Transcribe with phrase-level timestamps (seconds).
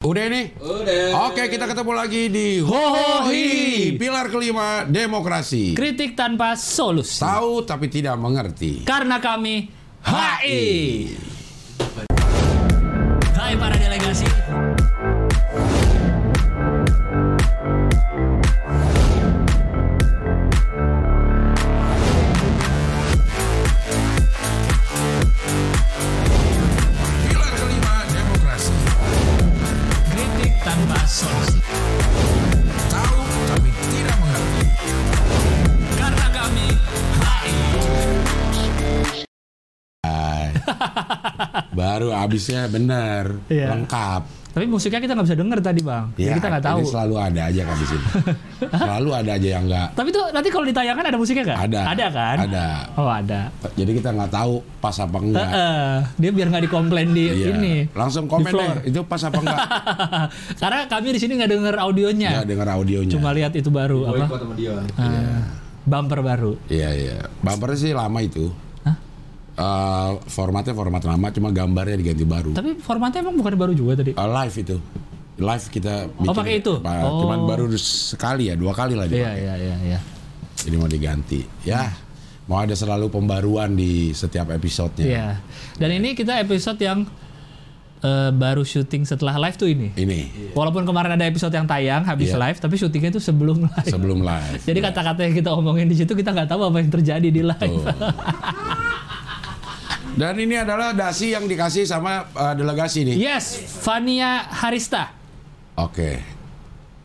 [0.00, 0.56] Udah nih?
[0.56, 1.28] Udah.
[1.28, 5.76] Oke, kita ketemu lagi di Hohi, pilar kelima demokrasi.
[5.76, 7.20] Kritik tanpa solusi.
[7.20, 8.88] Tahu tapi tidak mengerti.
[8.88, 9.68] Karena kami
[10.00, 11.04] HI.
[13.36, 14.24] Hai para delegasi.
[42.00, 43.76] Baru abisnya bener, Iya.
[43.76, 44.40] lengkap.
[44.50, 46.04] Tapi musiknya kita nggak bisa denger tadi bang.
[46.16, 46.80] Ya, kita nggak tahu.
[46.82, 48.06] Selalu ada aja kan di sini.
[48.82, 51.58] selalu ada aja yang nggak Tapi tuh nanti kalau ditayangkan ada musiknya nggak?
[51.60, 51.80] ada.
[51.86, 52.36] Ada kan?
[52.40, 52.66] Ada.
[52.96, 53.40] Oh ada.
[53.76, 55.44] Jadi kita nggak tahu pas apa enggak.
[55.44, 55.92] Heeh.
[56.16, 57.46] Dia biar nggak dikomplain di Iya.
[57.52, 57.74] ini.
[57.92, 59.60] Langsung komen deh, itu pas apa enggak?
[60.64, 62.30] Karena kami di sini nggak denger audionya.
[62.32, 63.06] Nggak dengar audionya.
[63.06, 63.14] Iya.
[63.14, 64.24] Cuma lihat itu baru apa?
[64.24, 64.72] Boykot sama dia.
[64.96, 65.46] Ah,
[65.84, 66.52] bumper baru.
[66.66, 67.16] Iya iya.
[67.38, 68.48] Bumpernya sih lama itu.
[69.60, 72.50] Eh, formatnya format lama, cuma gambarnya diganti baru.
[72.50, 74.12] Tapi formatnya emang bukan baru juga tadi.
[74.12, 74.76] Eh, live itu,
[75.36, 76.32] live kita bikin.
[76.32, 76.72] pakai itu?
[76.78, 77.20] Pa- Oh.
[77.22, 79.36] Cuman baru sekali ya, dua kali lah Iya dipakai.
[79.38, 79.98] iya iya iya.
[80.56, 81.40] Jadi mau diganti.
[81.62, 81.92] Ya,
[82.44, 85.04] mau ada selalu pembaruan di setiap episodenya.
[85.06, 85.28] Iya.
[85.76, 87.04] Dan ini kita episode yang
[88.00, 89.92] eh, baru syuting setelah live tuh ini.
[89.92, 92.40] Ini Walaupun kemarin ada episode yang tayang habis Iya.
[92.40, 93.84] live, tapi syutingnya itu sebelum live.
[93.86, 94.56] sebelum live.
[94.58, 94.88] Jadi Ya.
[94.88, 97.84] kata-kata yang kita omongin di situ kita nggak tahu apa yang terjadi di live.
[100.16, 103.16] Dan ini adalah dasi yang dikasih sama eh, delegasi nih.
[103.16, 105.14] yes, Fania Harista.
[105.78, 106.20] Oke.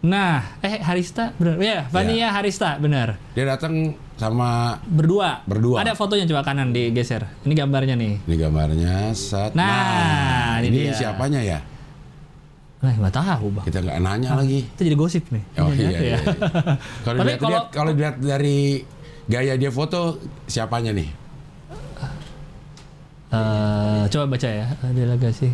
[0.06, 1.58] Nah, eh Harista benar.
[1.58, 3.18] Ya, Fania Harista benar.
[3.34, 5.42] Dia datang sama Berdua.
[5.50, 5.82] Berdua.
[5.82, 7.26] Ada fotonya coba kanan digeser.
[7.42, 8.14] Ini gambarnya nih.
[8.22, 9.58] ini gambarnya set.
[9.58, 10.94] Nah, ini ini dia.
[10.94, 11.60] siapanya ya?
[12.86, 13.66] Nah, nggak tahu bang.
[13.66, 14.62] Kita nggak nanya lagi.
[14.62, 15.44] Itu jadi gosip nih.
[15.58, 16.06] Oh Ini iya, iya, ya.
[16.06, 16.20] iya.
[17.06, 18.86] Kalau dilihat kalau dilihat dari
[19.26, 21.25] gaya dia foto siapanya nih?
[23.34, 25.50] Eh, coba baca ya delegasi.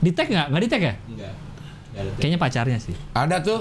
[0.00, 0.46] Di tag nggak?
[0.48, 0.94] Nggak di tag ya?
[1.04, 1.34] Enggak.
[1.92, 2.10] Enggak ada.
[2.16, 2.94] Kayaknya pacarnya sih.
[3.12, 3.60] Ada tuh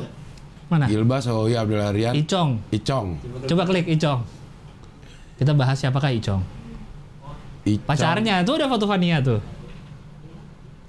[0.67, 0.83] Mana?
[0.87, 2.59] Gilbas Howie Abdul Harian Icong.
[2.71, 3.19] Icong.
[3.47, 4.23] Coba klik Icong.
[5.39, 6.43] Kita bahas siapakah Icong.
[7.67, 7.87] Icong.
[7.87, 9.39] Pacarnya tuh ada foto Fania tuh.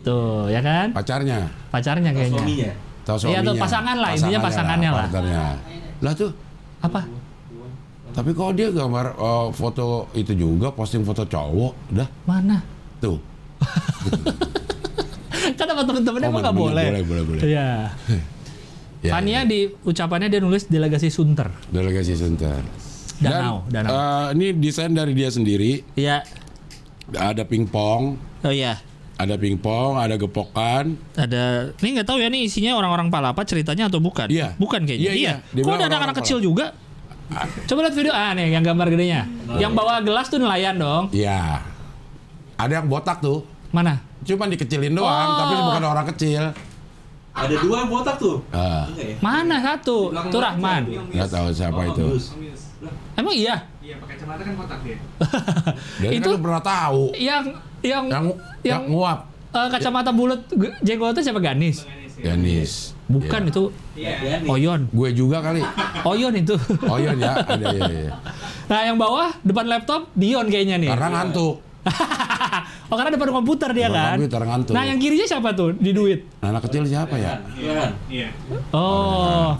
[0.03, 0.95] Tuh, ya kan?
[0.95, 1.51] Pacarnya.
[1.75, 2.43] Pacarnya kayaknya.
[2.47, 2.73] Iya,
[3.19, 3.41] suaminya.
[3.43, 5.07] tuh pasangan lah, intinya pasangannya lah.
[5.11, 5.45] partnernya.
[6.05, 6.31] Lah tuh,
[6.79, 7.01] Apa?
[8.19, 12.59] Tapi kok dia gambar oh, foto itu juga posting foto cowok, udah Mana?
[12.99, 13.15] tuh.
[15.55, 16.85] kan sama temen-temennya Oh, emang nggak boleh.
[16.85, 17.41] boleh, boleh, boleh.
[17.45, 17.71] Iya.
[18.99, 19.43] Ya, Fania ya.
[19.47, 21.55] di ucapannya dia nulis delegasi Sunter.
[21.71, 22.59] delegasi Sunter.
[23.23, 23.95] Danau, Dan, danau.
[23.95, 25.87] eh, ini desain dari dia sendiri.
[25.95, 26.27] Iya.
[27.09, 28.83] Ada pingpong, Oh iya.
[29.15, 34.03] ada pingpong, ada gepokan, Ada ini nggak tahu ya nih isinya orang-orang palapa ceritanya atau
[34.03, 34.27] bukan?
[34.27, 34.59] Iya.
[34.59, 35.07] Bukan kayaknya.
[35.07, 35.35] Iya, iya.
[35.55, 36.75] Dia Kok ada anak-anak kecil juga?
[37.67, 39.29] Coba lihat video ah nih yang gambar gedenya.
[39.53, 41.09] Yang bawa gelas tuh nelayan dong.
[41.11, 41.61] Iya.
[42.57, 43.45] Ada yang botak tuh.
[43.69, 44.01] Mana?
[44.21, 45.39] Cuma dikecilin doang, Oh.
[45.39, 46.43] tapi bukan orang kecil.
[47.31, 48.43] Ada dua yang botak tuh.
[48.51, 49.17] Ah, Enggak ya?
[49.21, 50.11] Mana satu?
[50.11, 50.83] Belakang Rahman.
[50.85, 51.13] siapa?
[51.13, 52.07] nggak tahu siapa Oh, itu.
[53.15, 53.57] Emang iya?
[53.79, 54.97] Iya, pakai kacamata kan kotak dia.
[56.01, 57.03] Dia Itu- kan pernah tahu.
[57.13, 57.45] Yang
[57.81, 58.27] yang Yang yang,
[58.65, 59.19] yang nguap.
[59.49, 60.41] eh, kacamata bulat
[60.81, 61.87] jenggotnya siapa Ganis?
[62.19, 62.73] Ganis.
[63.07, 63.51] Bukan Iya.
[63.51, 63.63] itu
[63.95, 64.15] Iya.
[64.19, 64.49] Iya nih.
[64.49, 64.81] Oyon.
[64.91, 65.63] Gue juga kali.
[66.05, 66.55] Oyon itu.
[66.85, 68.13] Oh iya ya, ada ya, ya.
[68.67, 70.91] nah, yang bawah depan laptop Dion kayaknya nih.
[70.91, 71.65] Karena ngantuk.
[72.91, 74.17] oh, karena depan komputer dia Depan kan.
[74.19, 74.73] komputer, ngantuk.
[74.77, 76.29] Nah, yang kirinya siapa tuh di duit?
[76.39, 77.41] Anak kecil siapa ya?
[77.57, 77.83] Iya.
[78.11, 78.29] Iya.
[78.71, 79.57] Oh.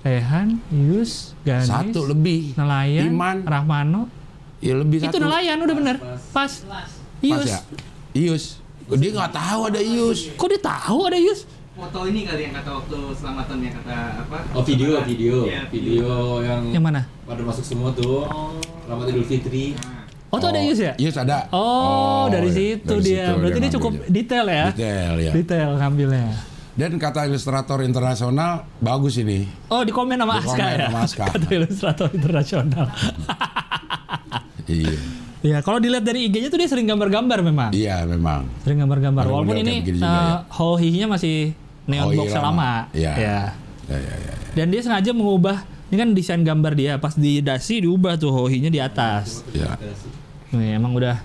[0.00, 2.56] Rehan, Yus, Ganis, Satu lebih.
[2.56, 3.44] Nelayan, Iman.
[3.44, 4.08] Rahmano.
[4.60, 5.24] Ya lebih Itu satu.
[5.24, 5.96] nelayan udah bener.
[6.32, 6.52] Pas.
[6.64, 6.88] Pas
[7.20, 7.48] Yus.
[7.48, 7.60] ya?
[8.12, 8.44] Ius.
[8.90, 10.32] Dia nggak tahu ada Ius.
[10.34, 11.44] Kok dia tahu ada Yus?
[11.70, 14.38] Foto ini kali yang kata waktu selamatan yang kata apa?
[14.52, 16.10] Oh video, video, Iya, video
[16.42, 17.00] yang Yang mana?
[17.22, 18.26] pada masuk semua tuh.
[18.82, 19.78] Selamat Idul Fitri.
[20.30, 20.94] Oh, tuh ada Yus ya?
[20.96, 21.46] Ius ada.
[21.50, 22.58] Oh, dari iya.
[22.74, 23.22] situ Dari dia.
[23.24, 24.14] situ Berarti dia cukup ngambilnya.
[24.14, 24.64] detail ya?
[24.68, 25.32] Detail ya.
[25.32, 26.26] Detail ngambilnya.
[26.70, 29.46] Dan kata ilustrator internasional bagus ini.
[29.66, 30.86] Oh, di komen sama Aska ya?
[30.86, 31.24] sama Aska.
[31.34, 32.86] Kata ilustrator internasional.
[34.66, 34.98] Iya.
[35.40, 37.70] Ya, kalau dilihat dari IG-nya tuh dia sering gambar-gambar memang.
[37.72, 38.48] Iya memang.
[38.64, 39.24] Sering gambar-gambar.
[39.24, 40.36] Walaupun ini kayak begini juga uh, ya.
[40.56, 41.36] hohinya masih
[41.88, 42.44] neon Hohi box lama.
[42.46, 42.72] lama.
[42.94, 43.12] Iya.
[43.16, 43.40] Ya.
[43.90, 44.34] Ya, ya, ya.
[44.54, 48.70] Dan dia sengaja mengubah ini kan desain gambar dia pas di dasi diubah tuh hohinya
[48.70, 49.42] di atas.
[49.50, 49.74] ya.
[50.54, 51.18] Nih, emang udah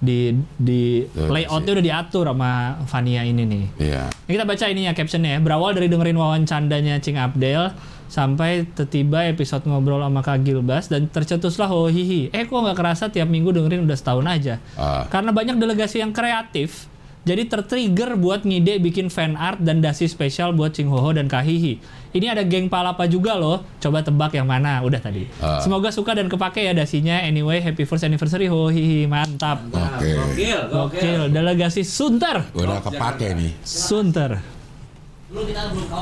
[0.00, 3.64] di di layoutnya udah diatur sama Fania ini nih.
[3.80, 4.02] Iya.
[4.28, 5.40] Ini kita baca ini ya captionnya ya.
[5.40, 7.72] Berawal dari dengerin wawancandanya Cing Abdel
[8.10, 12.34] sampai tiba episode ngobrol sama Kak Gilbas dan tercetuslah hohihi.
[12.34, 14.54] Eh kok nggak kerasa tiap minggu dengerin udah setahun aja.
[14.74, 15.06] Ah.
[15.06, 16.90] Karena banyak delegasi yang kreatif
[17.20, 21.28] Jadi tertrigger buat ngide bikin fan art dan dasi spesial buat Ching Ho Ho dan
[21.28, 21.76] Kahihi.
[22.16, 23.60] Ini ada geng palapa juga loh.
[23.76, 24.80] Coba tebak yang mana?
[24.80, 25.28] Udah tadi.
[25.36, 25.60] Ah.
[25.60, 27.20] Semoga suka dan kepake ya dasinya.
[27.20, 29.04] Anyway, happy first anniversary Ho Hihi.
[29.04, 29.68] Mantap.
[29.68, 30.16] Oke.
[30.16, 31.20] Gokil, Gokil.
[31.28, 32.48] Delegasi Sunter.
[32.56, 33.52] Udah kepake nih.
[33.68, 34.40] Sunter.
[34.40, 34.48] Lu kita belum
[34.80, 35.19] kaos.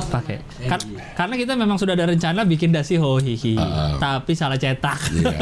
[0.09, 0.41] Pakai.
[0.65, 3.61] Kar- karena kita memang sudah ada rencana bikin dasi Ho Hihi.
[3.61, 4.01] Ah.
[4.01, 5.01] Tapi salah cetak.
[5.13, 5.39] Iya.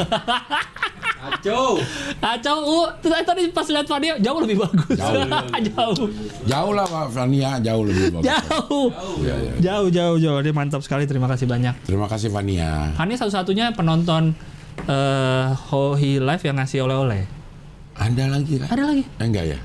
[1.27, 1.79] Kacau.
[2.23, 4.99] Kacau, uh, tadi, pas lihat Fania jauh lebih bagus.
[4.99, 5.27] Jauh.
[5.71, 6.07] jauh.
[6.47, 8.27] Jauh lah Pak Fania, jauh lebih bagus.
[8.27, 8.87] Jauh.
[9.23, 9.53] Iya, iya.
[9.59, 10.39] Jauh, jauh, jauh.
[10.43, 11.07] Dia mantap sekali.
[11.07, 11.75] Terima kasih banyak.
[11.87, 12.95] Terima kasih Fania.
[12.95, 14.35] Fania satu-satunya penonton
[14.87, 17.27] eh Hohi Live yang ngasih oleh-oleh.
[17.97, 18.69] Anda lagi kan?
[18.71, 19.03] Ada lagi?
[19.09, 19.59] Eh, enggak ya?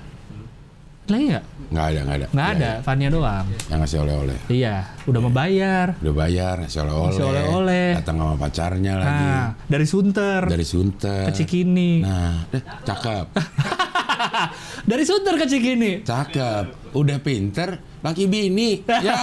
[1.11, 1.27] Lagi
[1.71, 1.79] nggak?
[1.81, 2.27] Enggak ada, enggak ada.
[2.27, 2.67] Nggak Iya, ada.
[2.67, 2.83] iya.
[2.83, 3.45] Fania doang.
[3.65, 4.37] Yang ngasih oleh-oleh.
[4.47, 4.75] Iya.
[5.03, 5.87] Udah mau bayar.
[5.97, 7.07] Udah bayar, ngasih oleh-oleh.
[7.07, 7.87] Ngasih oleh-oleh.
[7.95, 9.25] Datang sama pacarnya lagi.
[9.25, 11.23] Nah, dari Sunter Dari Sunter.
[11.25, 11.91] ke Cikini.
[12.01, 13.25] Nah, eh, cakep.
[14.91, 15.91] dari Sunter ke Cikini.
[16.01, 16.65] Cakep.
[16.91, 17.69] Udah pinter,
[17.99, 18.83] laki bini.
[18.83, 19.15] Ya.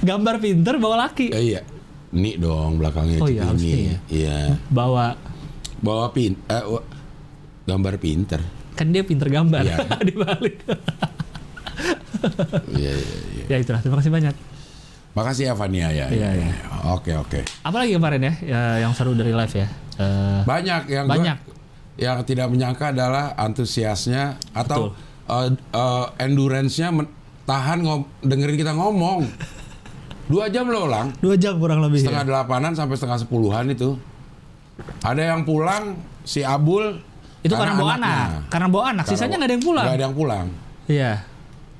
[0.00, 1.28] Gambar pinter bawa laki.
[1.28, 1.60] Eh, iya.
[2.08, 3.84] Nih dong belakangnya Oh iya, Cikini.
[3.84, 3.98] ya.
[4.08, 4.38] Iya.
[4.66, 5.12] Bawa
[5.78, 6.64] Bawa pin eh,
[7.64, 8.40] gambar pinter.
[8.78, 9.76] Kan dia pinter gambar Iya.
[10.08, 10.56] di balik.
[12.70, 13.44] Iya, iya, iya.
[13.48, 13.80] ya itulah.
[13.80, 14.34] Terima kasih banyak.
[15.14, 16.06] Makasih ya Fania ya.
[16.08, 16.48] Iya, iya.
[16.94, 17.42] Oke, oke.
[17.62, 19.66] Apalagi kemarin ya, ya yang seru dari live ya.
[19.98, 21.38] Eh, Banyak yang gua- Banyak.
[21.98, 24.94] yang tidak menyangka adalah antusiasnya atau
[25.26, 26.94] uh, uh, endurance-nya
[27.42, 29.26] tahan ngom- dengerin kita ngomong.
[30.30, 32.04] Dua jam loh lang, dua jam kurang lebih.
[32.04, 32.28] setengah ya.
[32.28, 33.96] delapanan sampai setengah sepuluhan itu.
[35.00, 37.00] Ada yang pulang si Abul
[37.42, 38.08] Itu karena, bawa anaknya.
[38.10, 38.28] anak.
[38.50, 39.04] Karena bawa anak.
[39.06, 39.84] Karena Sisanya nggak ada yang pulang.
[39.86, 40.46] Nggak ada yang pulang.
[40.88, 41.12] Iya.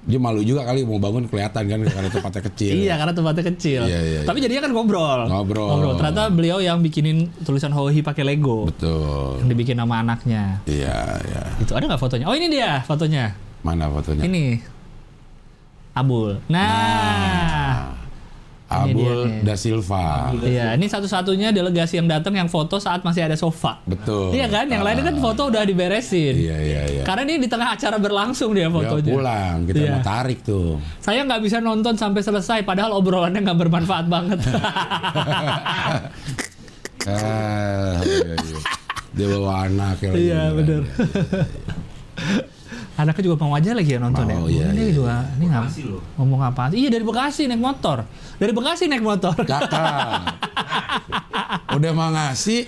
[0.08, 2.72] Dia malu juga kali mau bangun kelihatan kan karena tempatnya kecil.
[2.80, 3.80] Iya, karena tempatnya kecil.
[3.84, 5.20] Iya, iya, Tapi jadinya kan ngobrol.
[5.28, 6.00] Ngobrol.
[6.00, 8.72] Ternyata beliau yang bikinin tulisan Hohi pakai Lego.
[8.72, 9.44] Betul.
[9.44, 10.64] Yang dibikin nama anaknya.
[10.64, 11.42] Iya, iya.
[11.60, 12.24] Itu ada nggak fotonya?
[12.24, 13.36] Oh ini dia fotonya.
[13.60, 14.24] Mana fotonya?
[14.24, 14.44] Ini.
[15.92, 16.40] Abul.
[16.48, 16.62] Nah.
[16.62, 17.57] Dia
[18.68, 20.28] Abul da Silva.
[20.36, 23.80] Iya, ini satu-satunya delegasi yang datang yang foto saat masih ada sofa.
[23.82, 24.30] Betul.
[24.30, 24.68] Iya kan?
[24.68, 26.36] Yang lainnya kan foto udah diberesin.
[26.36, 27.02] Iya, iya, iya.
[27.02, 29.08] Karena ini di tengah acara berlangsung dia Dia fotonya.
[29.08, 29.90] pulang, kita Iya.
[29.90, 30.76] mau tarik tuh.
[30.98, 34.38] Saya nggak bisa nonton sampai selesai, padahal obrolannya nggak bermanfaat banget.
[37.08, 38.58] Ah, iya, iya.
[39.16, 40.20] Dia bawa anak ya lagi.
[40.28, 40.82] Iya, bener.
[42.98, 44.34] Anaknya juga mau aja lagi ya nonton ya.
[44.34, 44.94] Mau, iya, ini iya.
[44.98, 46.02] juga, ini nggak Bekasi loh.
[46.18, 46.62] ngomong apa?
[46.74, 48.02] Iya dari Bekasi naik motor.
[48.42, 49.38] Dari Bekasi naik motor.
[49.38, 50.20] Cakep.
[51.78, 52.66] Udah mau ngasih,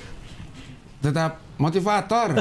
[1.02, 2.38] tetap motivator.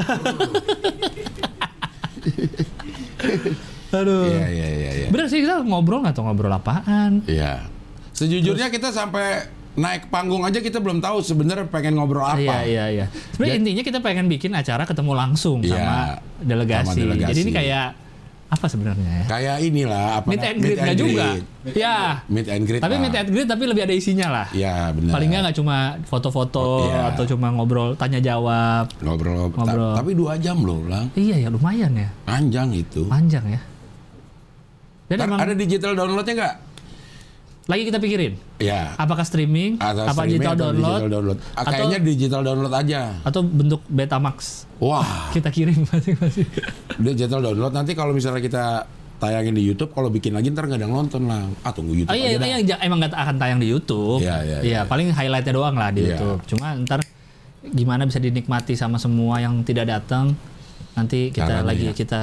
[3.90, 4.22] Aduh.
[4.30, 5.08] Iya, iya, iya, iya.
[5.10, 7.26] Bener sih kita ngobrol nggak tahu ngobrol apaan.
[7.26, 7.66] Iya.
[8.14, 12.38] Sejujurnya kita sampai naik panggung aja kita belum tahu sebenarnya pengen ngobrol apa.
[12.38, 13.06] Iya iya iya.
[13.30, 15.98] Sebenarnya Jadi- intinya kita pengen bikin acara ketemu langsung Iya, sama,
[16.40, 16.86] delegasi.
[16.90, 17.28] sama delegasi.
[17.28, 17.86] Jadi ini kayak
[18.50, 19.24] apa sebenarnya ya?
[19.30, 21.26] Kayak inilah apa Meet and greet nggak juga.
[21.70, 22.18] Ya.
[22.26, 22.82] Meet and greet.
[22.82, 23.00] Tapi lah.
[23.00, 24.46] meet and greet tapi lebih ada isinya lah.
[24.50, 25.12] Iya, benar.
[25.14, 27.14] Paling nggak cuma foto-foto Iya.
[27.14, 28.90] atau cuma ngobrol tanya jawab.
[28.98, 29.94] ngobrol, ta- Ngobrol.
[29.94, 31.14] tapi dua jam loh, lang.
[31.14, 32.10] Iya ya lumayan ya.
[32.26, 33.06] Panjang itu.
[33.06, 33.60] Panjang ya.
[35.06, 36.54] Dan Ntar emang ada digital downloadnya nggak?
[37.62, 38.92] Lagi kita pikirin Ya.
[38.94, 41.38] apakah streaming, Atau apa streaming digital atau download, digital download.
[41.38, 43.00] Ah, atau- Kayaknya digital download aja.
[43.20, 44.36] atau bentuk Betamax.
[44.78, 46.48] Wah, Kita kirim masing-masing.
[46.98, 48.64] digital download nanti kalau misalnya kita
[49.16, 51.44] tayangin di YouTube, kalau bikin lagi ntar nggak ada yang nonton lah.
[51.60, 52.48] Ah tunggu YouTube Oh iya, aja dah.
[52.48, 54.18] iya, ja- emang nggak akan tayang di YouTube.
[54.18, 54.80] Iya, iya, iya.
[54.82, 56.16] paling highlightnya doang lah di Iya.
[56.16, 56.40] YouTube.
[56.48, 57.04] Cuma ntar
[57.62, 60.32] gimana bisa dinikmati sama semua yang tidak datang.
[60.90, 61.94] Nanti kita Caranya lagi ya.
[61.94, 62.22] kita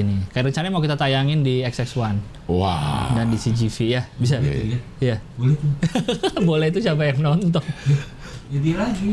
[0.00, 0.16] ini.
[0.28, 2.16] Kayak rencananya mau kita tayangin di XX1
[2.48, 4.38] Wah, dan di CGV ya, bisa.
[4.38, 4.78] Iya.
[4.98, 5.16] Iya.
[5.34, 5.70] Boleh tuh.
[6.48, 7.64] Boleh itu siapa yang nonton?
[8.52, 9.12] Jadi lagi.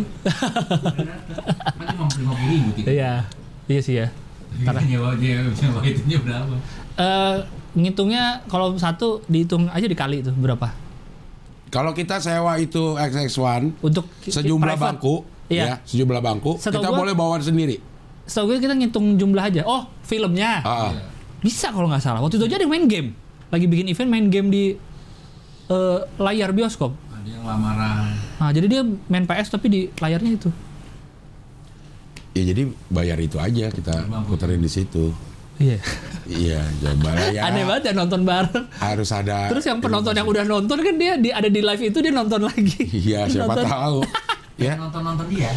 [1.75, 2.87] Nanti mau lima puluh ribu tiket.
[2.89, 3.13] Iya.
[3.65, 4.07] Iya sih ya.
[4.57, 6.55] Karena nyewa dia nyewa itunya berapa?
[6.95, 7.35] Eh
[7.75, 10.87] ngitungnya kalau satu dihitung aja dikali itu berapa?
[11.65, 14.85] kalau kita sewa itu XX1 Untuk sejumlah private.
[14.95, 15.15] bangku,
[15.45, 15.63] Iya.
[15.65, 17.83] ya, sejumlah bangku, Setahu kita gua- boleh bawa sendiri.
[18.25, 19.61] Setahu gue kita ngitung jumlah aja.
[19.65, 20.65] Oh, filmnya.
[20.65, 20.93] Ah, ah.
[21.41, 22.19] Bisa kalau nggak salah.
[22.25, 23.09] Waktu itu aja ada yang main game.
[23.53, 24.63] Lagi bikin event main game di
[25.69, 26.93] eh, layar bioskop.
[27.13, 28.17] Ada yang lamaran.
[28.41, 30.49] Nah, jadi dia main PS tapi di layarnya itu.
[32.35, 33.95] Ya jadi bayar itu aja kita
[34.27, 35.15] puterin di situ.
[35.55, 35.79] Iya.
[36.25, 37.47] Iya, coba ya.
[37.47, 38.65] Aneh banget ya nonton bareng.
[38.75, 39.47] Harus ada.
[39.47, 42.43] Terus yang penonton yang udah nonton kan dia, dia ada di live itu dia nonton
[42.43, 42.81] lagi.
[42.91, 43.65] Iya, siapa Nonton.
[43.69, 43.97] tahu.
[44.65, 44.73] ya.
[44.75, 45.53] Nonton nonton dia.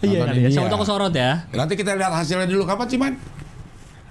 [0.00, 0.48] Iya, iya.
[0.48, 1.42] Siapa tahu kesorot ya.
[1.50, 3.14] Nanti kita lihat hasilnya dulu kapan sih, Man?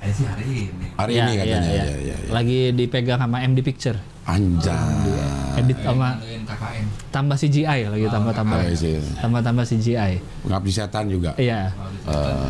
[0.08, 0.88] Sih hari ini.
[0.94, 1.60] Hari Iya, ini katanya.
[1.60, 1.84] iya.
[1.84, 2.29] Iya, iya, iya.
[2.29, 3.98] Lagi dipegang sama MD Picture.
[4.24, 5.58] Anjay.
[5.58, 6.86] Edit sama KKN.
[7.10, 9.01] tambah CGI lagi tambah tambah Ah, iya, iya.
[9.17, 10.13] tambah tambah CGI.
[10.44, 11.32] Pengabdi setan juga.
[11.36, 11.72] Iya.
[12.06, 12.50] Eh,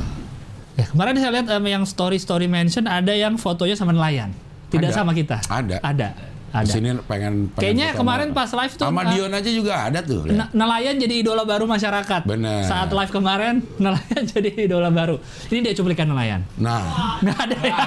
[0.75, 4.29] Ya, kemarin saya lihat em, yang story story mention ada yang fotonya sama nelayan.
[4.69, 4.93] Tidak Ada.
[4.95, 5.41] sama kita.
[5.47, 5.81] Ada.
[5.81, 6.13] Ada.
[6.57, 6.73] Ada.
[6.73, 10.25] Sini pengen, pengen Kayaknya kemarin pas live tuh sama uh, Dion aja juga ada tuh.
[10.25, 12.25] N- nelayan jadi idola baru masyarakat.
[12.25, 12.65] Bener.
[12.65, 15.21] Saat live kemarin nelayan jadi idola baru.
[15.53, 16.41] Ini dia cuplikan nelayan.
[16.57, 16.81] Nah,
[17.23, 17.75] Nggak ada ya.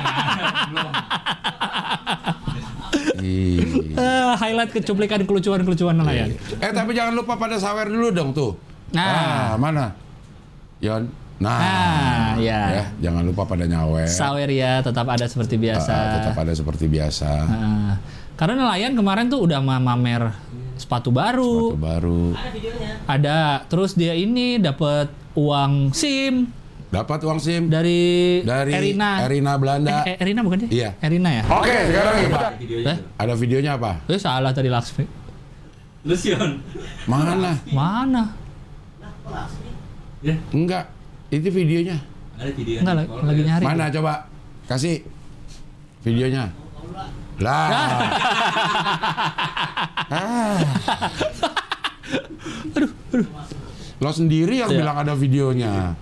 [3.20, 3.64] iya.
[3.98, 6.30] Eh, highlight kecuplikan kelucuan-kelucuan nelayan.
[6.62, 8.54] Eh tapi jangan lupa pada sawer dulu dong tuh.
[8.94, 9.06] Nah.
[9.06, 9.94] Ah, mana?
[10.78, 11.10] Yon.
[11.40, 11.56] Nah.
[11.56, 12.60] Nah, ya.
[12.68, 14.04] Ya, jangan lupa pada nyawer.
[14.04, 15.88] Sawer ya tetap ada seperti biasa.
[15.88, 17.30] Ah, tetap ada seperti biasa.
[17.48, 17.92] Nah,
[18.40, 20.32] karena nelayan kemarin tuh udah ma- mamer
[20.74, 22.22] sepatu baru, Waktu baru.
[22.32, 22.90] Ada videonya.
[23.04, 26.48] ada terus dia ini dapat uang SIM
[26.90, 29.22] Dapat uang SIM dari, dari Erina.
[29.22, 30.02] Erina Belanda.
[30.02, 30.70] Eh, eh, Erina bukan dia?
[30.74, 30.90] Iya.
[30.98, 31.46] Erina ya?
[31.46, 32.50] Oke, sekarang nih, Pak.
[32.66, 34.02] Eh, Ada videonya apa?
[34.10, 35.06] eh, salah tadi Laksmi.
[36.02, 36.58] Lucion.
[37.06, 37.54] Mana?
[37.70, 38.34] Mana?
[40.18, 40.90] Ya, Enggak.
[41.30, 42.02] Itu videonya.
[42.34, 42.82] ada video.
[42.82, 43.64] Enggak, lagi, lagi nyari.
[43.70, 44.12] Mana coba?
[44.66, 45.06] Kasih
[46.02, 46.50] videonya.
[47.40, 47.68] Lah.
[50.12, 50.58] ah.
[54.00, 54.78] Lo sendiri yang Iya.
[54.80, 55.92] bilang ada videonya.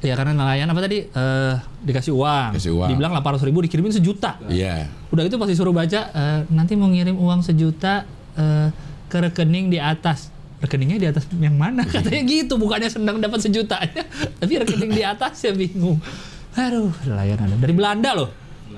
[0.00, 1.54] Ya karena nelayan apa tadi eh,
[1.84, 2.56] dikasih uang.
[2.56, 2.88] Kasih uang.
[2.88, 4.40] Dibilang 800 ribu dikirimin sejuta.
[4.48, 4.88] Iya.
[5.12, 8.68] Udah itu pasti suruh baca eh, nanti mau ngirim uang sejuta eh,
[9.10, 10.32] ke rekening di atas.
[10.60, 11.84] Rekeningnya di atas yang mana?
[11.92, 13.80] Katanya gitu, bukannya senang dapat sejuta.
[14.40, 16.00] Tapi rekening di atas ya bingung.
[16.56, 18.28] Aduh, nelayan ada dari Belanda loh.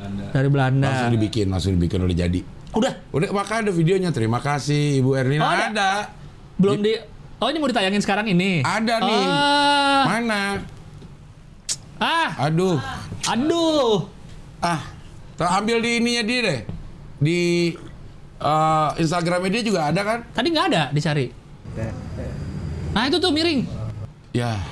[0.03, 0.25] Belanda.
[0.35, 0.87] Dari Belanda.
[0.91, 2.41] Langsung dibikin, langsung dibikin udah jadi.
[2.73, 4.11] Udah, Udah maka ada videonya.
[4.11, 5.45] Terima kasih Ibu Erlina.
[5.45, 5.67] Oh, ada?
[5.71, 5.91] ada.
[6.59, 6.93] belum di
[7.43, 8.63] Oh, ini mau ditayangin sekarang ini.
[8.63, 9.25] Ada nih.
[9.27, 10.43] Ah, Mana?
[11.99, 12.79] ah, Aduh.
[13.27, 14.07] aduh.
[14.59, 14.79] Ah.
[15.59, 16.61] Ambil di ininya dia deh.
[17.19, 17.39] Di
[18.39, 20.19] eh, Instagramnya dia juga ada kan?
[20.31, 21.35] Tadi nggak ada dicari.
[22.95, 23.67] Nah itu tuh miring.
[24.31, 24.63] Ya,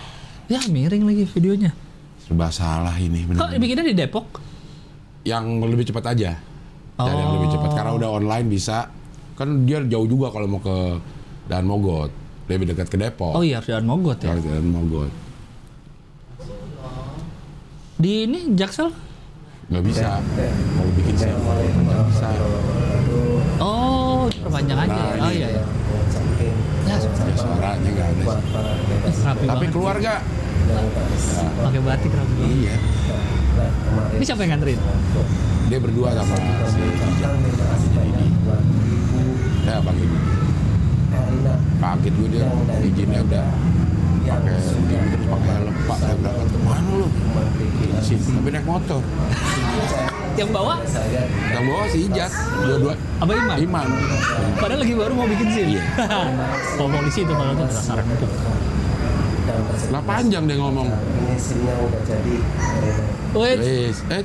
[0.47, 1.71] Ya miring lagi videonya.
[2.23, 3.23] serba salah ini.
[3.23, 3.59] Kok bener-bener.
[3.59, 4.27] bikinnya di Depok?
[5.23, 6.33] Yang lebih cepat aja.
[6.97, 8.89] Cari yang lebih cepat karena udah online bisa.
[9.35, 11.01] Kan dia jauh juga kalau mau ke
[11.49, 12.13] Dan Mogot.
[12.45, 13.33] Lebih dekat ke Depok.
[13.33, 14.35] Oh iya, jalan Mogot ya.
[14.35, 15.13] Dan Mogot.
[17.97, 18.89] Di ini Jaksel?
[19.71, 20.19] Nggak bisa.
[20.75, 22.29] Mau bikin server nggak bisa.
[23.61, 24.91] Oh, perpanjang aja.
[24.91, 25.37] Nah, oh ini.
[25.37, 25.63] iya ya.
[26.89, 26.97] Ya, Ya,
[27.37, 28.25] suaranya nggak ada.
[29.15, 29.47] sih.
[29.47, 30.15] Tapi keluarga.
[31.61, 32.57] Pakai batik rapi banget.
[32.57, 32.75] Iya.
[34.17, 34.81] Ini siapa yang nganterin?
[35.71, 36.35] Dia berdua sama
[36.67, 38.27] si Didi.
[39.65, 40.07] Ya pakai
[41.81, 42.47] kaget gue dia.
[42.83, 43.47] Izinnya udah
[44.31, 45.75] pakai begini terus pakai helm.
[45.87, 47.09] Pak saya berangkat ke mana lu?
[48.01, 48.23] sini.
[48.41, 49.01] Tapi naik motor.
[50.39, 50.75] Yang bawa?
[51.53, 52.31] Yang bawa si Ijat
[52.65, 52.95] dua-dua.
[53.21, 53.57] Apa Iman?
[53.61, 53.89] Iman.
[54.57, 55.67] Padahal lagi baru mau bikin SIM.
[55.77, 55.83] Iya.
[56.81, 58.27] oh, polisi itu kalau tuh dasar itu.
[59.91, 60.89] Lah panjang dia ngomong.
[63.31, 64.23] Wait, Wis, eh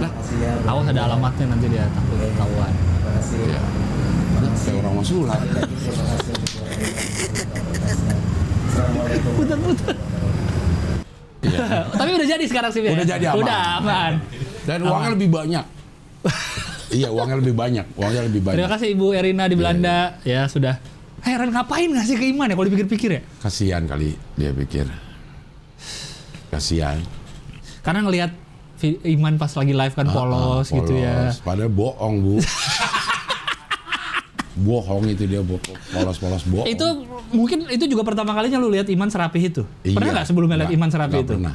[0.00, 0.12] lah.
[0.64, 2.72] awas ada alamatnya nanti dia takut ketahuan.
[3.36, 3.60] ya
[4.70, 5.40] kayak orang mau sulap
[9.36, 9.94] Putar-putar.
[11.40, 11.66] Iya.
[12.00, 13.40] Tapi udah jadi sekarang sih Udah jadi aman.
[13.42, 14.12] Udah aman.
[14.68, 15.64] dan uangnya lebih banyak.
[16.90, 17.86] Iya uangnya lebih banyak.
[17.94, 20.18] Uangnya lebih Terima banyak kasih Ibu Erina di Belanda.
[20.26, 20.82] Ya sudah.
[21.20, 23.22] Heran ngapain ngasih ke Iman ya kalau dipikir-pikir ya?
[23.38, 24.88] kasihan kali dia pikir
[26.48, 26.96] kasihan
[27.80, 28.30] Karena ngelihat
[29.02, 31.12] Iman pas lagi live kan polos, Ah, gitu ya.
[31.28, 31.36] polos.
[31.42, 32.34] Padahal bohong, Bu.
[34.60, 35.40] bohong itu dia
[35.86, 36.64] polos-polos bohong.
[36.66, 36.86] Itu
[37.30, 39.62] mungkin itu juga pertama kalinya lu lihat Iman serapih itu.
[39.82, 40.14] Pernah Iya.
[40.16, 41.34] nggak sebelumnya lihat Iman serapih nggak itu?
[41.36, 41.54] Pernah.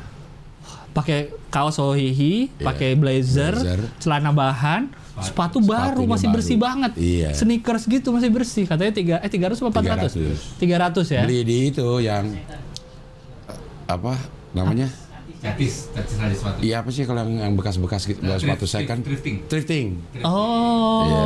[0.92, 1.20] Pakai
[1.50, 2.64] kaos Ohihi, Iya.
[2.64, 3.80] pakai blazer, Blazer.
[3.98, 6.36] celana bahan, sepatu baru Sepatunya masih baru.
[6.36, 6.92] bersih banget.
[6.96, 7.30] Iya.
[7.32, 8.64] Sneakers gitu masih bersih.
[8.64, 10.60] Katanya tiga eh 300 apa 400?
[10.60, 11.22] 300 ya.
[11.24, 12.26] Beli di itu yang
[13.86, 14.14] apa
[14.52, 14.90] namanya?
[15.38, 16.58] Catis, catis ada sepatu.
[16.60, 19.00] Iya apa sih kalau yang, bekas-bekas gitu, bekas sepatu Thrift- second?
[19.06, 19.36] thrifting.
[19.46, 19.88] Thrifting.
[20.22, 21.06] Oh.
[21.06, 21.22] Iya,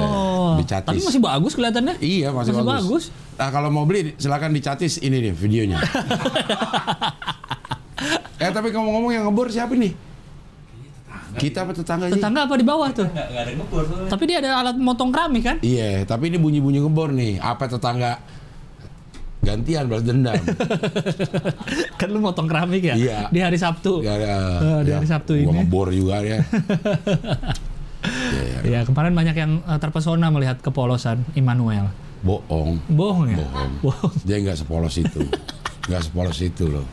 [0.60, 0.90] dicatis.
[0.92, 1.96] Tapi masih bagus kelihatannya.
[1.98, 2.84] Iya masih, Masih bagus.
[2.84, 3.04] bagus.
[3.40, 5.80] Nah kalau mau beli silakan dicatis ini nih videonya.
[8.40, 9.92] eh tapi ngomong-ngomong yang ngebor siapa nih?
[11.40, 12.14] Kita apa tetangga sih?
[12.16, 13.08] Tetangga apa di bawah tuh?
[13.08, 14.10] Nggak, nggak ada ngebor soalnya.
[14.12, 15.58] Tapi dia ada alat motong keramik kan?
[15.60, 17.40] Iya, tapi ini bunyi-bunyi ngebor nih.
[17.40, 18.20] Apa tetangga
[19.40, 20.36] gantian balas dendam?
[22.00, 22.96] kan lu motong keramik ya?
[22.96, 23.20] Iya.
[23.32, 24.04] Di hari Sabtu.
[24.04, 25.58] Ya, ya, Oh, di hari Sabtu gua ini.
[25.64, 26.38] ngebor juga ya.
[28.00, 28.80] Iya, iya.
[28.80, 31.92] Ya, kemarin banyak yang eh, terpesona melihat kepolosan Immanuel.
[32.24, 32.80] Bohong.
[32.88, 33.38] Bohong ya?
[33.44, 33.72] Bohong.
[33.84, 34.14] Bohong.
[34.24, 35.20] Dia nggak sepolos itu.
[35.90, 36.86] Nggak sepolos itu loh.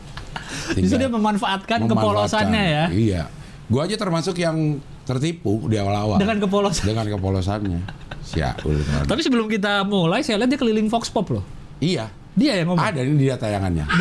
[0.73, 1.87] Justru dia memanfaatkan, memanfaatkan.
[1.87, 2.85] kepolosannya ya.
[2.89, 3.23] Iya.
[3.67, 6.15] Gua aja termasuk yang tertipu di awal-awal.
[6.15, 6.83] Dengan kepolosan.
[6.87, 7.79] Dengan kepolosannya.
[8.23, 8.79] Siaul.
[9.03, 11.43] Tapi sebelum kita mulai, saya lihat dia keliling Fox Pop loh.
[11.79, 12.11] Iya.
[12.37, 12.83] Dia yang ngomong.
[12.83, 13.85] Ada ini dia tayangannya.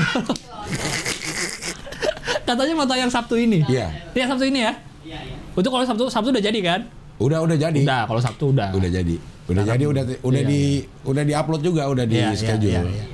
[2.46, 3.66] Katanya mau tayang Sabtu ini.
[3.66, 3.90] Iya.
[4.14, 4.72] Iya Sabtu ini ya.
[5.02, 5.36] Iya, iya.
[5.50, 6.80] Itu kalau Sabtu Sabtu udah jadi kan?
[7.18, 7.80] Udah udah jadi.
[7.82, 8.70] Udah, kalau Sabtu udah.
[8.70, 9.16] Udah jadi.
[9.46, 10.62] Udah jadi udah udah Iya, di
[11.06, 12.70] udah di-upload juga, udah di Iya, iya, schedule.
[12.70, 13.04] iya, iya.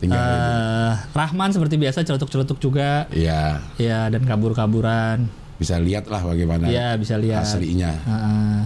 [0.00, 0.20] Tinggal.
[0.20, 3.06] Eh, Rahman seperti biasa celetuk-celetuk juga.
[3.08, 5.28] Iya, Ya dan kabur-kaburan.
[5.54, 7.42] Bisa lihat lah bagaimana Iya, bisa lihat.
[7.42, 7.92] aslinya.
[7.94, 8.58] Heeh.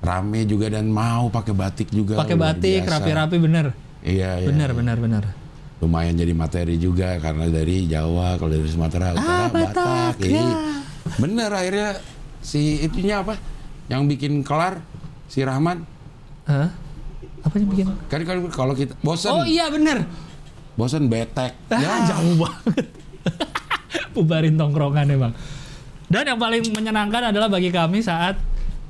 [0.00, 2.16] Rame juga dan mau pakai batik juga.
[2.16, 3.76] Pakai batik rapi-rapi bener.
[4.00, 4.48] Iya, iya.
[4.48, 5.24] Bener, bener, bener.
[5.78, 10.46] Lumayan jadi materi juga karena dari Jawa, kalau dari Sumatera Utara Ah, Batak, Ini ya.
[11.16, 11.88] bener akhirnya
[12.38, 13.36] si itunya apa?
[13.88, 14.80] Yang bikin kelar
[15.26, 15.84] si Rahman.
[16.44, 16.68] Hah?
[17.40, 17.86] Apa yang bikin?
[18.06, 20.04] Kan kalau kalau kita bosan, Oh iya bener.
[20.76, 21.56] bosan betek.
[21.68, 22.86] Ah, Ya, jauh banget.
[24.14, 25.32] Bubarin tongkrongan emang.
[26.10, 28.34] Dan yang paling menyenangkan adalah bagi kami saat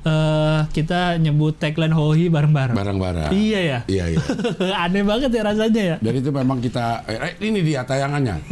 [0.01, 2.73] eh, kita nyebut tagline Hohi bareng-bareng.
[2.73, 3.29] barang-barang.
[3.29, 3.79] Iya ya.
[3.85, 4.19] Iya, iya.
[4.83, 5.95] Aneh banget ya rasanya ya.
[6.01, 8.41] Dan itu memang kita eh, ini dia tayangannya.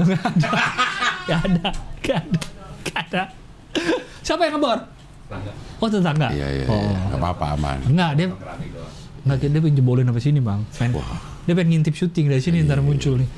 [1.26, 1.70] Gak ada,
[2.02, 2.40] gak ada,
[2.84, 3.24] gak ada.
[4.22, 4.82] Siapa yang ngebor?
[5.78, 6.34] Oh tetangga.
[6.34, 6.74] Iya, iya, Oh.
[6.82, 6.98] iya.
[7.06, 7.78] Gak apa-apa aman.
[7.86, 8.28] Enggak, dia
[9.20, 10.66] Enggak, dia pengen jebolin sampai sini, Bang.
[10.82, 11.22] Main, Wah.
[11.46, 13.30] dia pengen ngintip syuting dari sini ntar muncul nih.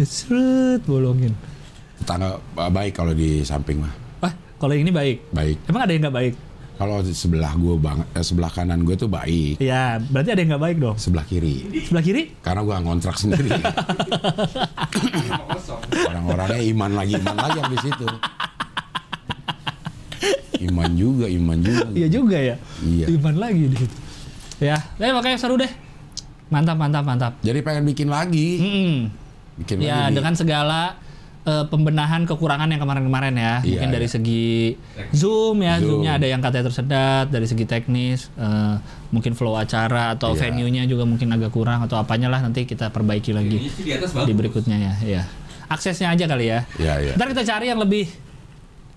[0.00, 1.36] Dia seret bolongin.
[2.00, 3.92] Tetangga eh, baik kalau di samping mah.
[4.58, 5.16] Kalau yang ini baik.
[5.30, 5.56] Baik.
[5.64, 6.34] Emang ada yang nggak baik?
[6.74, 9.58] Kalau sebelah gue bang, eh, sebelah kanan gue tuh baik.
[9.58, 10.94] Iya, berarti ada yang nggak baik dong.
[10.94, 11.66] Sebelah kiri.
[11.84, 12.22] Sebelah kiri?
[12.38, 13.50] Karena gue ngontrak sendiri.
[16.04, 18.06] Orang-orangnya iman lagi, iman lagi di situ.
[20.60, 21.86] Iman juga, iman juga.
[21.94, 22.56] Iya juga ya.
[22.80, 23.06] Iya.
[23.10, 23.96] Iman lagi di situ.
[24.58, 25.70] Ya, eh makanya seru deh.
[26.48, 27.32] Mantap, mantap, mantap.
[27.42, 28.94] Jadi pengen bikin lagi, Mm-mm.
[29.58, 30.10] bikin Ya, lagi.
[30.10, 30.80] di- dengan segala
[31.48, 33.54] eh, pembenahan kekurangan yang kemarin-kemarin ya.
[33.64, 34.12] Iya, Mungkin dari iya.
[34.12, 34.46] segi
[35.10, 36.04] Zoom ya, Zoom.
[36.04, 38.76] Zoomnya ada yang katanya tersedat, dari segi teknis, eh,
[39.08, 40.40] mungkin flow acara atau Iya.
[40.46, 44.32] venue-nya juga mungkin agak kurang atau apanya lah nanti kita perbaiki lagi di atas di
[44.32, 44.94] berikutnya ya.
[45.00, 45.22] ya.
[45.66, 46.68] Aksesnya aja kali ya.
[46.76, 47.12] Iya, iya.
[47.16, 48.08] Ntar kita cari yang lebih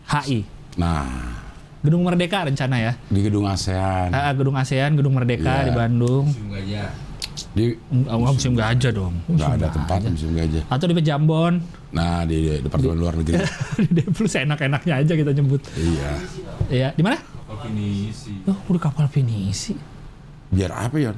[0.07, 0.43] HI.
[0.75, 1.39] Nah,
[1.81, 2.93] Gedung Merdeka rencana ya.
[3.07, 5.67] di gedung ASEAN, Ah, Gedung ASEAN, Gedung Merdeka Iya.
[5.67, 6.25] di Bandung.
[6.29, 6.89] Museum Gajah.
[7.51, 9.13] di enggak museum gajah dong.
[9.25, 10.63] nggak ada tempat museum gajah.
[10.67, 11.53] Atau di Pejambon.
[11.91, 13.35] Nah, di, di Departemen Luar Negeri.
[13.83, 15.61] di Deplus enak-enaknya aja kita nyebut.
[15.75, 16.11] iya.
[16.67, 17.19] Iya, di mana?
[17.19, 18.33] Kapal finisi.
[18.47, 19.75] Oh, udah kapal pinisi.
[20.47, 21.17] Biar apa, Yon?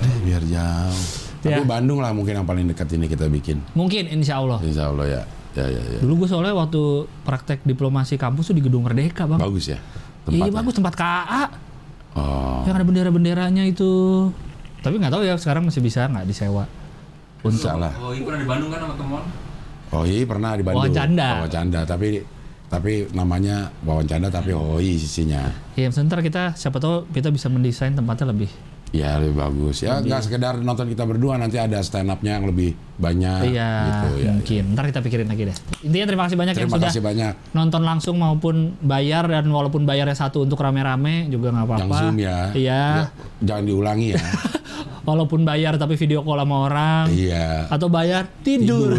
[0.00, 1.04] Eh, biar jauh.
[1.40, 1.64] Tapi Ya.
[1.64, 3.64] Bandung lah mungkin yang paling dekat ini kita bikin.
[3.72, 4.60] Mungkin insya Allah.
[4.60, 5.22] Insya Allah ya.
[5.50, 5.98] Ya, ya, ya.
[5.98, 6.80] Dulu gue soalnya waktu
[7.24, 9.40] praktek diplomasi kampus tuh di Gedung Merdeka, Bang.
[9.40, 9.80] Bagus ya
[10.28, 10.54] Iya tempatnya.
[10.54, 11.42] bagus tempat KA.
[12.14, 13.90] Oh, Yang ada bendera-benderanya itu.
[14.78, 16.68] Tapi nggak tahu ya sekarang masih bisa nggak disewa.
[17.40, 17.92] Untuk salah.
[17.96, 19.22] Oh, ini pernah di Bandung kan sama teman.
[19.90, 20.86] Oh iya pernah di Bandung.
[20.86, 21.28] Wawan Canda.
[21.42, 22.22] Wawan Canda, tapi
[22.70, 25.50] tapi namanya Wawan Canda tapi hoi sisinya.
[25.74, 28.50] ya sebentar kita siapa tahu kita bisa mendesain tempatnya lebih.
[28.90, 29.82] Ya lebih bagus.
[29.82, 34.08] Ya nggak sekedar nonton kita berdua nanti ada stand up-nya yang lebih banyak iya, gitu
[34.22, 34.30] ya.
[34.34, 34.62] mungkin.
[34.74, 35.56] Ntar kita pikirin lagi deh.
[35.86, 39.86] Intinya terima kasih banyak yang Terima sudah kasih banyak nonton langsung maupun bayar dan walaupun
[39.86, 41.82] bayarnya satu untuk rame-rame juga nggak apa-apa.
[41.86, 42.38] yang Zoom ya.
[42.54, 42.82] Iya.
[43.02, 43.06] Ya,
[43.42, 44.22] Jangan diulangi ya.
[45.10, 47.66] Walaupun bayar tapi video call sama orang iya.
[47.66, 48.94] atau bayar tidur.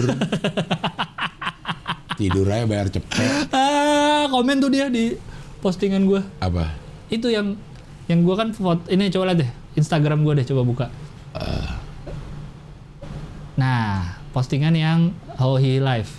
[2.20, 3.48] Tidur aja bayar cepet.
[3.56, 5.16] ah, komen tuh dia di
[5.64, 6.20] postingan gue.
[6.44, 6.76] Apa?
[7.08, 7.56] Itu yang
[8.12, 10.86] yang gue kan foto ini coba lihat deh Instagram gue deh coba buka.
[13.56, 16.12] Nah, postingan yang how he live.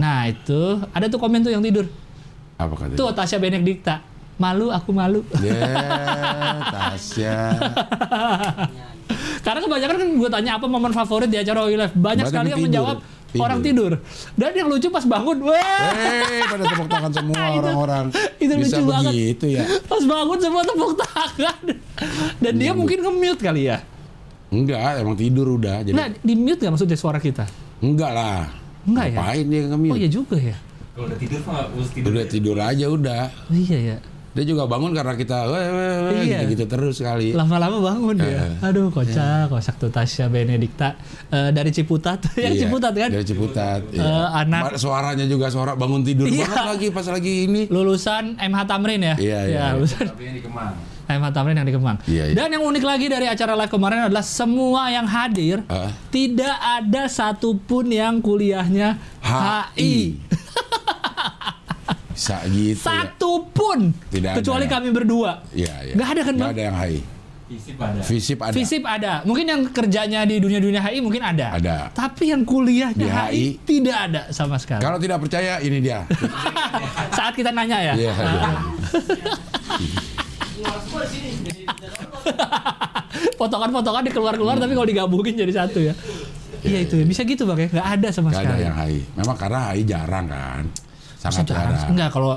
[0.00, 1.84] Nah, itu ada tuh komen tuh yang tidur.
[2.56, 2.98] Apa katanya?
[2.98, 4.11] Tuh Tasya Benedikta.
[4.34, 5.20] Malu, aku malu.
[5.38, 5.60] Ya,
[6.74, 7.38] Tasya.
[9.40, 11.92] Karena kebanyakan kan gue tanya apa momen favorit di acara He Live.
[11.92, 12.66] Banyak Banyak sekali yang tidur.
[12.66, 12.96] menjawab
[13.28, 13.42] Tidur.
[13.42, 13.92] orang tidur.
[14.34, 18.04] Dan yang lucu pas bangun, wah, Eh, pada tepuk tangan semua orang-orang.
[18.36, 19.12] itu Bisa lucu banget.
[19.12, 19.64] begitu ya.
[19.82, 21.56] pas bangun semua tepuk tangan.
[22.38, 23.78] Dan dia mungkin nge-mute kali ya.
[24.48, 25.80] Enggak, emang tidur udah.
[25.80, 27.48] Jadi Nah, di mute gak maksudnya suara kita?
[27.80, 28.52] enggak lah.
[28.84, 29.16] Enggak ya?
[29.16, 30.56] Ngapain dia nge Oh iya juga ya.
[30.92, 32.08] Kalau udah tidur mah harus tidur.
[32.10, 33.22] Udah tidur aja udah.
[33.48, 33.98] Oh, iya ya.
[34.32, 36.48] Dia juga bangun karena kita weh, weh, weh, Iya.
[36.48, 37.30] gitu, terus sekali.
[37.30, 38.48] Lama-lama bangun dia.
[38.50, 38.64] Eh.
[38.64, 40.96] Aduh, kocak, kocak tuh Tasya Benedikta
[41.28, 42.16] Eh, dari Ciputat.
[42.36, 43.08] yang Iya, Ciputat kan?
[43.08, 43.80] Dari Ciputat.
[43.88, 44.00] iya.
[44.00, 46.44] Eh, anak- Ma- Suaranya juga suara bangun tidur Iya.
[46.44, 47.68] banget lagi pas lagi ini.
[47.68, 49.14] Lulusan MH Tamrin ya?
[49.16, 49.58] Iya, iya.
[49.58, 50.74] Ya, lulusan Tapi yang di Kemang.
[51.04, 51.96] MH Tamrin yang di Kemang.
[52.06, 52.34] Iya, iya.
[52.34, 55.92] Dan yang unik lagi dari acara live kemarin adalah semua yang hadir Ah.
[56.08, 60.16] tidak ada satupun yang kuliahnya HI.
[62.22, 63.02] Bisa gitu ya.
[63.02, 63.90] Satu pun.
[64.08, 64.70] Tidak ada Kecuali ya.
[64.70, 65.32] kami berdua.
[65.50, 65.94] Iya, iya.
[65.98, 66.50] Nggak ada kan, Bang?
[66.50, 66.98] ada yang HI.
[67.52, 68.00] Fisip ada.
[68.00, 68.54] Visip ada.
[68.54, 69.12] Visip ada.
[69.26, 71.52] Mungkin yang kerjanya di dunia-dunia HI mungkin ada.
[71.52, 71.90] Ada.
[71.90, 74.80] Tapi yang kuliahnya Di HI, HI, tidak ada sama sekali.
[74.80, 76.06] Kalau tidak percaya ini dia.
[77.18, 77.94] Saat kita nanya ya.
[77.98, 78.22] Iya, iya.
[78.22, 78.70] Jadi-
[83.36, 85.94] Potongan-potongan dikeluar-keluar tapi kalau digabungin jadi satu ya.
[86.62, 87.04] Iya itu ya.
[87.04, 87.68] Bisa gitu bang ya.
[87.72, 88.62] Nggak ada sama Gak ada sekali.
[88.62, 88.98] yang HI.
[89.18, 90.64] Memang karena HI jarang kan.
[91.22, 91.78] Sangat jarang?
[91.78, 91.90] jarang.
[91.94, 92.32] Enggak kalau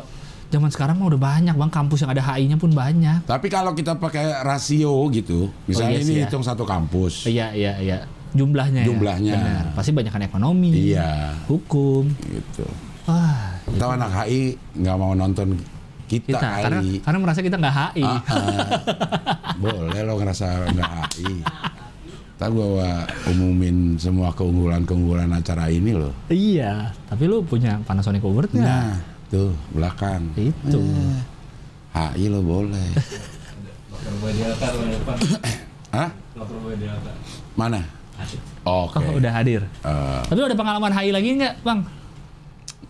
[0.46, 3.26] zaman sekarang mah udah banyak bang kampus yang ada HI-nya pun banyak.
[3.26, 6.24] Tapi kalau kita pakai rasio gitu, misalnya iya ini sih ya.
[6.30, 7.26] hitung satu kampus.
[7.26, 7.98] Iya iya iya.
[8.36, 8.84] Jumlahnya.
[8.84, 8.88] ya.
[8.92, 9.34] Jumlahnya.
[9.40, 9.66] Benar.
[9.74, 10.70] Pasti banyak kan ekonomi.
[10.92, 12.12] Iya, Hukum.
[12.20, 12.68] gitu.
[13.08, 13.58] Wah.
[13.64, 15.56] Kita anak HI nggak mau nonton
[16.06, 16.96] kita, Kita karena HI.
[17.02, 18.04] karena merasa kita nggak HI.
[18.04, 18.68] Ah, ah.
[19.58, 21.34] Boleh lo ngerasa nggak HI.
[22.36, 26.12] Ntar gua umumin semua keunggulan-keunggulan acara ini loh.
[26.28, 26.92] Iya.
[27.08, 28.68] Tapi lu punya Panasonic Award nggak?
[28.68, 29.00] Nah,
[29.32, 30.28] tuh belakang.
[30.36, 30.84] Itu.
[30.84, 31.16] Eh,
[31.96, 32.92] HI lo boleh.
[35.96, 36.12] Hah?
[37.56, 37.80] Mana?
[38.68, 39.00] Oke.
[39.00, 39.64] Oh, udah hadir.
[39.64, 41.88] Eh, Tapi lu ada pengalaman HI lagi nggak, Bang?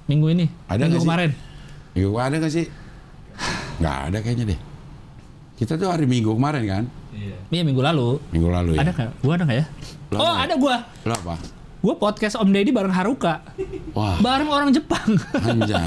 [0.10, 0.50] Minggu ini?
[0.66, 1.30] Ada Minggu kemarin?
[1.96, 2.66] minggu ada nggak sih?
[3.80, 4.60] Nggak ada kayaknya deh.
[5.56, 6.84] Kita tuh hari Minggu kemarin kan?
[7.16, 7.36] Iya.
[7.50, 8.20] Iya, minggu lalu.
[8.30, 8.84] Minggu lalu ya.
[8.84, 9.10] Ada nggak?
[9.24, 9.66] Gua ada nggak ya?
[10.12, 10.76] Lu oh, ada ada gua.
[11.02, 11.36] Lo apa?
[11.80, 13.40] Gua podcast Om Deddy bareng Haruka.
[13.94, 15.16] Wah, Bareng orang Jepang.
[15.34, 15.80] anjay.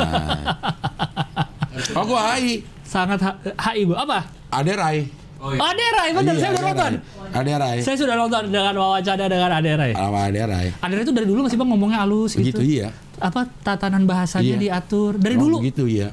[1.95, 2.59] Oh, gua HI.
[2.83, 4.03] Sangat H- HI gua.
[4.03, 4.19] Apa?
[4.51, 5.07] Ada Rai.
[5.39, 5.61] Oh iya.
[5.63, 6.35] Oh, Aderai, bener.
[6.35, 6.93] Iya, saya udah Ade nonton.
[6.99, 7.31] Rai.
[7.31, 7.79] Ada Rai.
[7.79, 9.93] Saya sudah nonton dengan wawancara dengan Aderai.
[9.95, 10.69] Sama ada Rai.
[10.75, 12.59] Aderai itu dari dulu masih Bang ngomongnya halus gitu.
[12.59, 12.91] Begitu iya.
[13.23, 14.83] Apa tatanan bahasanya Iya.
[14.83, 15.57] diatur dari Oh, dulu.
[15.63, 16.11] Begitu iya.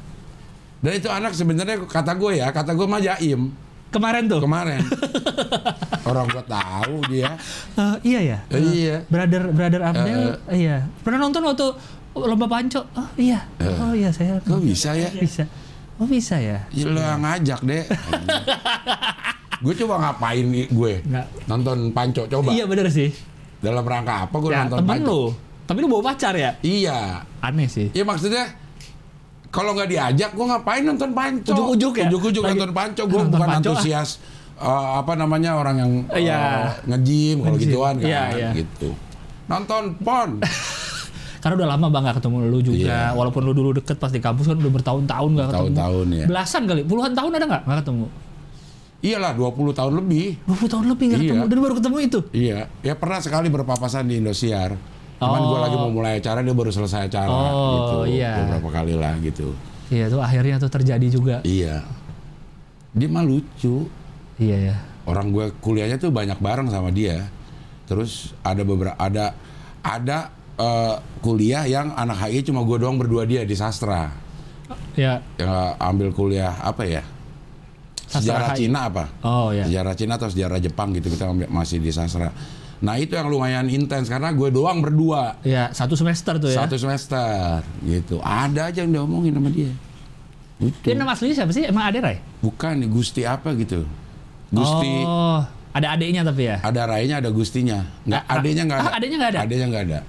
[0.78, 3.50] Dan itu anak sebenarnya kata gue ya, kata gue mah Jaim
[3.96, 4.40] Kemarin tuh.
[4.40, 4.82] kemarin.
[6.10, 7.32] Orang gue tahu dia.
[7.74, 8.38] Eh, iya ya.
[8.52, 8.96] Eh, iya.
[9.08, 10.84] Brother Brother Abdel, Eh, iya.
[11.00, 11.68] Pernah nonton waktu
[12.14, 12.84] lomba panco?
[12.94, 13.40] Oh iya.
[13.58, 13.72] Eh.
[13.74, 14.38] Oh iya saya.
[14.40, 15.08] Kok bisa ya?
[15.10, 15.48] Bisa.
[15.96, 16.60] Oh bisa ya.
[16.70, 17.84] Ya lo yang ngajak deh.
[19.64, 20.94] gue coba ngapain nih gue?
[21.02, 21.26] Nggak.
[21.48, 22.52] Nonton Panco coba.
[22.52, 23.10] Iya bener sih.
[23.58, 25.08] Dalam rangka apa gue Ya, nonton temen Panco?
[25.08, 25.22] lu.
[25.66, 26.52] Tapi lu bawa pacar ya?
[26.62, 27.24] Iya.
[27.42, 27.90] Aneh sih.
[27.96, 28.52] Ya maksudnya
[29.56, 31.52] kalau nggak diajak gue ngapain nonton Panco?
[31.56, 32.12] Ujuk-ujuk ya?
[32.12, 33.04] Ujuk-ujuk nonton Panco.
[33.08, 33.80] Gue bukan Panco, ah.
[33.80, 34.10] antusias
[34.60, 36.76] eh, apa namanya orang yang eh, Iya.
[36.84, 38.50] nge-gym kalau gituan kan Iya, iya.
[38.52, 38.92] gitu.
[39.48, 40.44] Nonton pon.
[41.46, 42.90] Karena udah lama bang gak ketemu lu juga.
[42.90, 43.02] Iya.
[43.14, 45.62] Walaupun lu dulu deket pas di kampus kan udah bertahun-tahun gak ketemu.
[45.62, 46.26] Tahun-tahun ya.
[46.26, 48.06] Belasan kali, puluhan tahun ada nggak nggak ketemu?
[49.06, 50.28] Iyalah 20 tahun lebih.
[50.50, 51.30] 20 tahun lebih nggak Iya.
[51.30, 52.20] ketemu dan baru ketemu itu.
[52.34, 54.74] Iya, ya pernah sekali berpapasan di Indosiar.
[55.16, 55.48] Cuman Oh.
[55.48, 57.72] gue lagi mau mulai acara dia baru selesai acara Oh,
[58.04, 58.20] gitu.
[58.20, 58.36] iya.
[58.44, 59.56] Beberapa kali lah gitu.
[59.88, 61.36] Iya tuh akhirnya tuh terjadi juga.
[61.42, 61.86] Iya.
[62.92, 63.88] Dia mah lucu.
[64.36, 64.76] Iya ya.
[65.06, 67.30] Orang gue kuliahnya tuh banyak bareng sama dia.
[67.86, 69.38] Terus ada beberapa ada
[69.80, 74.10] ada eh, kuliah yang anak HI cuma gue doang berdua dia di sastra.
[74.98, 75.22] Ya.
[75.38, 77.04] Yang ambil kuliah apa ya?
[78.06, 78.58] Sastra Sejarah HI.
[78.66, 79.06] Cina apa?
[79.22, 79.64] Oh ya.
[79.70, 82.34] Sejarah Cina atau sejarah Jepang gitu kita masih di sastra.
[82.76, 86.60] Nah itu yang lumayan intens karena gue doang berdua Ya satu semester tuh ya.
[86.60, 88.20] satu semester gitu.
[88.20, 89.72] Ada aja yang diomongin sama dia.
[90.56, 90.84] Gitu.
[90.84, 91.64] Dia nama aslinya siapa sih?
[91.64, 92.20] Emang ada Rai?
[92.40, 93.84] Bukan Gusti apa gitu.
[94.52, 95.40] Gusti Oh,
[95.72, 96.60] ada adiknya tapi ya.
[96.62, 97.84] ada rainya ada Gustinya.
[98.04, 98.88] Nggak, Ah, adenya nggak ada.
[98.88, 99.40] ah, adenya nggak ada?
[99.44, 100.00] Adenya nggak ada.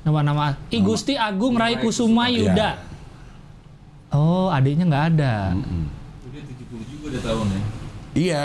[0.00, 2.26] Nama-nama I Gusti Agung Rai Kusuma.
[2.26, 2.70] Yuda.
[4.10, 5.34] Oh, adiknya nggak ada.
[5.54, 7.60] Udah 70 juga udah tahun ya.
[8.12, 8.44] Iya.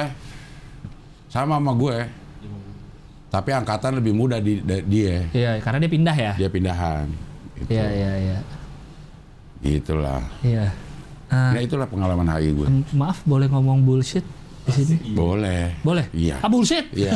[1.28, 1.98] Sama sama gue.
[3.36, 5.28] Tapi angkatan lebih muda di, da- dia.
[5.30, 6.34] Iya, karena dia pindah ya.
[6.38, 7.06] Dia pindahan.
[7.54, 7.68] Gitu.
[7.68, 8.38] Iya, iya, iya.
[9.60, 10.24] Gitulah.
[10.40, 10.72] Iya.
[11.28, 12.68] Ah, Nah itulah pengalaman HI gue.
[12.94, 14.24] maaf, boleh ngomong bullshit
[14.66, 15.12] di sini?
[15.12, 15.76] Boleh.
[15.84, 16.08] Boleh?
[16.16, 16.40] Iya.
[16.40, 16.88] Ah, bullshit?
[16.96, 17.12] Iya.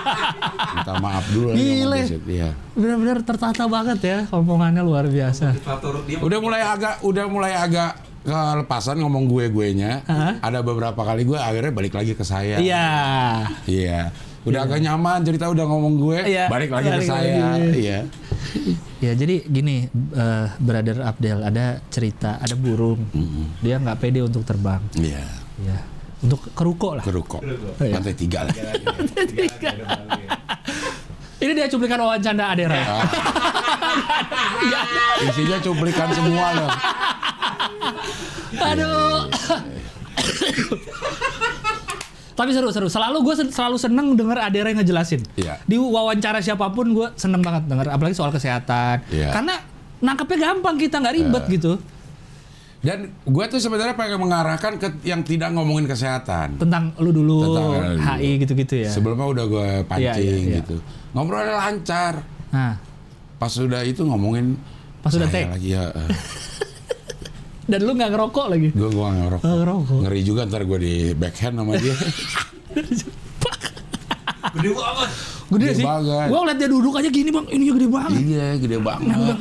[0.74, 2.02] Minta maaf dulu Gile.
[2.02, 2.22] bullshit.
[2.26, 2.50] Iya.
[2.74, 5.54] Benar-benar tertata banget ya, omongannya luar biasa.
[6.18, 10.02] Udah mulai agak udah mulai agak kelepasan ngomong gue gue nya.
[10.02, 10.40] Hah?
[10.40, 12.58] Ada beberapa kali gue akhirnya balik lagi ke saya.
[12.58, 12.88] Iya.
[13.68, 14.00] Iya.
[14.44, 17.56] Udah agak nyaman cerita udah ngomong gue, Iya, balik lagi ke saya.
[17.72, 17.98] Iya.
[19.00, 23.00] Ya jadi gini, eh, Brother Abdel ada cerita, ada burung,
[23.64, 25.24] dia nggak pede untuk terbang, Iya.
[25.64, 25.78] ya,
[26.20, 27.04] untuk keruko lah.
[27.04, 27.40] Kerukok.
[27.40, 27.96] Oh, iya.
[27.96, 28.54] Lantai tiga lah.
[31.40, 32.76] Ini dia cuplikan wawancara Adera.
[32.80, 33.04] Ah.
[35.28, 36.70] Isinya cuplikan semua loh.
[38.60, 39.28] Aduh.
[42.34, 42.90] Tapi seru seru.
[42.90, 45.22] Selalu gue selalu seneng denger Adera yang ngejelasin.
[45.34, 45.62] Iya.
[45.62, 49.06] Di wawancara siapa pun gue seneng banget denger, apalagi soal kesehatan.
[49.08, 49.30] Iya.
[49.30, 49.54] Karena
[49.98, 51.72] nangkepnya gampang kita nggak ribet gitu.
[52.84, 56.60] Dan gue tuh sebenarnya pengen mengarahkan ke yang tidak ngomongin kesehatan.
[56.60, 57.96] Tentang lu dulu, Tentang.
[58.20, 58.90] HI gitu-gitu ya.
[58.92, 60.56] Sebelumnya udah gue pancing Iya, iya, iya.
[60.60, 60.76] gitu.
[61.16, 62.20] Ngobrolnya lancar.
[62.52, 62.76] Nah,
[63.34, 64.60] Pas sudah itu ngomongin
[65.00, 65.50] Pas udah saya take.
[65.54, 65.84] lagi ya.
[67.64, 68.68] dan lu nggak ngerokok lagi.
[68.70, 69.42] gue gua nggak ngerokok.
[69.42, 69.98] Nggak ngerokok.
[70.04, 71.94] Ngeri juga ntar gue di backhand sama dia.
[74.54, 75.10] gede banget.
[75.44, 75.84] Gede, Gede sih.
[75.84, 76.26] banget.
[76.28, 78.20] Gua ngeliat dia duduk aja gini bang, ininya gede banget.
[78.22, 79.36] iya, gede banget.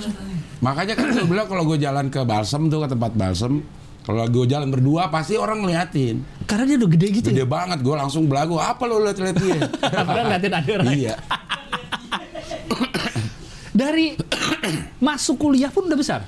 [0.60, 3.60] Makanya kan gue bilang kalau gue jalan ke balsem tuh ke tempat balsem,
[4.02, 6.24] kalau gue jalan berdua pasti orang ngeliatin.
[6.44, 7.28] Karena dia udah gede gitu.
[7.30, 8.56] Gede banget, gue langsung belagu.
[8.56, 9.60] Apa lo liat-liat dia?
[10.08, 10.84] Padahal ngeliatin Adera.
[10.88, 11.16] iya.
[13.74, 14.14] Dari
[15.08, 16.22] masuk kuliah pun udah besar.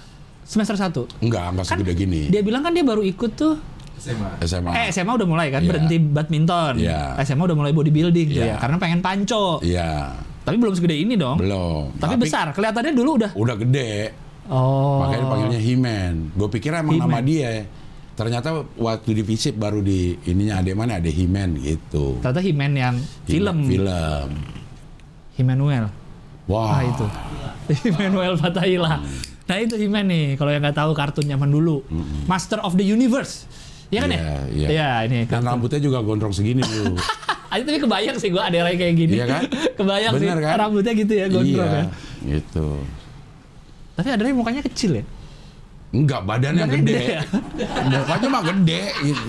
[0.45, 1.25] Semester 1.
[1.25, 2.21] Enggak, enggak segede gini.
[2.29, 3.57] Dia bilang kan dia baru ikut tuh
[3.97, 4.29] SMA.
[4.45, 4.71] SMA.
[4.77, 5.69] Eh SMA udah mulai kan Iya.
[5.73, 6.73] berhenti badminton.
[6.77, 7.17] Iya.
[7.19, 8.53] SMA udah mulai bodybuilding tuh Iya.
[8.53, 9.57] ya karena pengen panco.
[9.59, 10.13] Iya,
[10.45, 11.41] Tapi belum segede ini dong.
[11.41, 11.97] belum.
[11.97, 12.53] Tapi, besar.
[12.53, 13.31] Kelihatannya dulu udah.
[13.33, 14.13] Udah gede.
[14.45, 15.01] Oh.
[15.01, 16.13] Makanya dipanggilnya Himen.
[16.37, 17.65] Gue pikir emang nama dia.
[18.13, 22.21] Ternyata waktu di visip baru di ininya ada mana ada Himen gitu.
[22.21, 23.57] Ternyata He-Man yang film.
[23.65, 24.27] Film.
[25.35, 25.89] Emmanuel.
[26.45, 26.77] Wah.
[26.77, 27.05] Ah itu.
[27.89, 29.01] Emmanuel Fatahila.
[29.45, 30.25] Nah itu He-Man nih.
[30.35, 31.85] Kalau yang nggak tahu kartun zaman dulu.
[32.25, 33.45] Master of the Universe.
[33.87, 34.37] Iya kan Iya, ya?
[34.49, 34.67] iya.
[34.67, 35.19] Iya ini.
[35.23, 35.45] Dan kartun.
[35.47, 36.97] rambutnya juga gondrong segini dulu.
[37.45, 39.15] Ah, tapi kebayang sih gua ada orang kayak gini.
[39.15, 39.41] Iya kan?
[39.79, 40.43] kebayang Bener sih.
[40.43, 40.55] kan?
[40.59, 41.83] Rambutnya gitu ya gondrong iya, ya.
[42.27, 42.67] gitu.
[43.95, 45.03] Tapi ada yang mukanya kecil ya.
[45.95, 46.99] Enggak, badannya Badannya gede.
[46.99, 47.21] gede ya?
[47.95, 49.27] Mukanya mah gede gitu.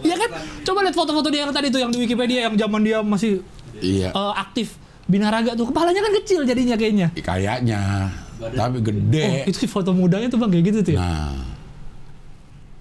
[0.00, 0.30] Iya kan?
[0.62, 3.44] Coba lihat foto-foto dia yang tadi tuh yang di Wikipedia yang zaman dia masih
[3.76, 4.08] Iya.
[4.08, 5.68] eh, aktif binaraga tuh.
[5.68, 7.12] Kepalanya kan kecil jadinya kayaknya.
[7.12, 8.08] Kayaknya.
[8.38, 9.26] Tapi gede.
[9.26, 11.02] Oh, itu foto mudanya tuh Bang kayak gitu tuh ya.
[11.02, 11.42] Nah.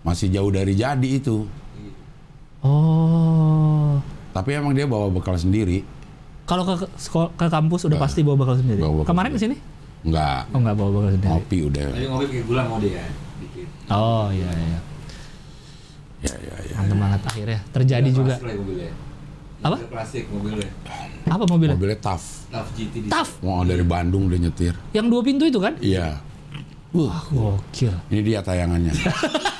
[0.06, 1.50] Masih jauh dari jadi itu.
[2.62, 3.98] Oh.
[4.32, 5.82] Tapi emang dia bawa bekal sendiri.
[6.48, 8.80] Kalau ke ke, ke kampus udah pasti bawa bekal sendiri.
[8.80, 9.56] Bawa bekal Kemarin ke sini?
[10.06, 10.48] Enggak.
[10.54, 11.32] Oh enggak bawa bekal sendiri.
[11.34, 11.84] Ngopi udah.
[11.90, 13.06] Tapi ngopi pakai gula mau dia
[13.42, 13.68] dikit.
[13.90, 14.80] Oh iya iya.
[16.18, 16.76] Ya, ya, ya.
[16.82, 18.36] Mantap banget akhirnya terjadi juga.
[18.42, 18.92] Lagi mobilnya.
[19.66, 19.78] Apa?
[19.90, 20.70] Plastik mobilnya.
[21.26, 21.74] Apa mobilnya?
[21.74, 22.46] Mobilnya tough.
[22.54, 23.42] Tough GT Taf.
[23.42, 24.74] Mau dari Bandung dia nyetir.
[24.94, 25.74] Yang dua pintu itu kan?
[25.82, 26.22] Iya.
[26.96, 27.94] Wah, gokil.
[28.14, 28.94] Ini dia tayangannya.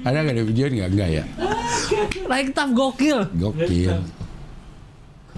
[0.00, 0.90] Ada nggak ada video nggak?
[0.96, 1.24] Enggak ya.
[2.24, 3.28] Naik taf gokil.
[3.36, 4.00] Gokil.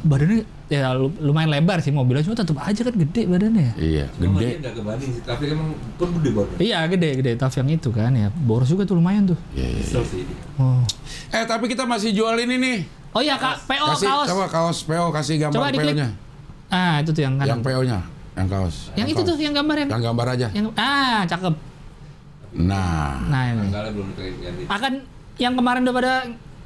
[0.06, 3.60] Badannya ya lu- lumayan lebar sih mobilnya cuma tetap aja kan gede badannya.
[3.62, 3.72] ya.
[3.76, 4.56] Iya, Cuma gede.
[4.58, 6.56] nggak kebanding sih, tapi emang pun gede banget.
[6.58, 8.32] Iya gede gede taf yang itu kan ya.
[8.34, 9.38] Boros juga tuh lumayan tuh.
[9.52, 9.84] Iya, iya.
[9.84, 10.36] Kesel sih dia.
[10.56, 10.80] Oh.
[11.28, 12.78] Eh tapi kita masih jual ini nih.
[13.12, 14.26] Oh iya kak, PO kasih kaos.
[14.26, 15.92] coba kaos PO kasih gambar Coba diklik.
[15.92, 16.08] PO-nya.
[16.66, 17.44] Ah itu tuh yang kan.
[17.46, 17.98] Yang PO-nya,
[18.32, 18.76] yang kaos.
[18.94, 19.28] Yang itu kaos.
[19.28, 19.88] tuh yang gambar yang.
[19.92, 20.46] Yang gambar aja.
[20.50, 21.54] Yang ah cakep.
[22.54, 23.68] Nah, Nah ini.
[24.66, 24.92] Akan
[25.36, 26.12] yang kemarin udah pada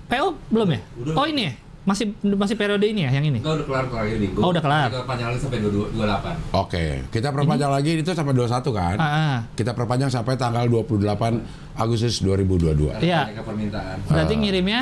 [0.06, 0.80] PO belum ya?
[0.96, 1.14] Udah.
[1.14, 1.52] Oh ini ya?
[1.86, 3.38] Masih masih periode ini ya yang ini?
[3.38, 4.26] Enggak udah kelar kelar ini.
[4.34, 4.88] Oh, udah kelar.
[4.90, 6.34] Kita panjang lagi sampai 22 28.
[6.50, 6.84] oke.
[7.14, 8.96] Kita perpanjang lagi itu sampai 21 kan?
[8.98, 9.36] Ah, ah.
[9.54, 11.46] Kita perpanjang sampai tanggal 28
[11.78, 12.90] Agustus 2022.
[12.90, 13.38] Karena Iya.
[13.38, 13.96] permintaan.
[14.02, 14.80] Berarti ngirimnya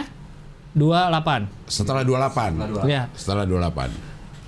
[0.72, 1.44] 28.
[1.68, 2.56] Setelah 28.
[2.56, 2.88] Setelah 28.
[2.88, 3.02] Ya.
[3.12, 3.90] Setelah 28.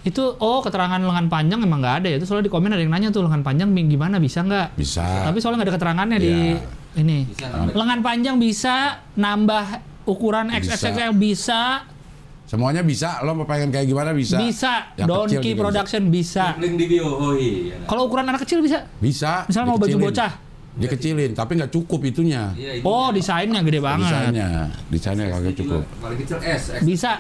[0.03, 2.17] Itu oh keterangan lengan panjang emang nggak ada ya.
[2.17, 4.81] Itu soalnya di komen ada yang nanya tuh lengan panjang gimana bisa nggak?
[4.81, 5.05] Bisa.
[5.29, 6.59] Tapi soalnya nggak ada keterangannya di Iya.
[6.97, 7.19] ini.
[7.29, 7.47] Bisa.
[7.69, 8.75] Lengan panjang bisa
[9.13, 9.65] nambah
[10.09, 10.73] ukuran Bisa.
[10.73, 11.85] XXL bisa.
[12.47, 13.21] Semuanya bisa.
[13.23, 14.39] Lo mau pengen kayak gimana bisa.
[14.39, 14.95] Bisa.
[14.95, 16.55] Yang Donkey Production bisa.
[16.57, 17.07] Link di bio.
[17.07, 17.83] Oh iya.
[17.85, 18.87] Kalau ukuran anak kecil bisa.
[18.99, 19.45] Bisa.
[19.45, 20.33] Misalnya mau baju bocah.
[20.77, 22.53] Dikecilin, tapi nggak cukup itunya.
[22.53, 24.13] Iya, Oh, desainnya gede banget.
[24.13, 24.49] Desainnya,
[24.93, 25.83] desainnya kagak cukup.
[26.05, 26.63] Paling kecil S.
[26.77, 27.17] X Bisa.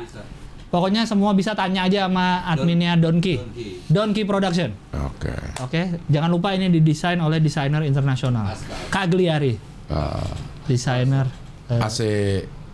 [0.68, 3.40] Pokoknya semua bisa tanya aja sama adminnya Donkey.
[3.40, 3.68] Donkey.
[3.88, 4.76] Donkey Production.
[5.08, 5.32] Oke.
[5.64, 8.52] Oke, jangan lupa ini didesain oleh desainer internasional.
[8.52, 8.76] Aska.
[8.92, 10.30] Cagliari, Eh,
[10.66, 11.24] desainer
[11.70, 11.98] eh, AC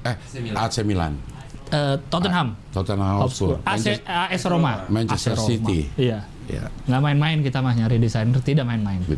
[0.02, 0.56] eh Milan.
[0.58, 1.12] AC Milan,
[1.72, 5.48] eh, Tottenham, Tottenham Hotspur, AC, AS Roma, Manchester AC Roma.
[5.48, 5.78] City.
[5.96, 9.00] Iya, Ya, nggak main-main kita mah nyari desainer, tidak main-main.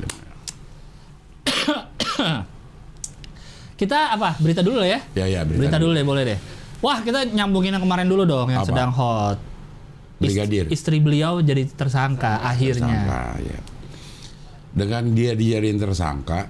[3.74, 4.38] Kita apa?
[4.38, 5.02] Berita dulu ya?
[5.12, 6.38] Ya ya Berita, dulu deh, boleh deh.
[6.78, 8.70] Wah, kita nyambungin yang kemarin dulu dong, yang Apa?
[8.70, 9.38] sedang hot.
[10.14, 10.64] Ist- Brigadir.
[10.70, 13.02] istri beliau jadi tersangka akhirnya.
[13.02, 13.60] Tersangka, ya.
[14.70, 16.40] Dengan dia dijadiin tersangka,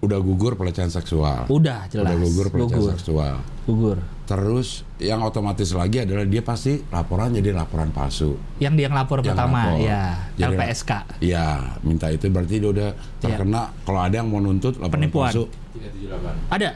[0.00, 1.44] udah gugur pelecehan seksual.
[1.48, 2.06] Udah jelas.
[2.06, 2.92] Udah gugur pelecehan Gugur.
[2.96, 3.34] seksual.
[3.66, 3.98] Gugur.
[4.24, 8.40] Terus yang otomatis lagi adalah dia pasti laporan jadi laporan palsu.
[8.56, 9.84] Yang dia ngelapor Yang pertama, lapor.
[9.84, 10.90] ya Jadi- LPSK.
[11.20, 11.46] Iya,
[11.80, 12.88] minta itu berarti dia udah
[13.20, 13.68] terkena.
[13.84, 15.12] Kalau ada yang mau nuntut laporan Iya.
[15.12, 15.28] Penipuan.
[15.28, 15.42] palsu,
[15.74, 16.34] 378.
[16.50, 16.68] Ada.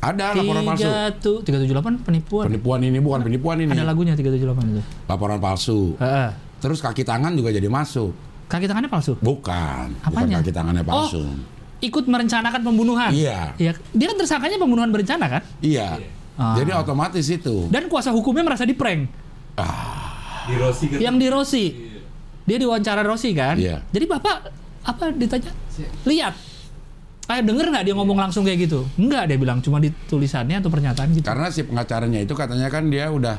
[0.00, 0.84] ada laporan palsu.
[0.84, 2.44] Tiga tuh 378 penipuan.
[2.46, 3.68] Penipuan ini bukan penipuan ini.
[3.70, 4.82] Ada lagunya 378 itu.
[5.06, 5.96] Laporan palsu.
[5.96, 6.28] Heeh.
[6.58, 8.12] Terus kaki tangan juga jadi masuk.
[8.46, 9.16] Kaki tangannya palsu.
[9.16, 10.40] Bukan, bukan Apanya?
[10.40, 11.20] kaki tangannya palsu.
[11.22, 11.32] Oh,
[11.80, 13.08] ikut merencanakan pembunuhan.
[13.08, 13.56] Iya.
[13.56, 15.42] Iya, dia kan tersangkanya pembunuhan berencana kan?
[15.60, 15.96] Iya.
[16.34, 16.54] Ah.
[16.54, 17.66] Jadi otomatis itu.
[17.68, 19.08] Dan kuasa hukumnya merasa di prank.
[20.46, 20.98] Di Rossi kan.
[20.98, 21.64] Yang di Rossi.
[22.44, 23.54] Dia diwawancara Rossi kan?
[23.54, 23.84] Iya.
[23.86, 24.36] Jadi Bapak
[24.82, 25.52] apa ditanya?
[26.04, 26.34] Lihat.
[27.22, 28.82] Kayak denger nggak dia ngomong langsung kayak gitu?
[28.96, 31.22] Enggak dia bilang cuma di tulisannya atau pernyataan gitu.
[31.22, 33.38] Karena si pengacaranya itu katanya kan dia udah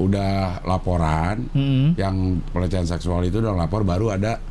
[0.00, 1.94] udah laporan Mm-mm.
[1.94, 2.16] yang
[2.50, 4.42] pelecehan seksual itu udah lapor baru ada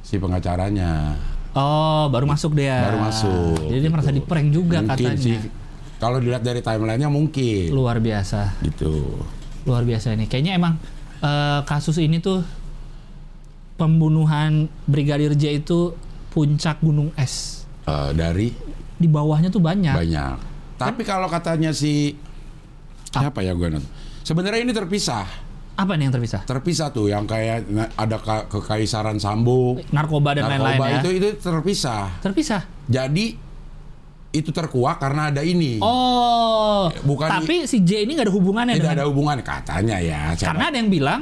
[0.00, 1.18] si pengacaranya
[1.52, 2.82] Oh, baru masuk dia.
[2.82, 3.68] baru masuk.
[3.68, 4.18] Jadi dia merasa gitu.
[4.18, 5.20] di prank juga mungkin katanya.
[5.20, 5.36] sih
[6.04, 8.60] kalau dilihat dari timelinenya mungkin Luar biasa.
[8.60, 9.24] gitu.
[9.64, 10.28] Luar biasa ini.
[10.28, 10.76] Kayaknya emang
[11.18, 12.44] eh, kasus ini tuh
[13.74, 15.96] pembunuhan Brigadir J itu
[16.28, 17.64] puncak gunung es.
[17.84, 18.52] Eh, dari
[18.94, 19.96] Di bawahnya tuh banyak.
[19.96, 20.36] banyak.
[20.76, 22.14] Tapi kalau katanya si
[23.08, 23.90] siapa ya gue nonton?
[24.22, 25.26] Sebenarnya ini terpisah.
[25.74, 26.46] Apa nih yang terpisah?
[26.46, 27.66] Terpisah tuh yang kayak
[27.98, 30.98] ada ka- kekaisaran Sambo, Narkoba dan lain-lain narkoba ya.
[31.02, 32.04] itu itu terpisah.
[32.22, 32.62] Terpisah.
[32.86, 33.34] Jadi
[34.34, 35.78] itu terkuak karena ada ini.
[35.78, 40.34] Oh, Bukan tapi si J ini nggak ada hubungannya Tidak dengan ada hubungan katanya ya.
[40.34, 41.20] siapa- karena ada yang bilang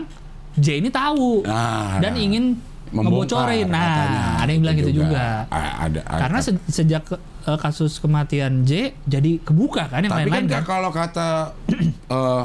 [0.55, 2.19] J ini tahu Nah, dan nah.
[2.19, 2.45] ingin
[2.89, 3.67] Membongkar, ngebocorin.
[3.67, 4.21] Nah, katanya.
[4.37, 5.25] ada yang bilang Itu gitu juga.
[5.49, 6.01] Ada, ada.
[6.19, 7.05] Karena se- sejak
[7.43, 10.65] eh, kasus kematian J jadi kebuka kan yang Tapi lain-lain kan kan.
[10.67, 11.29] kalau kata
[12.11, 12.45] eh,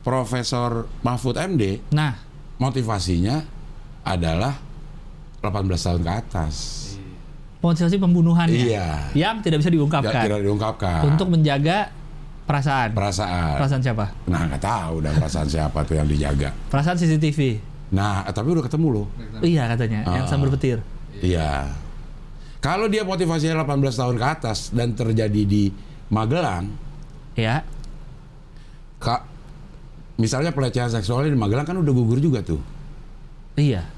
[0.00, 2.12] Profesor Mahfud MD, Nah,
[2.56, 3.40] motivasinya
[4.02, 4.52] adalah
[5.40, 5.48] 18
[5.82, 6.54] tahun ke atas.
[7.64, 9.08] Motivasi pembunuhannya Iya.
[9.16, 11.00] yang tidak bisa Tidak, diungkapkan tidak diungkapkan.
[11.08, 11.88] untuk menjaga
[12.44, 12.92] perasaan.
[12.92, 13.56] perasaan.
[13.56, 14.04] Perasaan siapa?
[14.28, 16.52] Nah, nggak tahu udah perasaan siapa tuh yang dijaga.
[16.68, 17.56] Perasaan CCTV.
[17.90, 19.06] Nah, tapi udah ketemu loh.
[19.40, 20.28] Iya katanya, yang Ah.
[20.28, 20.84] sambil petir.
[21.16, 21.72] Iya.
[22.58, 25.72] Kalau dia motivasinya 18 tahun ke atas dan terjadi di
[26.06, 26.68] Magelang,
[27.34, 27.66] Ya,
[28.96, 29.26] Kak,
[30.16, 32.60] misalnya pelecehan seksualnya di Magelang kan udah gugur juga tuh.
[33.54, 33.88] iya.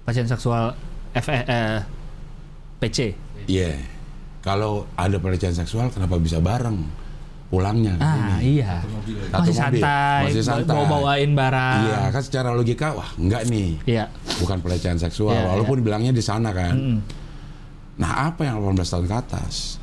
[0.00, 0.72] Pasien seksual
[1.12, 1.44] F eh,
[2.78, 3.14] PC.
[3.46, 3.74] Iya.
[4.38, 6.78] Kalau ada pelecehan seksual kenapa bisa bareng
[7.48, 7.96] pulangnya?
[7.98, 8.84] Ah, iya.
[8.84, 8.94] Satu
[9.42, 10.68] Masih mobil, santai, masih santai.
[10.68, 11.80] bawa bawain barang.
[11.82, 13.68] Iya, kan secara logika wah enggak nih.
[13.84, 14.04] Iya.
[14.38, 16.74] Bukan pelecehan seksual Iya, walaupun bilangnya di sana kan.
[16.76, 16.98] Mm-mm.
[17.98, 19.77] Nah, apa yang 18 tahun ke atas?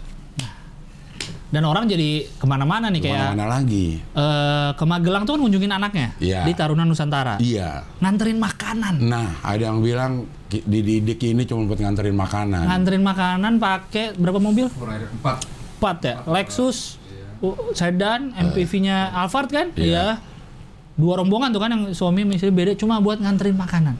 [1.46, 4.02] Dan orang jadi ke mana-mana nih kayak Mana lagi?
[4.02, 6.42] eh, ke Magelang tuh kan ngunjungin anaknya Iya.
[6.44, 7.38] di Taruna Nusantara.
[7.38, 7.86] Iya.
[8.02, 8.96] Nganterin makanan.
[9.00, 12.66] Nah, ada yang bilang dididik ini cuma buat nganterin makanan.
[12.66, 14.68] Nganterin makanan pakai berapa mobil?
[14.68, 15.22] 4
[15.76, 16.16] Empat ya.
[16.26, 16.98] Lexus,
[17.40, 19.70] uh, sedan, MPV-nya Alphard kan?
[19.76, 19.86] Iya.
[19.86, 20.06] Iya.
[20.96, 23.96] Dua rombongan tuh kan yang suami istri beda cuma buat nganterin makanan.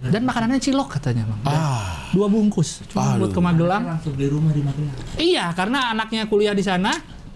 [0.00, 1.40] Dan makanannya cilok katanya, Bang.
[1.44, 3.20] Ah, Dua bungkus cuma Aduh.
[3.20, 3.82] buat ke Magelang.
[3.86, 4.96] langsung beli rumah di Magelang.
[5.14, 6.88] Iya, karena anaknya kuliah di sana,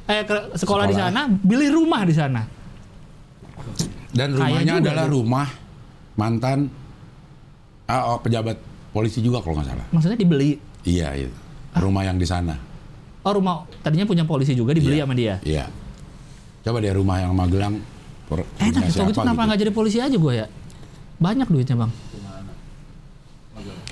[0.02, 1.12] eh ke sekolah, di Sekolah.
[1.12, 2.42] sana, beli rumah di sana.
[4.14, 5.46] dan rumahnya juga adalah rumah
[6.14, 6.70] mantan
[7.84, 8.54] ah, oh, pejabat
[8.88, 9.86] polisi juga kalau nggak salah.
[9.90, 10.54] Maksudnya dibeli.
[10.84, 11.34] Iya, itu.
[11.74, 12.54] Rumah yang di sana.
[13.20, 15.04] Oh, rumah tadinya punya polisi juga dibeli Iya.
[15.04, 15.34] sama dia.
[15.42, 15.64] Iya.
[16.62, 17.74] Coba deh rumah yang Magelang.
[18.24, 19.46] Enak punya gitu, siapa itu kenapa gitu.
[19.46, 20.46] nggak jadi polisi aja gue ya?
[21.16, 21.92] Banyak duitnya bang.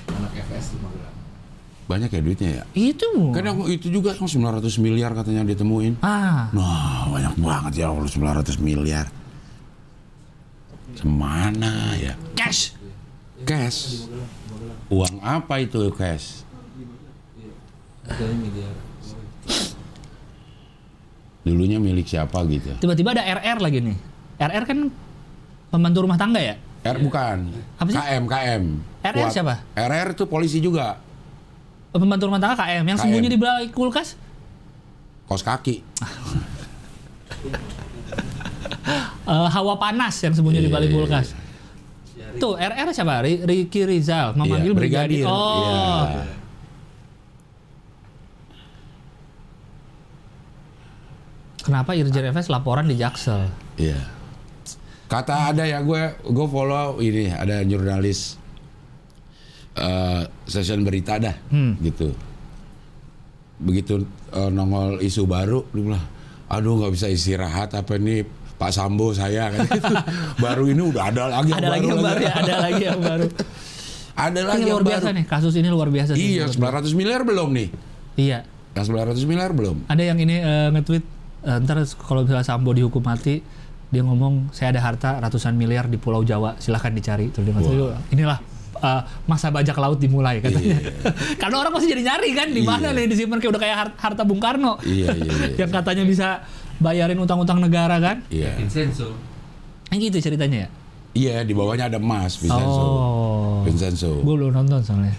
[0.09, 1.15] Anak FS di Magelang.
[1.83, 2.63] Banyak ya duitnya ya.
[2.73, 3.31] Itu.
[3.35, 5.99] Kan itu juga yang 900 miliar katanya ditemuin.
[5.99, 9.07] Ah, Nah, banyak banget ya Allah 900 miliar.
[10.95, 12.13] Semana ya?
[12.37, 12.77] cash.
[13.43, 14.07] Cash.
[14.87, 16.45] Uang apa itu cash?
[21.43, 22.71] Dulunya milik siapa gitu?
[22.79, 23.97] Tiba-tiba ada RR lagi nih.
[24.39, 24.79] RR kan
[25.67, 26.55] pembantu rumah tangga ya?
[26.83, 27.51] R bukan.
[27.79, 27.99] Apa sih?
[27.99, 28.63] KM, KM.
[29.03, 29.31] RR Kuat.
[29.35, 29.53] siapa?
[29.75, 30.99] RR itu polisi juga.
[31.93, 33.03] Pembantu rumah tangga KM yang KM.
[33.05, 34.17] sembunyi di balik kulkas.
[35.23, 35.75] Kos kaki.
[39.23, 41.27] Eh, hawa panas yang sembunyi di Iya, balik iya, kulkas.
[42.35, 43.21] Tuh RR siapa?
[43.21, 45.21] Ri- Ricky Rizal memanggil Iya, brigadir.
[45.21, 45.25] brigadir.
[45.29, 46.23] Oh, Iya.
[51.59, 53.47] kenapa Irjen FS laporan di Jaksel?
[53.77, 53.99] Iya.
[55.07, 58.41] Kata ada ya gue gue follow ini ada jurnalis
[59.73, 61.73] eh session berita dah Hmm.
[61.79, 62.13] gitu.
[63.57, 66.05] Begitu eh, nongol isu baru dia bilang,
[66.47, 69.95] "Aduh nggak bisa istirahat apa ini Pak Sambo saya kan gitu.
[70.43, 73.27] baru ini udah ada lagi yang Ada lagi yang baru ya, ada lagi yang baru.
[74.13, 75.17] Ada Ini lagi yang luar biasa baru.
[75.17, 76.11] nih, kasus ini luar biasa.
[76.13, 77.67] sih Iya, menurut 900 miliar belum nih.
[78.13, 78.39] Iya.
[78.71, 79.77] Yang 900 miliar belum.
[79.89, 81.03] Ada yang ini eh, nge-tweet
[81.41, 83.41] eh, ntar kalau misalnya Sambo dihukum mati
[83.89, 88.13] dia ngomong saya ada harta ratusan miliar di Pulau Jawa silahkan dicari terus dia nge-tweet,
[88.13, 88.37] inilah
[88.83, 90.91] eh, masa bajak laut dimulai katanya Iya.
[91.41, 92.97] karena orang pasti jadi nyari kan di mana Iya.
[92.99, 95.55] nih disimpan kayak udah kayak har- harta Bung Karno Iya, iya, iya.
[95.57, 96.27] yang katanya bisa
[96.77, 98.53] bayarin utang-utang negara kan Iya.
[98.55, 99.15] Vincenzo.
[99.87, 100.69] yang gitu ceritanya ya
[101.13, 102.81] Iya, di bawahnya ada emas Vincenzo.
[102.81, 104.11] oh Vincenzo.
[104.19, 105.13] gue belum nonton soalnya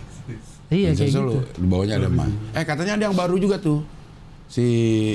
[0.68, 2.31] iya kayak Vincenzo gitu lu, di bawahnya ada emas.
[2.50, 3.79] Eh katanya ada yang baru juga tuh.
[4.44, 4.64] Si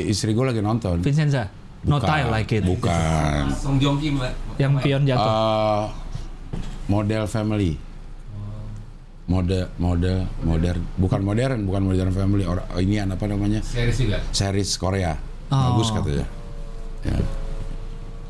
[0.06, 1.00] istri gue lagi nonton.
[1.00, 3.44] Vincenza no Bukan, tie like it Bukan.
[3.54, 4.34] Song Joong Ki Mbak.
[4.56, 5.84] yang pion jatuh Eh,
[6.88, 7.76] model family.
[9.30, 12.50] Model, model, modern, bukan modern, bukan modern family.
[12.50, 13.62] Or, ini apa namanya?
[13.62, 14.18] Series juga.
[14.34, 15.14] Series Korea.
[15.54, 15.78] Oh.
[15.78, 16.26] Bagus katanya.
[17.06, 17.16] Ya.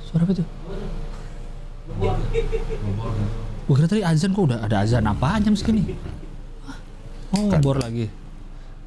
[0.10, 0.48] suara apa tuh
[3.70, 5.94] Gue kira tadi azan kok udah ada azan apaan jam segini?
[7.30, 7.62] Oh, Kan.
[7.62, 8.10] bor lagi.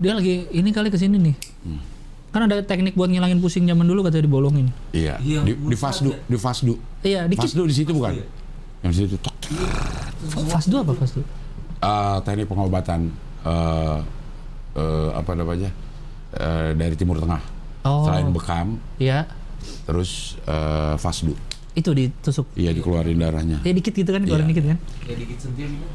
[0.02, 1.36] Dia lagi ini kali ke sini nih.
[1.62, 1.78] Hmm.
[2.34, 4.66] Kan ada teknik buat ngilangin pusing zaman dulu katanya dibolongin.
[4.90, 5.22] Iya.
[5.22, 6.74] Iya, Di, di Fasdu, di Fasdu.
[7.06, 7.46] Iya, dikit.
[7.46, 8.18] Fasdu di situ bukan?
[8.82, 9.14] Yang di situ.
[9.22, 9.34] tok.
[10.50, 11.22] Fasdu apa Fasdu?
[11.82, 13.10] Eh, teknik pengobatan
[13.42, 13.98] eh
[14.78, 15.70] eh, apa namanya?
[16.32, 17.42] Eh, dari Timur Tengah.
[17.82, 18.06] Oh.
[18.06, 19.26] Selain bekam, Iya.
[19.84, 21.34] terus eh, fasdu.
[21.74, 22.46] Itu ditusuk.
[22.54, 23.58] Iya dikeluarin darahnya.
[23.66, 24.52] Ya dikit gitu kan, keluarin Iya.
[24.54, 24.78] dikit kan.
[25.10, 25.86] Ya dikit sentil gitu.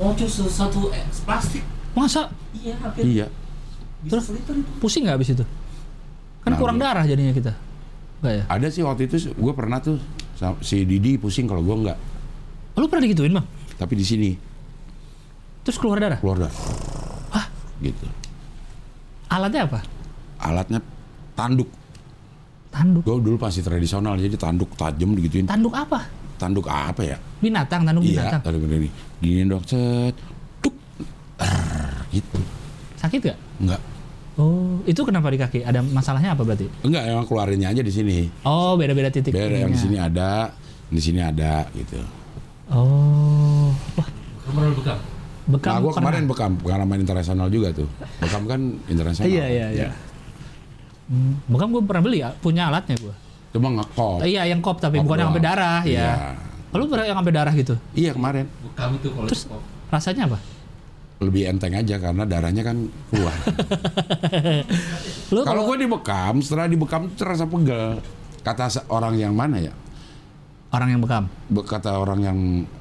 [0.00, 1.64] Oh, cus satu eh, plastik.
[1.96, 3.02] Masa Iya, hampir.
[3.04, 3.26] Iya.
[4.04, 4.26] Bisa Terus?
[4.80, 5.44] pusing nggak habis itu?
[6.40, 6.84] Kan Nah, kurang iya.
[6.88, 7.52] darah jadinya kita.
[8.20, 8.44] Enggak ya?
[8.48, 9.96] Ada sih waktu itu gue pernah tuh
[10.60, 11.98] si Didi pusing kalau gue nggak.
[12.76, 13.44] Lu pernah digituin, Bang?
[13.76, 14.30] Tapi di sini
[15.70, 16.18] Terus keluar darah?
[16.18, 16.56] keluar darah.
[17.30, 17.46] Hah?
[17.78, 18.02] Gitu.
[19.30, 19.78] Alatnya apa?
[20.42, 20.82] Alatnya
[21.38, 21.70] tanduk.
[22.74, 23.06] Tanduk.
[23.06, 25.46] Gue dulu masih tradisional jadi tanduk tajam digituin.
[25.46, 26.10] Tanduk apa?
[26.42, 27.22] Tanduk apa ya?
[27.38, 28.40] Binatang, tanduk Iya, binatang.
[28.42, 28.90] tanduk begini.
[29.22, 30.18] Gini dok, set.
[30.58, 30.74] Tuk.
[31.38, 32.42] Arr, gitu.
[32.98, 33.38] Sakit gak?
[33.62, 33.80] Enggak.
[34.42, 35.62] Oh, itu kenapa di kaki?
[35.62, 36.66] Ada masalahnya apa berarti?
[36.82, 38.26] Enggak, emang keluarinnya aja di sini.
[38.42, 39.30] Oh, beda-beda titik.
[39.30, 40.50] Biar yang di sini ada,
[40.90, 42.02] di sini ada gitu.
[42.74, 44.08] Oh, wah,
[44.50, 45.19] Kamu bekam?
[45.50, 45.70] Bekam.
[45.70, 45.98] nah, gue pernah.
[45.98, 47.88] kemarin bekam pengalaman internasional juga tuh.
[48.18, 49.26] Bekam kan internasional.
[49.26, 49.82] Iya, iya, iya.
[49.86, 49.90] Ya.
[51.46, 53.14] Bekam gue pernah beli ya, punya alatnya gue.
[53.50, 54.22] Cuma ngekop.
[54.22, 55.98] iya, yang kop tapi Kop bukan yang sampai darah Iya.
[55.98, 56.14] ya.
[56.70, 57.74] Lu pernah yang sampai darah gitu?
[57.92, 58.46] Iya kemarin.
[58.62, 59.62] Bekam itu kalau Terus kok.
[59.90, 60.38] rasanya apa?
[61.20, 62.76] Lebih enteng aja karena darahnya kan
[63.10, 63.34] keluar.
[65.34, 67.98] Lu Kalau gue dibekam, setelah dibekam terasa pegel.
[68.40, 69.74] Kata orang yang mana ya?
[70.70, 71.26] orang yang bekam.
[71.50, 72.38] Be- Kata orang yang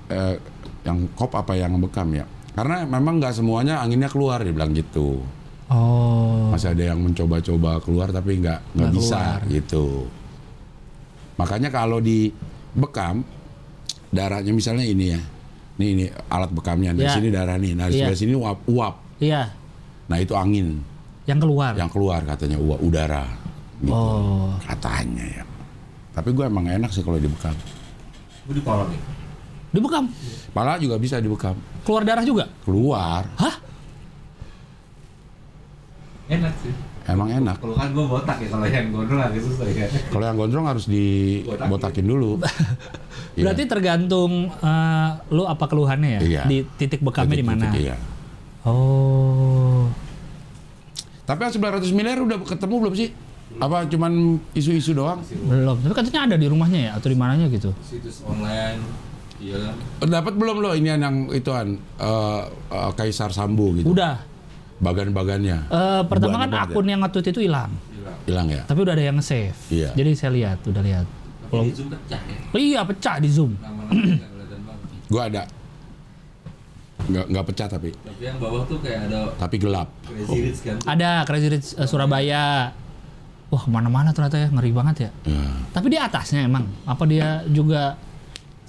[0.07, 0.37] eh,
[0.85, 2.23] yang kop apa yang bekam ya?
[2.51, 5.21] Karena memang nggak semuanya anginnya keluar dia bilang gitu.
[5.69, 6.49] Oh.
[6.49, 9.39] Masih ada yang mencoba-coba keluar tapi nggak nggak bisa keluar.
[9.47, 9.85] gitu.
[11.37, 12.33] Makanya kalau di
[12.71, 13.23] bekam
[14.09, 15.21] darahnya misalnya ini ya.
[15.79, 17.13] Nih ini alat bekamnya di Ya.
[17.15, 17.71] sini darah nih.
[17.71, 18.95] Nah, di sebelah sini uap, uap.
[19.19, 19.47] Iya,
[20.09, 20.81] Nah, itu angin
[21.23, 21.71] yang keluar.
[21.75, 23.23] yang keluar katanya uap udara.
[23.79, 23.93] Gitu.
[23.93, 24.51] Oh.
[24.59, 25.43] Katanya ya.
[26.11, 27.55] Tapi gue emang enak sih kalau dibekam.
[28.43, 29.01] Gue di kolong nih.
[29.69, 30.09] Dibekam.
[30.51, 31.53] Pala juga bisa dibekam.
[31.83, 32.45] Keluar darah juga.
[32.63, 33.23] Keluar.
[33.39, 33.55] Hah?
[36.29, 36.73] Enak sih.
[37.09, 37.57] Emang enak.
[37.57, 39.89] Kalau kan gue botak ya, kalau yang gondrong agak susah ya.
[40.13, 42.37] Kalau yang gondrong harus dibotakin dulu.
[43.39, 46.21] Berarti tergantung eh, lu apa keluhannya ya?
[46.21, 46.41] Iya.
[46.45, 47.65] Di titik bekamnya di mana?
[47.73, 47.97] Iya.
[48.61, 49.89] Oh.
[51.25, 53.09] Tapi yang 900 miliar udah ketemu belum sih?
[53.57, 55.25] Apa cuman isu-isu doang?
[55.49, 55.81] Belum.
[55.81, 57.73] Tapi katanya ada di rumahnya ya atau di mananya gitu.
[57.81, 59.08] Situs online.
[59.39, 59.71] Iya.
[60.03, 63.95] Dapat belum lo ini yang ituan eh, eh, Kaisar Sambu gitu?
[63.95, 64.19] Udah.
[64.79, 67.71] Bagan-bagannya Eh, pertama kan akun yang nge-tweet itu hilang.
[68.23, 68.63] hilang ya?
[68.63, 69.55] Tapi udah ada yang nge-save.
[69.71, 69.89] Iya.
[69.95, 71.05] Jadi saya lihat, udah lihat.
[71.49, 72.37] Tapi di zoom pecah ya.
[72.53, 73.51] Iya, pecah di Zoom.
[75.09, 75.43] Gua ada.
[77.09, 79.89] Nggak nggak pecah tapi Tapi yang bawah tuh kayak ada tapi gelap.
[80.05, 80.75] Crazy Rich kan.
[80.85, 82.69] Ada Crazy Rich eh, Surabaya.
[83.49, 85.11] Wah, ke mana-mana ternyata ya, ngeri banget ya.
[85.25, 85.41] Ya.
[85.73, 87.97] Tapi di atasnya emang, apa dia juga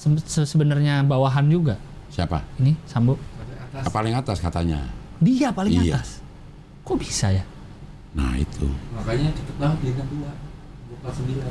[0.01, 1.77] se- se- sebenarnya bawahan juga?
[2.09, 2.41] Siapa?
[2.57, 3.21] Ini Sambo.
[3.71, 3.93] Atas.
[3.93, 4.81] Paling atas katanya.
[5.21, 6.01] Dia paling Iya.
[6.01, 6.25] atas.
[6.83, 7.45] Kok bisa ya?
[8.11, 8.67] Nah itu.
[8.91, 10.33] Makanya cepet banget bintang dua.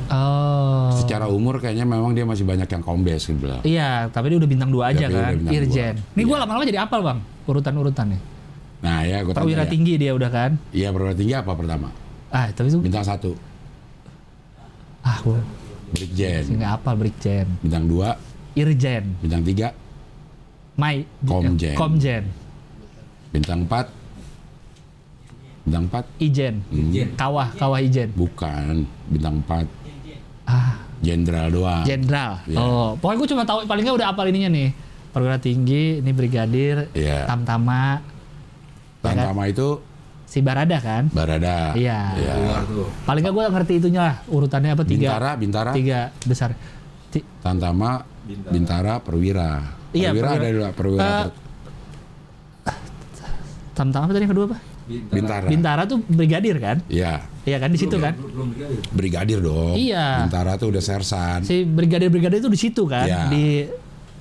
[0.08, 0.90] Oh.
[0.94, 3.62] Secara umur kayaknya memang dia masih banyak yang kombes gitu bilang.
[3.62, 5.94] Iya, tapi dia udah bintang dua aja Tapi kan, Irjen.
[6.12, 6.40] Nih gue Iya.
[6.40, 8.20] lama-lama jadi apal bang, urutan-urutannya.
[8.80, 9.68] Nah ya gue tanya Perwira ya.
[9.68, 10.50] tinggi dia udah kan.
[10.70, 11.88] Iya perwira tinggi apa pertama?
[12.28, 13.34] Ah, tapi itu Bintang satu.
[15.00, 15.40] ah gue
[15.90, 16.44] Brigjen.
[16.54, 18.14] nggak apal Brigjen, Bintang dua.
[18.52, 19.68] Irjen, Bintang tiga.
[20.74, 21.74] Mai, Komjen.
[21.74, 22.24] Komjen,
[23.30, 23.86] Bintang empat.
[25.60, 26.04] Bintang empat.
[26.18, 28.10] Ijen, Hmm, Kawah, Kawah Ijen.
[28.12, 28.88] bukan.
[29.06, 29.66] Bintang empat.
[30.42, 31.84] Ah, Jenderal doang.
[31.84, 32.42] Jenderal.
[32.44, 32.58] Iya.
[32.58, 34.68] Oh, pokoknya gue cuma tahu paling nggak udah apal ininya nih.
[35.10, 37.24] Perwira tinggi, ini brigadir, Iya.
[37.24, 37.98] Tamtama,
[39.00, 39.80] Tantama itu
[40.22, 41.06] si Barada kan.
[41.08, 41.72] Barada.
[41.72, 42.18] Iya.
[42.64, 42.88] Tuh.
[43.04, 45.70] Paling nggak gue ngerti itunya lah, urutannya apa tiga, Bintara, Bintara.
[45.72, 46.52] tiga besar.
[47.08, 48.52] Ti- Tantama, Bintara.
[48.52, 49.50] Bintara, Perwira.
[49.90, 50.38] Iya, Perwira Perwira.
[50.40, 51.10] ada dua Perwira.
[53.72, 54.58] Tamtama apa tadi yang kedua apa?
[54.90, 55.46] Bintara.
[55.46, 56.82] Bintara tuh brigadir kan?
[56.90, 58.12] Iya, Iya kan di situ kan?
[58.12, 58.80] Belum belum brigadir.
[58.92, 59.74] brigadir dong.
[59.78, 60.26] Iya.
[60.26, 61.40] Bintara tuh udah sersan.
[61.42, 63.06] Si brigadir-brigadir itu di situ kan?
[63.06, 63.22] Iya.
[63.30, 63.44] Di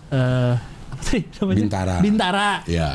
[0.09, 0.53] eh
[0.89, 1.57] apa tadi namanya?
[1.59, 1.95] Bintara.
[1.99, 2.49] Bintara.
[2.63, 2.89] Iya.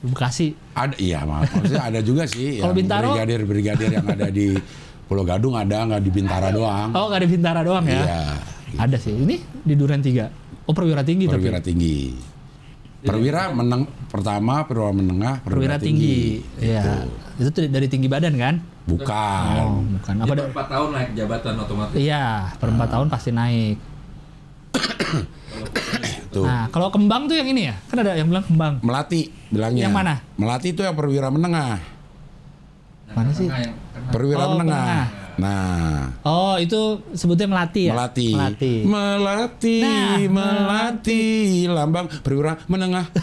[0.00, 0.56] Bekasi.
[0.72, 1.44] Ada iya maaf.
[1.52, 3.08] Maksudnya ada juga sih Kalau yang Bintaro?
[3.12, 4.56] brigadir-brigadir yang ada di
[5.04, 6.88] Pulau Gadung ada nggak di Bintara doang.
[6.96, 8.00] Oh, nggak di Bintara doang ya?
[8.02, 8.22] Iya.
[8.76, 9.12] Ada sih.
[9.12, 10.66] Ini di Duren 3.
[10.66, 11.72] Oh, perwira tinggi Perwira tapi.
[11.72, 11.98] tinggi.
[13.00, 16.44] Perwira meneng pertama, perwira menengah, Perwira tinggi.
[16.60, 17.08] Iya.
[17.40, 18.60] Itu tuh dari tinggi badan kan?
[18.84, 19.56] Bukan.
[19.56, 20.14] Oh, bukan.
[20.20, 20.42] Apa ada?
[20.44, 21.96] per empat tahun naik jabatan otomatis.
[21.96, 23.76] Iya, per empat tahun pasti naik.
[26.30, 26.46] Tuh.
[26.46, 27.74] Nah, kalau kembang tuh yang ini ya?
[27.90, 28.78] Kan ada yang bilang kembang.
[28.86, 29.90] Melati bilangnya.
[29.90, 30.14] Yang mana?
[30.38, 31.82] Melati itu yang perwira menengah.
[33.10, 33.50] Nah, Mana sih?
[33.50, 33.74] yang.
[34.14, 34.78] Perwira Oh, menengah.
[34.78, 35.04] menengah.
[35.40, 36.76] Nah, Oh, itu
[37.10, 37.96] sebutnya melati ya?
[37.96, 38.28] melati.
[38.30, 38.74] Melati.
[38.84, 41.24] Melati, Nah, melati,
[41.66, 43.08] lambang perwira menengah.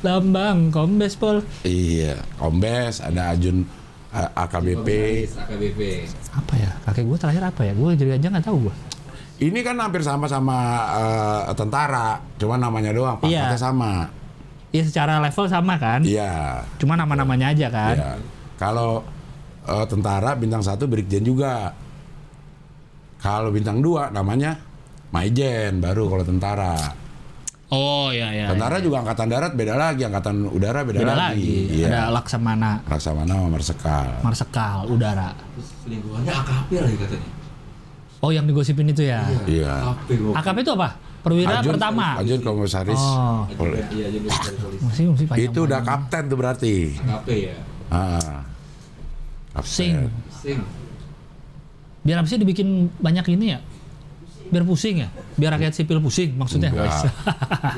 [0.00, 1.44] Lambang Kombes Pol.
[1.60, 3.68] iya, kombes, ada ajun
[4.08, 4.88] A- AKBP.
[5.28, 5.80] AKBP.
[6.32, 6.70] Apa ya?
[6.82, 7.72] Kakek gue terakhir apa ya?
[7.72, 8.74] Gue jadi aja nggak tahu gue.
[9.40, 10.56] Ini kan hampir sama-sama
[10.90, 13.60] eh, tentara, cuma namanya doang, pangkatnya Iya.
[13.60, 14.08] sama.
[14.70, 16.00] Ya secara level sama kan?
[16.02, 16.64] Iya.
[16.76, 17.94] Cuma nama-namanya aja kan?
[17.94, 18.10] Iya.
[18.56, 19.04] Kalau
[19.70, 21.70] eh, tentara bintang satu brigjen juga.
[23.20, 24.56] Kalau bintang dua namanya
[25.10, 26.74] Maijen baru kalau tentara.
[27.70, 28.46] Oh iya iya.
[28.50, 31.38] Tentara juga angkatan darat beda lagi, angkatan udara beda, Beda lagi.
[31.38, 31.54] lagi.
[31.78, 31.86] Iya.
[31.86, 34.08] Ada Laksamana, Laksamana sama Marsekal.
[34.26, 35.30] Marsekal, udara.
[35.38, 37.28] Terus lingkungannya AKP lagi katanya.
[38.20, 39.22] Oh yang digosipin itu ya?
[39.46, 39.86] Iya.
[39.86, 40.32] AKP gua.
[40.42, 40.88] AKP itu apa?
[41.20, 42.06] Perwira Ajun- pertama.
[42.18, 42.98] Ajun komisaris.
[42.98, 43.44] Oh.
[43.46, 44.82] Iya polisi.
[44.82, 45.52] masih masih panjang.
[45.52, 46.74] Itu udah kapten tuh berarti.
[46.96, 47.56] AKP ya.
[47.86, 48.49] Ah.
[49.66, 50.10] Sing.
[50.30, 50.58] Sing.
[52.06, 53.60] Biar apa sih dibikin banyak ini ya?
[54.50, 55.08] Biar pusing ya?
[55.38, 56.74] Biar rakyat sipil pusing maksudnya.
[56.74, 57.06] Enggak.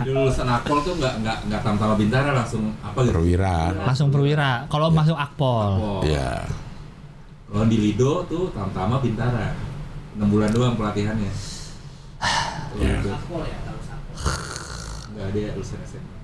[0.00, 3.12] Jadi lulusan Akpol tuh nggak nggak nggak tam-tama bintara langsung apa gitu.
[3.12, 3.76] Perwira.
[3.84, 4.64] Langsung perwira.
[4.72, 6.00] Kalau masuk akpol.
[6.08, 6.48] Iya.
[7.52, 9.52] Kalau di Lido tuh tam-tama bintara.
[10.16, 11.32] 6 bulan doang pelatihannya.
[12.80, 13.58] Lido Akpol ya,
[15.12, 16.16] nggak ada ya lulusan SMA.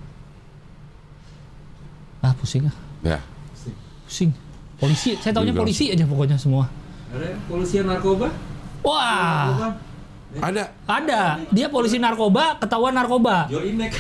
[2.25, 2.77] Ah pusing ah.
[3.05, 3.19] Ya.
[3.53, 3.77] Sing.
[4.09, 4.31] Pusing.
[4.79, 5.67] Polisi, saya taunya Juga.
[5.67, 6.71] polisi aja pokoknya semua.
[7.11, 8.31] Ada polisi narkoba?
[8.81, 9.03] Wah,
[9.51, 9.69] Narkoba?
[10.39, 10.65] Ada.
[10.87, 11.21] ada.
[11.51, 13.49] Dia polisi narkoba, ketahuan narkoba.
[13.49, 13.91] Jo Inek.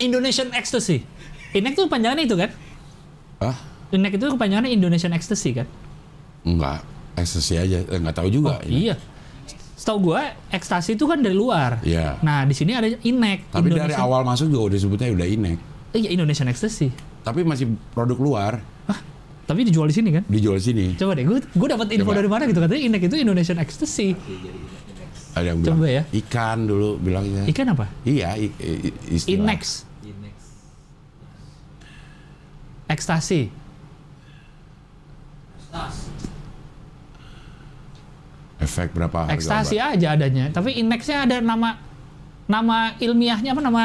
[0.00, 1.04] Indonesian Ecstasy.
[1.52, 2.50] Inek tuh panjangannya itu kan?
[3.38, 3.56] Ah,
[3.90, 5.66] Inek itu kepanjangannya Indonesian Ecstasy kan?
[6.42, 6.82] enggak.
[7.14, 7.78] Ekstasi aja.
[7.80, 8.58] Eh, Enggak tahu juga.
[8.58, 8.98] Oh, iya.
[9.78, 11.78] Setahu gue, ekstasi itu kan dari luar.
[11.80, 12.18] Iya.
[12.26, 13.54] Nah, di sini ada Inek.
[13.54, 15.58] Tapi dari Indonesian- awal masuk juga udah sebutnya udah inek.
[15.94, 16.90] Iya, Indonesian Ecstasy.
[17.24, 18.52] Tapi masih produk luar
[18.84, 19.00] Hah?
[19.44, 20.24] Tapi dijual di sini kan?
[20.24, 20.92] dijual sini.
[20.94, 22.16] Coba deh, gue gue dapat info Coba.
[22.16, 24.12] dari mana gitu katanya Inek itu Indonesian Ecstasy.
[25.32, 26.02] Ada yang bilang Coba ya.
[26.14, 27.42] ikan dulu bilangnya.
[27.44, 27.88] Ikan apa?
[28.04, 29.40] Iya, i- i- istilah.
[29.42, 29.82] Inex,
[32.86, 33.50] ekstasi.
[35.66, 36.06] Tas.
[38.56, 39.92] Efek berapa harga Ekstasi obat?
[39.92, 41.76] aja adanya, tapi Inexnya ada nama
[42.46, 43.82] nama ilmiahnya apa nama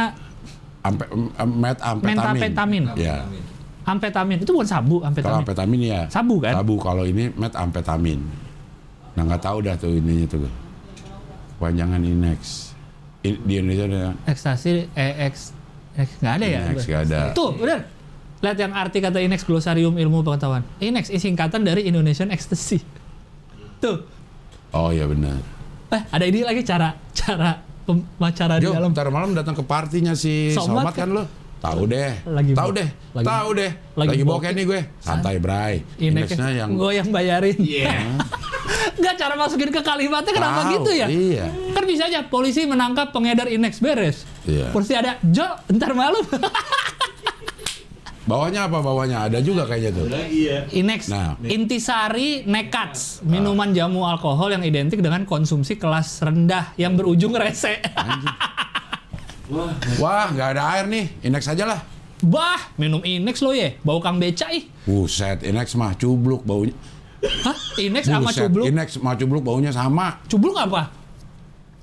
[0.80, 1.04] Ampe,
[1.46, 2.16] met amfetamin.
[2.16, 2.84] metapetamin.
[2.96, 3.28] Ya.
[3.84, 5.42] Amfetamin itu bukan sabu, Kalau amfetamin.
[5.44, 6.02] amfetamin ya.
[6.08, 6.54] Sabu kan?
[6.56, 8.20] Sabu kalau ini met amfetamin.
[9.18, 10.48] Nah nggak tahu dah tuh ininya tuh.
[11.60, 12.72] Panjangan Inex.
[13.20, 15.52] I- di Indonesia ada Ekstasi, eh, X,
[15.92, 16.62] X nggak ada ya?
[16.72, 17.20] Inex nggak ada.
[17.36, 17.84] Tuh, benar.
[18.40, 20.64] Lihat yang arti kata Inex Glosarium Ilmu Pengetahuan.
[20.80, 22.80] Inex is singkatan dari Indonesian Ecstasy.
[23.84, 24.08] Tuh.
[24.72, 25.36] Oh iya benar.
[25.92, 27.60] Eh, ada ini lagi cara cara
[27.90, 28.94] pemacara di dalam.
[28.94, 31.24] ntar malam datang ke partinya si Somat Somat kan lo.
[31.60, 32.14] Tahu deh.
[32.24, 32.88] Lagi tahu deh.
[33.12, 33.72] lagi- tahu deh.
[33.94, 34.52] lagi Lagi, bokeh.
[34.54, 34.82] nih gue.
[34.98, 35.84] Santai bray.
[35.98, 37.58] Inexnya yang gue yang bayarin.
[37.60, 38.16] Iya.
[39.00, 41.08] Nggak cara masukin ke kalimatnya kenapa gitu ya?
[41.08, 41.52] Iya.
[41.72, 44.24] Kan bisa aja polisi menangkap pengedar Inex beres.
[44.46, 44.72] Iya.
[44.72, 46.24] Polisi ada, Jo, ntar malam.
[48.30, 49.26] Bawahnya apa bawahnya?
[49.26, 50.06] Ada juga kayaknya tuh.
[50.06, 50.60] Lagi ya.
[50.70, 51.34] Inex, Nah.
[51.42, 57.82] intisari nekats, minuman jamu alkohol yang identik dengan konsumsi kelas rendah yang berujung rese.
[59.50, 61.06] Wah, Wah, nggak ada air nih.
[61.26, 61.82] Inex aja lah.
[62.22, 64.70] bah, minum Inex lo ya, bau kang beca ih.
[64.86, 66.78] Buset, Inex mah cubluk baunya.
[67.42, 67.58] Hah?
[67.76, 68.66] Inex sama Buset, cubluk?
[68.70, 70.22] Inex sama cubluk baunya sama.
[70.30, 70.94] Cubluk apa?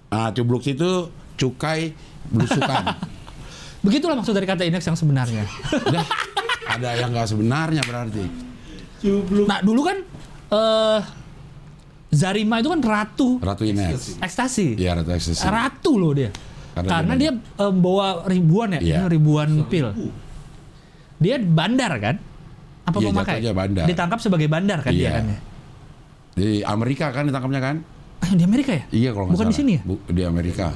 [0.07, 1.91] Nah, cubluk itu cukai
[2.31, 2.85] belusukan.
[3.85, 5.43] Begitulah maksud dari kata Inex yang sebenarnya.
[6.77, 8.25] Ada yang nggak sebenarnya berarti.
[8.97, 9.45] cubluk.
[9.45, 9.99] Nah dulu kan
[10.49, 11.01] eh
[12.09, 14.17] Zarima itu kan ratu Ratu Inex.
[14.19, 14.73] ekstasi.
[14.75, 15.45] Iya, Ratu Ekstasi.
[15.45, 16.31] Ratu loh dia.
[16.73, 18.99] Karena Karena, dia dia, eh, bawa ribuan ya, Iya.
[19.07, 19.93] ribuan pil.
[21.17, 22.17] Dia bandar kan?
[22.85, 23.41] Apa pemakai?
[23.41, 23.85] jatuhnya bandar.
[23.85, 25.11] Ditangkap sebagai bandar kan dia Iya.
[25.13, 25.39] kan ya?
[26.37, 27.77] Di Amerika kan ditangkapnya kan?
[28.19, 28.85] Ah, di Amerika ya?
[28.89, 29.61] Iya kalau nggak Bukan di salah.
[29.65, 29.81] sini ya?
[29.83, 30.69] Bu- di Amerika.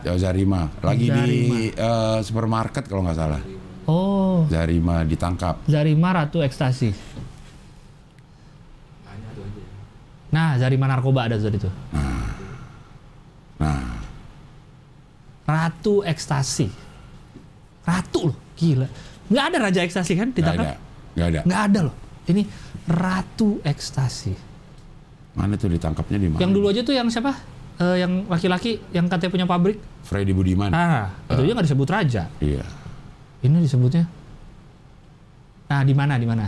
[0.00, 0.72] Ya, Zarima.
[0.80, 1.28] Lagi di
[1.70, 3.40] eh, supermarket kalau nggak salah.
[3.90, 5.66] Oh, Zarima ditangkap.
[5.66, 6.94] Zarima Ratu Ekstasi.
[10.30, 11.66] Nah, Zarima narkoba ada tuh itu.
[13.58, 13.98] Nah,
[15.42, 16.70] Ratu Ekstasi.
[17.82, 18.86] Ratu loh, gila.
[19.26, 20.66] Nggak ada Raja Ekstasi kan nggak ditangkap?
[20.70, 20.74] ada.
[21.18, 21.40] Nggak ada.
[21.42, 21.94] Nggak ada loh.
[22.30, 22.42] Ini
[22.86, 24.32] Ratu Ekstasi.
[25.34, 26.38] Mana tuh ditangkapnya di mana?
[26.38, 27.34] Yang dulu aja tuh yang siapa?
[27.80, 29.82] Eh, yang laki-laki yang katanya punya pabrik.
[30.06, 30.70] Freddy Budiman.
[30.70, 32.22] Ah, itu aja nggak disebut raja.
[32.38, 32.62] Iya.
[33.40, 34.04] Ini disebutnya.
[35.70, 36.46] Nah, di mana di mana?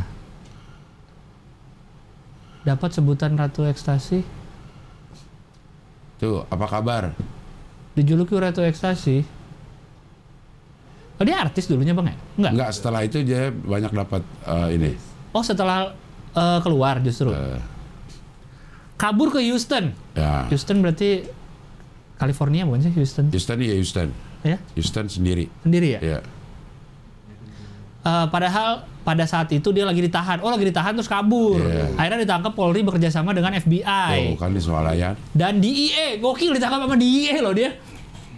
[2.62, 4.22] Dapat sebutan Ratu Ekstasi,
[6.22, 7.10] Tuh, apa kabar?
[7.98, 9.26] dijuluki Ratu Ekstasi.
[11.18, 12.16] Oh, dia artis dulunya bang ya?
[12.38, 12.52] Enggak.
[12.54, 14.90] Enggak, setelah itu dia banyak dapat eh, ini.
[15.34, 15.90] Oh, setelah
[16.34, 17.34] eh, keluar justru.
[17.34, 17.58] eh,
[18.94, 19.90] Kabur ke Houston.
[20.14, 20.46] ya.
[20.46, 21.26] Houston berarti
[22.14, 23.26] California bukan sih Houston?
[23.34, 24.08] Houston iya Houston.
[24.46, 25.50] Ya, Houston sendiri.
[25.66, 26.00] sendiri ya.
[26.02, 26.18] Iya.
[28.02, 30.42] Eh, padahal pada saat itu dia lagi ditahan.
[30.42, 31.62] Oh lagi ditahan terus kabur.
[31.62, 31.94] Iya.
[31.94, 35.14] Akhirnya ditangkap Polri bekerja sama dengan FBI Tuh kan di swalayan.
[35.30, 36.18] dan DIE.
[36.18, 37.78] Gokil ditangkap sama DIE loh dia.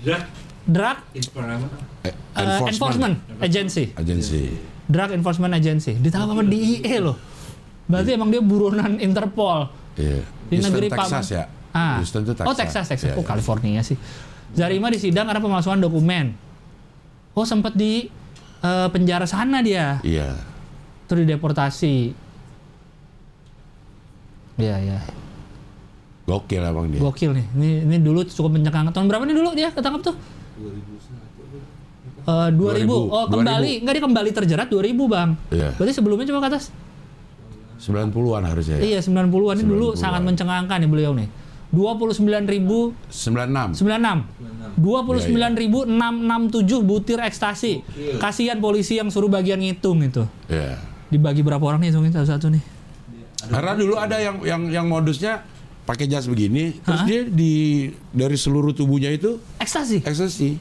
[0.04, 0.22] Drug
[0.64, 1.72] Drug enforcement.
[2.04, 3.84] Eh, uh, Enforcement Agency.
[3.96, 4.52] Agency.
[4.84, 5.96] Drug Enforcement Agency.
[5.96, 7.16] Ditangkap sama DIE loh.
[7.88, 9.72] Berarti emang dia buronan Interpol.
[9.96, 10.20] Iya.
[10.48, 11.44] Di Houston, negeri Texas Pak- ya.
[11.72, 11.96] Ah.
[12.04, 12.48] Houston itu Texas.
[12.48, 13.08] Oh Texas, Texas.
[13.08, 13.30] Iya, oh iya.
[13.32, 13.96] California sih.
[14.52, 16.36] Zarima disidang karena pemalsuan dokumen.
[17.32, 18.12] Oh sempat di
[18.64, 20.00] eh, penjara sana dia.
[20.00, 20.40] Iya.
[21.04, 22.16] Terus dideportasi.
[24.56, 24.98] Iya, iya.
[26.24, 27.00] Gokil abang dia.
[27.04, 27.46] Gokil nih.
[27.52, 28.96] Ini ini dulu cukup mencengangkan.
[28.96, 30.16] Tahun berapa nih dulu dia ketangkap tuh?
[32.24, 32.24] 2001.
[32.24, 32.88] 2000.
[32.88, 33.12] 2000.
[33.12, 33.72] Oh, kembali.
[33.84, 35.36] Enggak dia kembali terjerat 2000, Bang.
[35.52, 35.76] Iya.
[35.76, 36.72] Berarti sebelumnya coba ke atas.
[37.84, 38.96] 90-an harusnya ya.
[38.96, 40.00] Iya, 90-an ini dulu 90-an.
[40.00, 41.28] sangat mencengangkan nih beliau nih.
[41.74, 43.74] 29.000 96.
[43.74, 44.78] 96.
[44.78, 45.90] 29.667
[46.82, 47.82] butir ekstasi.
[48.16, 50.24] Kasihan polisi yang suruh bagian ngitung itu.
[50.46, 50.78] Iya.
[51.08, 52.62] Dibagi berapa orang nih hitungin satu-satu nih.
[53.44, 55.44] Karena dulu ada yang yang yang modusnya
[55.84, 57.06] pakai jas begini, terus Hah?
[57.06, 57.52] dia di
[58.08, 60.00] dari seluruh tubuhnya itu Ekstasi.
[60.00, 60.56] ekstasi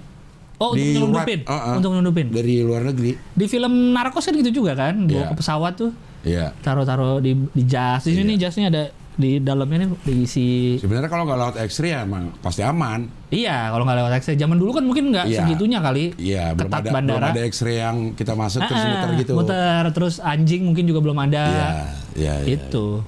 [0.60, 1.40] Oh, di untuk nyelundupin.
[1.44, 1.74] uh, uh.
[1.80, 2.28] Untuk nyelundupin.
[2.30, 3.16] dari luar negeri.
[3.32, 5.28] Di film Narcos kan gitu juga kan, bawa Iya.
[5.32, 5.92] ke pesawat tuh,
[6.24, 6.52] Iya.
[6.60, 8.04] taruh-taruh di di jas.
[8.04, 8.84] Di sini jasnya ada
[9.14, 10.82] di dalamnya nih diisi.
[10.82, 13.06] Sebenarnya kalau nggak lewat X-ray ya emang pasti aman.
[13.30, 14.36] Iya, kalau nggak lewat X-ray.
[14.36, 15.40] Zaman dulu kan mungkin nggak Iya.
[15.40, 16.18] segitunya kali.
[16.18, 17.18] Iya, belum Ketat ada bandara.
[17.22, 19.32] belum ada X-ray yang kita masuk terus Ah, muter gitu.
[19.34, 21.46] Muter terus anjing mungkin juga belum ada.
[21.46, 21.70] Iya,
[22.16, 22.54] iya, iya.
[22.58, 23.06] itu.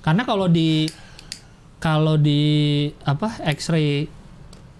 [0.00, 0.86] Karena kalau di
[1.76, 2.42] kalau di
[3.02, 4.04] apa X-ray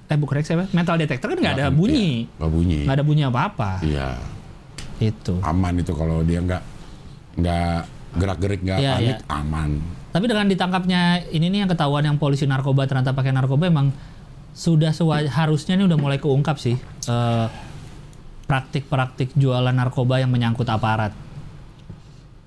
[0.07, 0.67] eh bukan X-ray apa?
[0.71, 2.09] Metal detector kan nggak ada Nggak- bunyi.
[2.23, 2.79] iya, nggak bunyi.
[2.85, 3.71] Nggak ada bunyi apa-apa.
[3.81, 4.09] Iya,
[4.99, 5.41] Itu.
[5.41, 6.63] aman itu kalau dia nggak
[7.37, 7.79] nggak
[8.17, 9.33] gerak-gerik nggak Iya, panik iya.
[9.33, 9.71] aman.
[10.17, 13.93] Tapi dengan ditangkapnya ini nih yang ketahuan yang polisi narkoba ternyata pakai narkoba emang
[14.57, 14.89] sudah
[15.29, 17.47] harusnya nih udah mulai keungkap sih eh,
[18.49, 21.12] praktik-praktik jualan narkoba yang menyangkut aparat.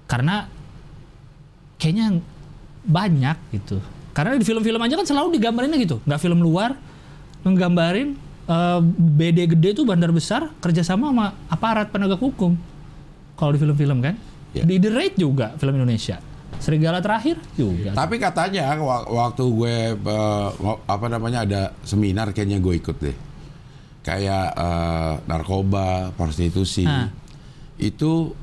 [0.09, 0.49] Karena
[1.77, 2.17] kayaknya
[2.89, 3.77] banyak gitu.
[4.17, 6.73] Karena di film-film aja kan selalu digambarinnya gitu, nggak film luar
[7.45, 8.17] menggambarin
[8.49, 12.57] eh, BD gede tuh bandar besar kerjasama sama aparat penegak hukum.
[13.37, 14.17] Kalau di film-film kan,
[14.49, 14.63] Ya.
[14.65, 16.17] di The Raid juga film Indonesia.
[16.57, 17.93] Serigala terakhir juga.
[17.93, 20.49] Tapi katanya wa- waktu gue eh,
[20.85, 23.17] apa namanya ada seminar kayaknya gue ikut deh.
[24.01, 26.83] Kayak eh, narkoba, prostitusi.
[26.83, 27.07] Ah.
[27.77, 28.33] Itu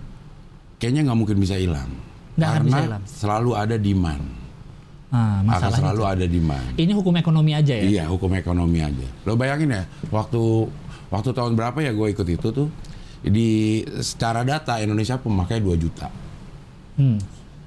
[0.79, 1.91] kayaknya nggak mungkin bisa hilang.
[2.37, 3.03] Nggak akan Karena bisa hilang.
[3.05, 4.25] selalu ada demand.
[5.07, 6.77] Nah, Akan selalu ada demand.
[6.77, 7.85] ini hukum ekonomi aja ya.
[7.89, 9.07] Iya, hukum ekonomi aja.
[9.25, 9.83] Lo bayangin ya,
[10.13, 10.69] waktu
[11.09, 12.69] waktu tahun berapa ya gue ikut itu tuh
[13.27, 16.09] di secara data Indonesia pemakai 2 juta.
[16.97, 17.19] Hmm.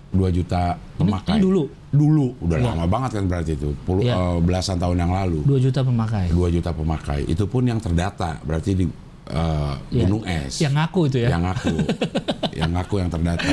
[0.10, 1.38] 2 juta pemakai.
[1.38, 1.64] ini dulu?
[1.90, 2.68] Dulu, udah Iya.
[2.74, 3.70] lama banget kan berarti itu.
[3.84, 4.16] Puluh, Iya.
[4.18, 5.46] eh, belasan tahun yang lalu.
[5.46, 6.26] 2 juta pemakai.
[6.30, 7.20] 2 juta pemakai.
[7.26, 8.86] Itu pun yang terdata, berarti di
[9.30, 10.10] eh, Iya.
[10.10, 10.58] Gunung Es.
[10.58, 11.30] Yang ngaku itu ya.
[11.38, 11.76] Yang ngaku.
[12.60, 13.50] yang ngaku yang terdata.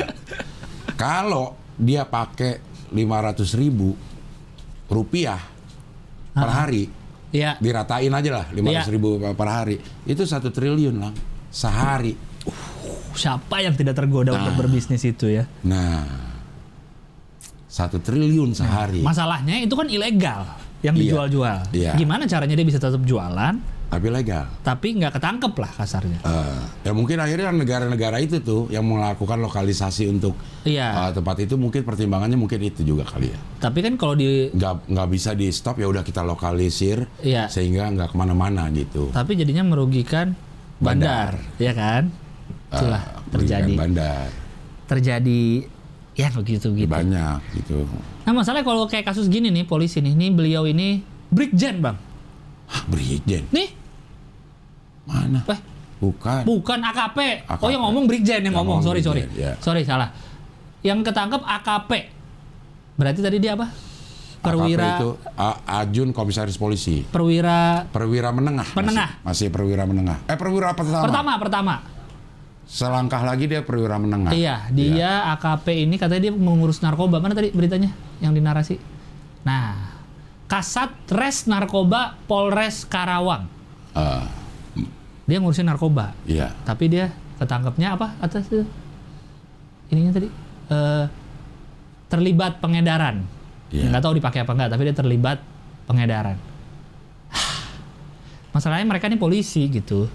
[0.97, 1.45] Kalau
[1.77, 2.57] dia pakai
[2.89, 3.93] 500 ribu
[4.89, 5.37] rupiah
[6.33, 6.89] per hari,
[7.29, 7.61] Iya.
[7.61, 8.93] diratain aja lah 500 Iya.
[8.93, 11.13] ribu per hari, itu satu triliun lah
[11.57, 12.13] sehari.
[13.17, 14.59] Siapa yang tidak tergoda untuk Nah.
[14.61, 15.49] berbisnis itu ya?
[15.65, 16.05] Nah,
[17.67, 19.01] satu triliun sehari.
[19.01, 20.45] Masalahnya itu kan ilegal
[20.79, 21.01] yang Iya.
[21.01, 21.57] dijual-jual.
[21.73, 21.97] Iya.
[21.97, 24.45] Gimana caranya dia bisa tetap jualan Tapi legal.
[24.61, 26.19] tapi nggak ketangkep lah kasarnya.
[26.21, 31.09] Eh, ya mungkin akhirnya negara-negara itu tuh yang melakukan lokalisasi untuk Iya.
[31.09, 33.39] eh, tempat itu mungkin pertimbangannya mungkin itu juga kali ya.
[33.57, 37.49] Tapi kan kalau di Nggak nggak bisa di stop ya udah kita lokalisir Iya.
[37.49, 39.09] sehingga nggak ke mana-mana gitu.
[39.09, 40.37] tapi jadinya merugikan
[40.79, 42.09] bandar, ya kan?
[42.67, 43.71] Itulah Eh, terjadi.
[43.71, 44.27] merugikan bandar
[44.85, 45.43] Terjadi
[46.13, 46.87] ya begitu gitu.
[46.87, 47.83] banyak gitu.
[48.23, 51.99] Nah, masalahnya kalau kayak kasus gini nih polisi nih, nih beliau ini Brigjen, Bang.
[52.67, 53.71] Hah, Brigjen Nih,
[55.03, 55.43] mana?
[55.45, 55.59] eh
[55.97, 56.45] Bukan.
[56.45, 57.17] Bukan AKP.
[57.49, 57.73] Oh AKP.
[57.73, 58.79] yang ngomong Brigjen yang, Yang ngomong.
[58.79, 59.21] ngomong Sorry sorry.
[59.33, 59.57] Ya.
[59.57, 60.13] Sorry salah.
[60.85, 61.91] Yang ketangkep AKP.
[62.95, 63.65] Berarti tadi dia apa?
[64.47, 65.09] Perwira itu
[65.67, 67.03] Ajun Komisaris Polisi.
[67.09, 68.71] perwira Perwira menengah.
[68.73, 69.09] Menengah.
[69.21, 70.17] Masih, masih perwira menengah.
[70.27, 71.03] Eh perwira pertama.
[71.03, 71.75] pertama pertama.
[72.67, 74.35] Selangkah lagi dia perwira menengah.
[74.35, 77.23] Iya, dia AKP ini katanya dia mengurus narkoba.
[77.23, 78.75] Mana tadi beritanya yang dinarasi?
[79.47, 79.95] Nah,
[80.47, 83.47] Kasat Res Narkoba Polres Karawang.
[83.95, 84.23] Eh,
[85.27, 86.15] Dia ngurusin narkoba.
[86.23, 86.55] iya.
[86.63, 88.63] Tapi dia ketangkepnya apa atas itu?
[89.91, 90.27] Ininya tadi
[90.71, 91.05] eh,
[92.07, 93.27] terlibat pengedaran.
[93.67, 93.91] Iya.
[93.91, 95.37] Nggak tahu dipakai apa enggak, tapi dia terlibat
[95.85, 96.37] pengedaran.
[98.55, 100.07] Masalahnya mereka ini polisi gitu.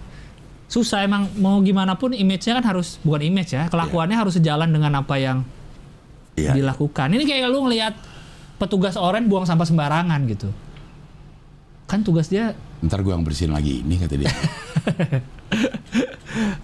[0.66, 4.92] Susah emang mau gimana pun image-nya kan harus bukan image ya, kelakuannya harus sejalan dengan
[4.96, 5.44] apa yang
[6.32, 6.56] Iya.
[6.56, 7.12] dilakukan.
[7.12, 7.92] Ini kayak lu ngelihat
[8.56, 10.48] petugas oren buang sampah sembarangan gitu.
[11.84, 14.32] Kan tugas dia Ntar gua yang bersihin lagi ini kata dia.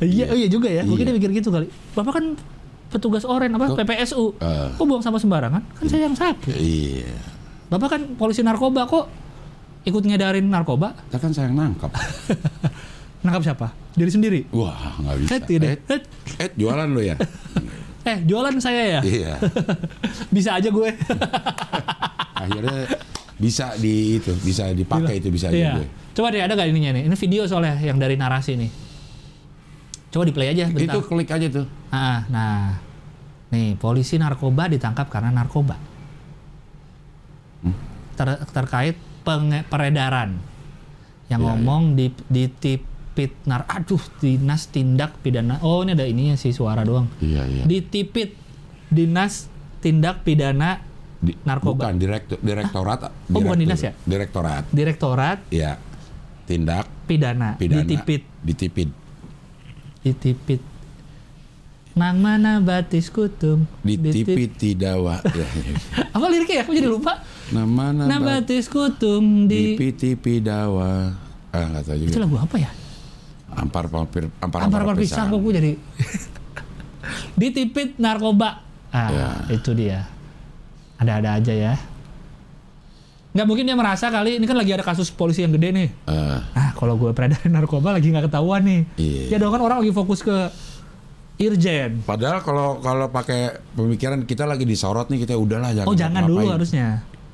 [0.01, 0.81] Iya, oh iya juga ya.
[0.83, 1.13] Mungkin Iya.
[1.13, 1.69] dia mikir gitu kali.
[1.93, 2.25] Bapak kan
[2.89, 4.25] petugas oren apa Kok- PPSU.
[4.35, 4.69] Eh.
[4.75, 5.63] Kok buang sampah sembarangan?
[5.75, 6.49] Kan saya yang sapu.
[6.51, 7.13] Iya.
[7.69, 9.07] Bapak kan polisi narkoba kok
[9.85, 10.97] ikut ngedarin narkoba?
[11.07, 11.93] Kita kan sayang nangkap.
[13.19, 13.67] Nangkap siapa?
[13.93, 14.41] Diri sendiri.
[14.51, 15.31] Wah, nggak bisa.
[15.39, 15.69] Tidak.
[15.69, 16.01] Eh, Eh,
[16.39, 17.19] eh, jualan lo ya?
[18.09, 19.01] eh, jualan saya ya.
[19.03, 19.35] iya.
[20.35, 20.91] Bisa aja gue.
[22.35, 22.87] Akhirnya
[23.35, 25.73] bisa di itu, bisa dipakai itu bisa aja Iya.
[25.77, 25.87] gue.
[26.13, 27.07] Coba deh ada gak ininya nih?
[27.07, 28.71] Ini video soalnya yang dari narasi nih.
[30.09, 30.97] Coba di play aja bentar.
[30.97, 31.67] Itu klik aja tuh.
[31.93, 32.81] Ah, nah,
[33.53, 35.77] nih polisi narkoba ditangkap karena narkoba.
[38.17, 38.97] Ter- terkait
[39.69, 40.41] peredaran
[41.29, 45.61] yang Iya, ngomong di ditipit nar, aduh dinas tindak pidana.
[45.61, 47.07] Oh ini ada ininya sih suara doang.
[47.21, 47.65] Iya, iya.
[47.69, 48.33] Ditipit
[48.89, 49.53] dinas
[49.85, 50.81] tindak pidana
[51.21, 51.93] Di- narkoba.
[51.93, 53.13] Bukan direktur direktorat.
[53.13, 53.93] Oh, bukan dinas ya?
[54.09, 54.65] Direktorat.
[54.73, 55.77] direktorat Iya.
[56.49, 57.85] Tindak pidana, pidana.
[57.85, 58.89] ditipit Ditipit.
[60.01, 60.63] Ditipit.
[61.99, 65.19] Nang mana batis kutum Ditipit tidawa.
[65.35, 65.75] Ya, ya.
[66.15, 66.63] Apa liriknya ya?
[66.63, 67.27] Aku jadi lupa.
[67.51, 69.75] Nama Nah nama batis kutum di
[70.15, 71.11] pidawa.
[71.51, 72.23] Ah, nggak tahu itu juga.
[72.23, 72.71] lagu apa ya?
[73.49, 74.95] Ampar pampir ampar Ampar ampar
[75.27, 75.73] kok gue jadi
[77.41, 78.63] ditipit narkoba.
[78.95, 79.29] Ah, Ya.
[79.51, 80.07] itu dia.
[80.99, 81.75] Ada-ada aja ya.
[83.29, 85.89] Nggak mungkin dia merasa kali ini kan lagi ada kasus polisi yang gede nih.
[86.07, 88.81] Eh, Ah, kalau gue peredaran narkoba lagi nggak ketahuan nih.
[88.97, 89.23] Iya.
[89.31, 90.49] Ya dong kan orang lagi fokus ke
[91.39, 92.03] Irjen.
[92.03, 96.35] padahal kalau kalau pakai pemikiran kita lagi disorot nih kita udahlah jangan Oh jangan dulu
[96.43, 96.57] ngapa-ngapain.
[96.59, 96.87] harusnya.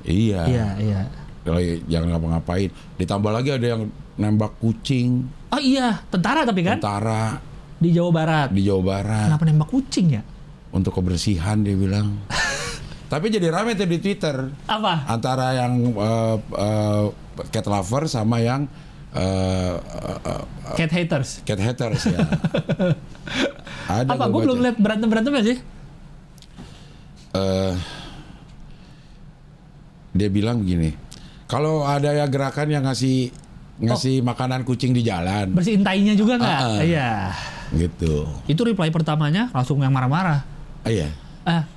[0.03, 0.41] Iya.
[0.45, 1.01] Iya iya.
[1.41, 2.69] Kalau jangan ngapa-ngapain.
[2.95, 3.81] Ditambah lagi ada yang
[4.15, 7.41] nembak kucing, Oh iya tentara tapi kan tentara
[7.75, 8.47] di Jawa Barat.
[8.49, 10.21] di Jawa Barat Kenapa nembak kucing ya?
[10.69, 12.13] untuk kebersihan dia bilang.
[13.05, 15.05] Tapi jadi rame tuh di Twitter Apa?
[15.05, 17.05] antara yang eh, eh,
[17.47, 18.65] cat lover sama yang
[19.13, 20.43] eh, eh, eh,
[20.73, 21.45] Cat haters.
[21.45, 22.19] cat haters ya.
[23.85, 24.25] Ada Apa?
[24.25, 25.57] gua Gue belum lihat berantem berantemnya sih.
[27.31, 27.73] Eh,
[30.15, 30.95] dia bilang begini,
[31.45, 33.29] kalau ada ya gerakan yang ngasih
[33.75, 36.59] ngasih makanan kucing di jalan, Bersihin tainya juga nggak?
[36.63, 36.81] Ah, ah.
[36.81, 37.09] Iya.
[37.75, 38.23] gitu.
[38.47, 40.47] Itu reply pertamanya langsung yang marah-marah.
[40.81, 41.11] Ah, iya.
[41.43, 41.67] Ah,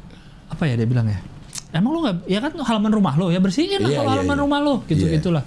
[0.48, 1.18] apa ya dia bilang ya?
[1.68, 2.16] Emang lu nggak?
[2.24, 4.42] Ya kan halaman rumah lo ya bersihin lah Iya, kalau iya, halaman iya.
[4.44, 5.12] rumah lo gitu Iya.
[5.20, 5.44] gitulah.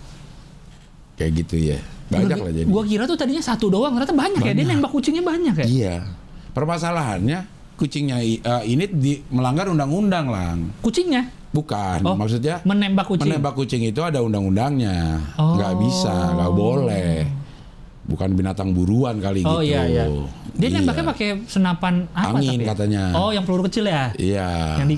[1.18, 1.80] Kayak gitu ya.
[2.12, 2.68] Banyak gua, lah jadi.
[2.68, 4.54] Gua kira tuh tadinya satu doang, ternyata banyak, ya.
[4.54, 4.78] Dia Banyak.
[4.78, 5.66] nembak kucingnya banyak ya.
[5.66, 5.96] Iya.
[6.52, 7.40] Permasalahannya
[7.80, 10.58] kucingnya eh, ini di, melanggar undang-undang lang.
[10.86, 13.28] Kucingnya Bukan, Oh, maksudnya menembak kucing.
[13.28, 15.20] menembak kucing itu ada undang-undangnya.
[15.36, 15.60] Oh.
[15.60, 17.28] Nggak bisa, nggak boleh.
[18.12, 19.72] Bukan binatang buruan kali Oh gitu.
[19.72, 20.06] iya iya.
[20.52, 20.78] Dia Iya.
[20.78, 22.70] nembaknya pakai senapan apa Angin tapi ya?
[22.70, 23.04] katanya.
[23.16, 24.12] Oh, yang peluru kecil ya?
[24.14, 24.50] Iya.
[24.78, 24.98] Yang di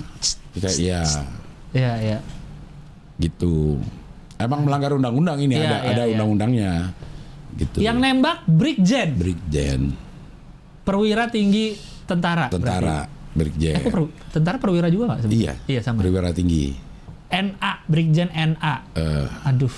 [0.53, 1.01] Kita iya
[1.71, 2.17] Iya, iya.
[3.17, 3.77] gitu.
[4.35, 6.11] Emang melanggar undang-undang ini Iya, ada iya, ada iya.
[6.11, 6.71] undang-undangnya.
[7.53, 7.77] Gitu.
[7.79, 9.81] Yang nembak Brigjen, Brigjen,
[10.81, 12.49] perwira tinggi tentara.
[12.49, 13.05] tentara, berarti.
[13.05, 13.75] Eh, Brigjen.
[13.79, 15.53] kok per- tentara perwira juga sebenarnya?
[15.53, 15.53] Iya.
[15.69, 16.01] Iya sama.
[16.01, 16.73] Perwira tinggi.
[17.29, 18.73] NA, Brigjen NA.
[18.93, 19.73] Eh, Aduh.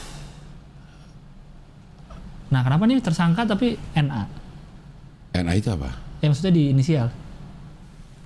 [2.56, 4.24] Nah, kenapa nih tersangka tapi NA?
[5.36, 5.92] NA itu apa?
[6.24, 7.12] Ya maksudnya di inisial.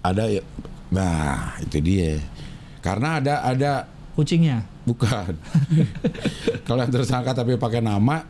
[0.06, 0.46] Ada ya.
[0.94, 2.22] Nah, itu dia.
[2.80, 4.62] Karena ada ada Kucingnya.
[4.86, 5.34] bukan.
[6.70, 8.22] Kalau yang tersangka tapi pakai nama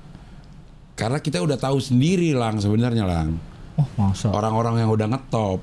[0.95, 3.35] karena kita udah tahu sendiri lang sebenarnya lang.
[3.75, 4.31] Oh, masa.
[4.31, 5.59] Orang-orang yang udah ngetop.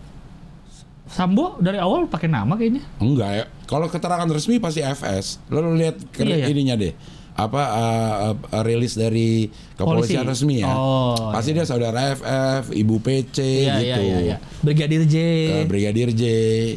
[1.09, 2.85] Sambo dari awal pakai nama kayaknya.
[3.01, 3.45] Enggak ya.
[3.65, 5.41] Kalau keterangan resmi pasti FS.
[5.49, 6.47] Lalu lihat Iya, iya.
[6.53, 6.93] ininya deh.
[7.37, 9.45] Apa uh, uh, rilis dari
[9.77, 10.33] kepolisian Polisi.
[10.41, 10.73] resmi ya?
[10.73, 14.01] Oh, pasti dia saudara FF, Ibu PC Iya, iya, gitu.
[14.03, 14.37] iya, iya.
[14.65, 15.17] Brigadir J.
[15.53, 16.23] Eh, Brigadir J,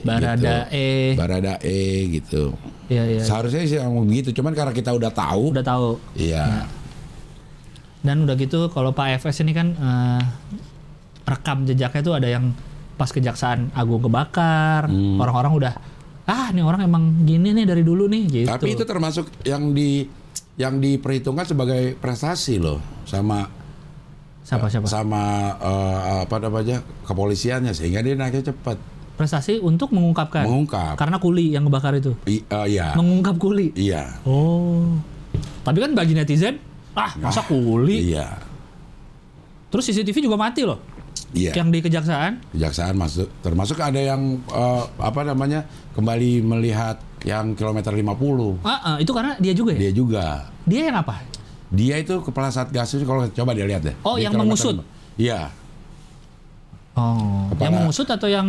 [0.04, 0.76] Barada gitu.
[0.76, 0.88] E.
[1.16, 1.82] Barada E
[2.12, 2.44] gitu.
[2.86, 3.22] Iya, iya.
[3.24, 5.96] Seharusnya sih ngomong begitu, cuman karena kita udah tahu, Udah tahu.
[6.14, 6.68] iya.
[8.00, 10.22] Dan udah gitu kalau Pak FS ini kan eh,
[11.24, 12.52] rekam jejaknya tuh ada yang
[12.96, 15.16] pas kejaksaan agung kebakar, Hmm.
[15.18, 15.74] orang-orang udah
[16.26, 18.48] ah ini orang emang gini nih dari dulu nih gitu.
[18.48, 20.04] Tapi itu termasuk yang di
[20.60, 23.48] yang diperhitungkan sebagai prestasi loh sama
[24.44, 24.86] siapa siapa?
[24.92, 30.48] sama eh, apa namanya kepolisiannya sehingga dia naiknya cepat Prestasi untuk mengungkapkan.
[30.48, 30.96] mengungkap.
[30.96, 32.16] Karena kuli yang ngebakar itu.
[32.24, 32.96] I- eh, iya.
[32.96, 33.76] Mengungkap kuli.
[33.76, 34.16] Iya.
[34.24, 34.96] Oh.
[35.60, 36.56] Tapi kan bagi netizen,
[36.96, 38.16] ah masa kuli.
[38.16, 38.40] Iya.
[39.68, 40.80] Terus CCTV juga mati loh.
[41.36, 41.52] Iya.
[41.52, 42.56] Yang di kejaksaan.
[42.56, 45.68] Kejaksaan masuk termasuk ada yang eh, apa namanya
[46.00, 48.62] kembali melihat yang kilometer 50.
[48.62, 49.80] Ah, ah, itu karena dia juga ya.
[49.82, 50.26] Dia juga.
[50.64, 51.20] Dia yang apa?
[51.70, 53.96] Dia itu kepala satgas itu kalau coba dia lihat deh.
[54.02, 54.80] Oh, Di yang mengusut?
[55.16, 55.52] Iya,
[56.92, 57.48] Oh.
[57.50, 58.48] Kepala- Yang mengusut atau yang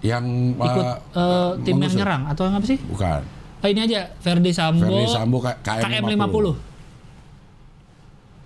[0.00, 1.98] yang ikut eh, tim yang mengusut.
[1.98, 2.78] nyerang atau yang apa sih?
[2.80, 3.20] bukan.
[3.58, 4.86] Ah, ini aja Ferdi Sambo.
[4.86, 6.54] Ferdi Sambo K- KM, KM 50.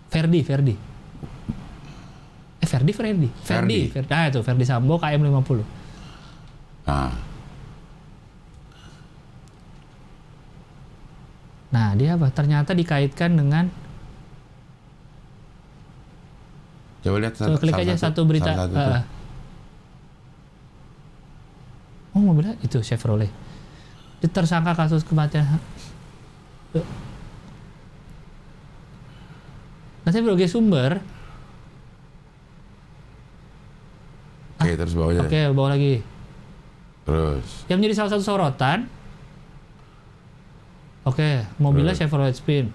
[0.09, 0.75] Ferdi, Ferdi.
[2.57, 3.81] Eh Ferdi Ferdi Ferdi Ferdi.
[3.91, 5.61] Ferdi ah itu Ferdi Sambo KM 50
[6.85, 7.13] Nah,
[11.75, 13.67] nah dia apa ternyata dikaitkan dengan
[17.03, 18.95] coba lihat coba klik aja satu, berita satu Ah, tuh.
[18.95, 19.05] ah.
[22.15, 23.29] oh mobilnya itu Chevrolet
[24.25, 25.45] tersangka kasus kematian
[30.05, 31.01] Nanti berbagai sumber
[34.65, 35.29] Oke, terus bawahnya.
[35.29, 36.01] Oke, bawa lagi.
[37.05, 37.69] Terus.
[37.69, 38.89] Yang menjadi salah satu sorotan.
[41.05, 42.73] Oke, mobilnya Chevrolet Spin.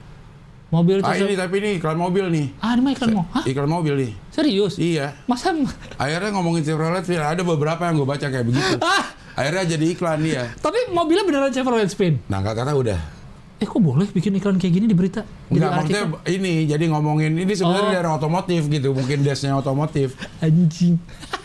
[0.70, 2.54] Mobil Ah ini tapi ini iklan mobil nih.
[2.62, 3.26] Ah, ini mah iklan mau.
[3.34, 3.42] Hah?
[3.42, 4.12] Iklan mobil nih.
[4.30, 4.78] Serius?
[4.78, 5.18] Iya.
[5.26, 5.50] Masa?
[5.98, 8.78] Akhirnya ngomongin Chevrolet, ada beberapa yang gue baca kayak begitu.
[8.86, 10.52] Ah, Akhirnya jadi iklan dia.
[10.60, 12.22] tapi mobilnya beneran Chevrolet Spin.
[12.30, 13.00] Nah, kata udah.
[13.60, 15.24] Eh, kok boleh bikin iklan kayak gini di berita?
[15.24, 17.96] Jadi Enggak, maksudnya ini jadi ngomongin ini sebenarnya Oh.
[17.96, 20.16] dari otomotif gitu, mungkin desnya otomotif.
[20.46, 20.96] Anjing.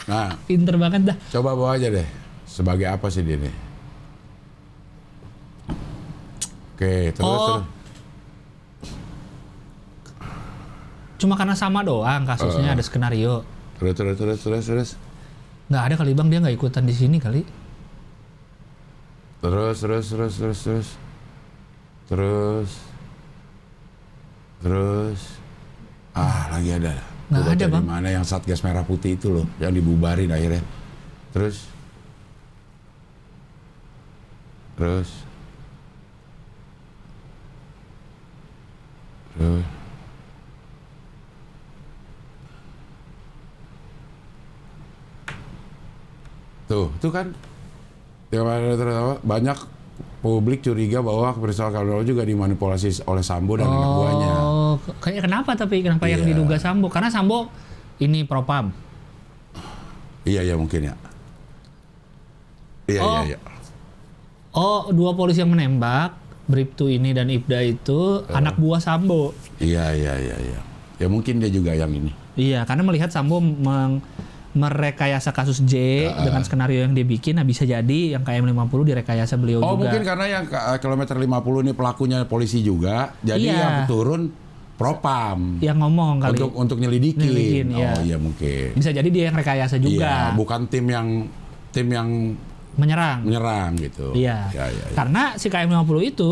[0.06, 1.16] Nah, Pinter banget dah.
[1.32, 2.06] coba bawa aja deh.
[2.44, 3.50] Sebagai apa sih dia nih?
[6.74, 7.62] Oke, terus Oh.
[7.62, 7.64] terus.
[11.16, 12.76] Cuma karena sama doang kasusnya Eh.
[12.76, 13.46] ada skenario.
[13.78, 14.90] Terus terus terus terus terus.
[15.70, 17.42] Nggak ada kali bang dia nggak ikutan di sini kali.
[19.40, 20.88] Terus terus terus terus terus.
[22.04, 22.70] Terus.
[24.60, 25.20] Terus.
[26.12, 26.92] Ah, lagi ada.
[27.32, 27.84] Nggak ada, Bang.
[27.88, 30.60] mana yang Satgas Merah Putih itu loh, yang dibubarin akhirnya.
[31.32, 31.64] Terus.
[34.76, 35.23] Terus.
[39.38, 39.66] Terus.
[46.64, 47.26] Tuh, itu kan
[49.22, 49.58] banyak
[50.24, 54.32] publik curiga bahwa peristiwa Kaloro juga dimanipulasi oleh Sambo dan anak buahnya.
[54.40, 56.28] Oh, kayak kenapa tapi kenapa yang Iya.
[56.34, 56.88] diduga Sambo?
[56.88, 57.52] Karena Sambo
[58.00, 58.72] ini propam.
[60.24, 60.94] Iya, iya mungkin ya.
[62.88, 63.12] Iya, Oh.
[63.22, 63.38] iya, iya.
[64.54, 69.32] Oh, dua polisi yang menembak, Bribtu ini dan Ibda itu anak buah Sambo.
[69.56, 70.60] Iya, iya, iya, iya.
[70.96, 72.12] Ya mungkin dia juga yang ini.
[72.34, 74.04] Iya, karena melihat Sambo meng-
[74.54, 75.74] merekayasa kasus J
[76.14, 79.90] dengan skenario yang dia bikin, nah bisa jadi yang KM 50 direkayasa beliau Oh, juga.
[79.90, 80.44] mungkin karena yang
[80.78, 81.26] kilometer 50
[81.60, 83.10] ini pelakunya polisi juga.
[83.18, 83.58] Jadi Iya.
[83.58, 84.30] yang turun
[84.74, 86.30] propam yang ngomong kali.
[86.34, 87.22] untuk untuk nyelidikin.
[87.24, 87.90] Nyelidikin, iya.
[87.90, 88.68] Oh, iya mungkin.
[88.74, 90.06] Bisa jadi dia yang rekayasa juga.
[90.06, 91.08] Iya, bukan tim yang
[91.70, 92.08] tim yang
[92.74, 93.22] menyerang.
[93.22, 94.10] menyerang gitu.
[94.12, 94.50] Iya.
[94.50, 94.94] Iya, iya, iya.
[94.94, 96.30] Karena si KM 50 itu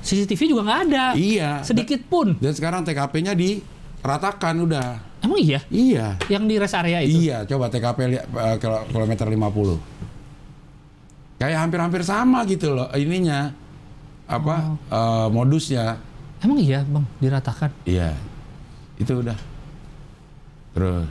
[0.00, 1.04] CCTV juga nggak ada.
[1.12, 1.60] Iya.
[1.60, 2.36] Sedikit pun.
[2.36, 4.88] Dan sekarang TKP-nya diratakan udah.
[5.20, 5.60] Emang iya?
[5.68, 6.16] Iya.
[6.26, 7.16] Yang di rest area itu.
[7.20, 9.76] Iya, coba TKP li- eh, kilo- kilometer 50.
[11.36, 13.52] Kayak hampir-hampir sama gitu loh ininya.
[14.24, 16.00] Apa eh, modusnya.
[16.40, 17.68] Emang iya, Bang, diratakan.
[17.84, 18.16] Iya.
[18.96, 19.36] Itu udah.
[20.72, 21.04] Terus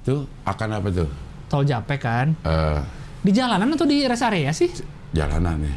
[0.00, 1.10] itu akan apa tuh?
[1.46, 2.26] Tol Japek kan.
[2.42, 2.80] Eh,
[3.18, 4.70] Di jalanan atau di rest area sih?
[5.08, 5.76] jalanan nih.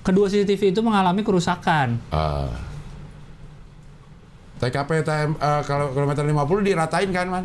[0.00, 2.00] Kedua CCTV itu mengalami kerusakan.
[2.02, 2.50] Eh,
[4.58, 7.44] TKP TM, eh, kalau kilometer 50 diratain kan, Man?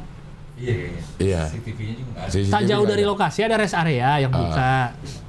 [0.56, 0.74] Iya,
[1.20, 1.42] iya.
[1.46, 2.32] CCTV-nya juga ada.
[2.32, 3.12] CCTV Tak jauh dari ada.
[3.12, 4.40] lokasi ada rest area yang Ah.
[4.40, 4.74] buka.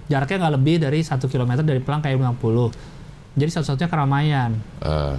[0.07, 2.71] Jaraknya nggak lebih dari satu kilometer dari pelang KM 50.
[3.35, 4.51] Jadi satu-satunya keramaian.
[4.81, 5.15] Eh,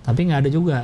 [0.00, 0.78] Tapi nggak ada juga.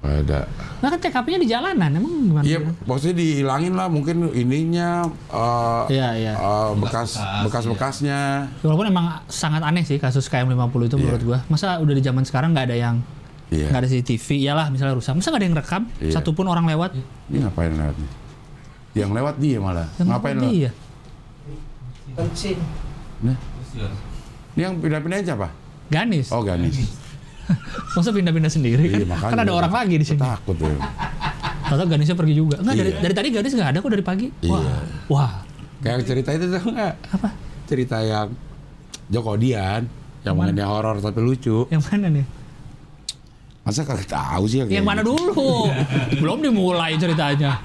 [0.00, 0.40] Nggak ada.
[0.80, 2.44] Nah kan TKP-nya di jalanan, emang gimana?
[2.44, 6.32] Iya, maksudnya dihilangin lah mungkin ininya eh, Iya, iya.
[6.34, 8.48] eh, bekas Bekas, bekas-bekasnya.
[8.64, 11.02] Walaupun emang sangat aneh sih kasus KM 50 itu Iya.
[11.04, 11.38] menurut gua.
[11.46, 12.96] Masa udah di zaman sekarang nggak ada yang
[13.52, 13.68] Iya.
[13.68, 15.12] nggak ada CCTV, iyalah misalnya rusak.
[15.12, 15.82] Masa nggak ada yang rekam?
[16.00, 16.12] Iya.
[16.16, 16.96] Satupun orang lewat.
[17.28, 18.10] Ini ngapain lewat nih?
[18.96, 19.88] Yang lewat dia malah.
[20.00, 20.56] Yang ngapain lewat lewat?
[20.56, 20.70] dia.
[22.10, 22.58] Kencing.
[23.20, 23.36] Nah,
[24.56, 25.48] ini yang pindah-pindahin siapa?
[25.92, 26.32] Ganis.
[26.32, 26.88] Oh, Ganis.
[27.96, 29.08] Masa pindah-pindah sendiri Iya, kan?
[29.08, 29.32] makanya.
[29.32, 30.20] Kan ada orang lagi di sini.
[30.20, 30.70] Takut ya.
[31.66, 32.58] AtauGanisnya pergi juga.
[32.58, 33.00] Enggak dari Iya.
[33.00, 34.26] dari tadi Ganis nggak ada kok dari pagi.
[34.44, 34.58] Wah.
[34.58, 34.74] Iya.
[35.06, 35.32] Wah.
[35.80, 36.94] Kayak cerita itu tuh enggak?
[37.10, 37.28] Apa?
[37.64, 38.28] Cerita yang
[39.06, 39.82] Joko Dian
[40.20, 41.64] yang mengenai horor tapi lucu.
[41.68, 42.26] Yang mana nih?
[43.60, 45.68] Masa kalian tahu sih Yang mana dulu?
[46.20, 47.60] Belum dimulai ceritanya.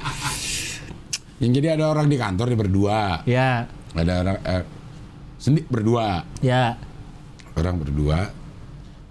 [1.36, 3.00] Yang jadi ada orang di kantor dia berdua.
[3.26, 4.64] Ya, Ada orang eh,
[5.36, 6.24] sendi berdua.
[6.40, 6.80] ya.
[7.56, 8.32] Orang berdua.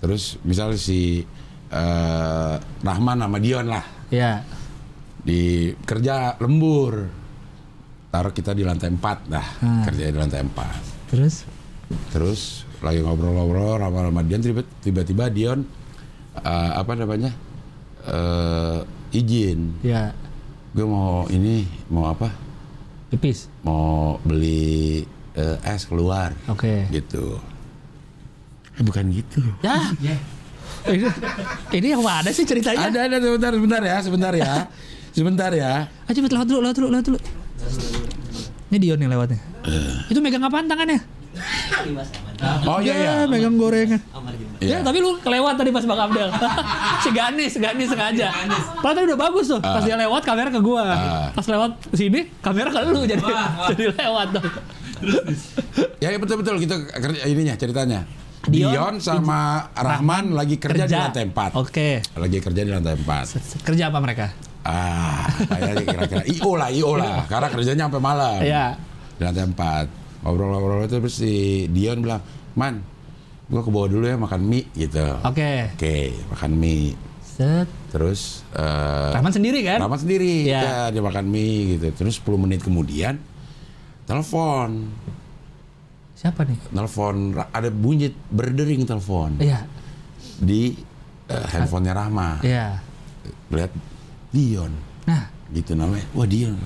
[0.05, 1.25] Terus misalnya si
[1.67, 4.45] eh, Rahman sama Dion lah Ya.
[5.19, 7.09] di kerja lembur.
[8.07, 9.47] Taruh kita di lantai 4 dah.
[9.59, 9.83] Hmm.
[9.83, 11.09] Kerja di lantai 4.
[11.09, 11.35] Terus
[12.11, 12.41] Terus
[12.79, 15.61] lagi ngobrol-ngobrol sama sama Dion tiba- tiba-tiba Dion
[16.37, 17.33] eh, apa namanya?
[18.05, 18.79] eh,
[19.11, 19.81] izin.
[19.81, 20.13] ya
[20.71, 22.29] Gue mau ini mau apa?
[23.09, 23.47] pipis.
[23.63, 25.01] Mau beli
[25.33, 26.91] eh, es keluar Oke.
[26.91, 27.39] gitu.
[28.75, 29.39] Eh, bukan gitu.
[29.63, 29.79] Ya,
[30.85, 31.07] ini,
[31.73, 32.93] ini yang mana sih ceritanya?
[32.93, 34.53] Ada ada sebentar sebentar ya, sebentar ya.
[35.15, 35.73] Sebentar ya.
[36.11, 37.19] Ayo cepet lewat dulu, lewat dulu, lewat dulu.
[38.75, 39.39] Ini Dion nih lewatnya.
[40.11, 41.01] Itu megang apaan tangannya?
[42.67, 43.13] Oh iya iya.
[43.23, 44.03] Ya, megang gorengan.
[44.59, 44.81] Iya.
[44.81, 46.29] Ya, tapi lu kelewat tadi pas Bang Abdel.
[47.07, 48.29] si Ganis, Ganis sengaja.
[48.83, 49.61] Padahal tadi udah bagus tuh.
[49.63, 50.85] Pas dia lewat kamera ke gua.
[50.85, 51.29] Ah.
[51.31, 53.23] Pas lewat sini kamera ke lu jadi
[53.73, 54.51] jadi lewat dong.
[56.03, 58.03] Ya, ya betul betul kita kerja ininya ceritanya.
[58.45, 61.57] Dion, Dion, sama Rahman lagi kerja, di lantai 4.
[61.57, 62.05] Oke.
[62.15, 63.65] Lagi kerja di lantai 4.
[63.65, 64.27] Kerja apa mereka?
[64.65, 67.25] Ah, kayaknya kira-kira IO lah, IO lah.
[67.25, 68.39] Karena kerjanya sampai malam.
[68.41, 68.77] Iya.
[69.17, 70.25] Di lantai 4.
[70.25, 71.35] Ngobrol-ngobrol itu terus si
[71.69, 72.25] Dion bilang,
[72.57, 72.81] "Man,
[73.45, 75.77] gua ke bawah dulu ya makan mie gitu." Oke.
[75.77, 75.97] Oke,
[76.33, 76.97] makan mie.
[77.21, 77.69] Set.
[77.91, 79.83] Terus eh Rahman sendiri kan?
[79.83, 80.61] Rahman sendiri, Iya.
[80.63, 81.87] ya, dia makan mie gitu.
[81.93, 83.21] Terus 10 menit kemudian
[84.05, 84.89] telepon,
[86.15, 86.59] Siapa nih?
[86.71, 87.15] telepon
[87.51, 89.67] ada bunyi berdering telepon Iya.
[90.39, 90.75] di
[91.27, 92.39] eh, handphonenya Rahma.
[92.41, 92.79] Iya.
[93.51, 93.73] Lihat
[94.31, 94.73] Dion,
[95.05, 96.07] Nah, gitu namanya.
[96.13, 96.59] Wah Dion,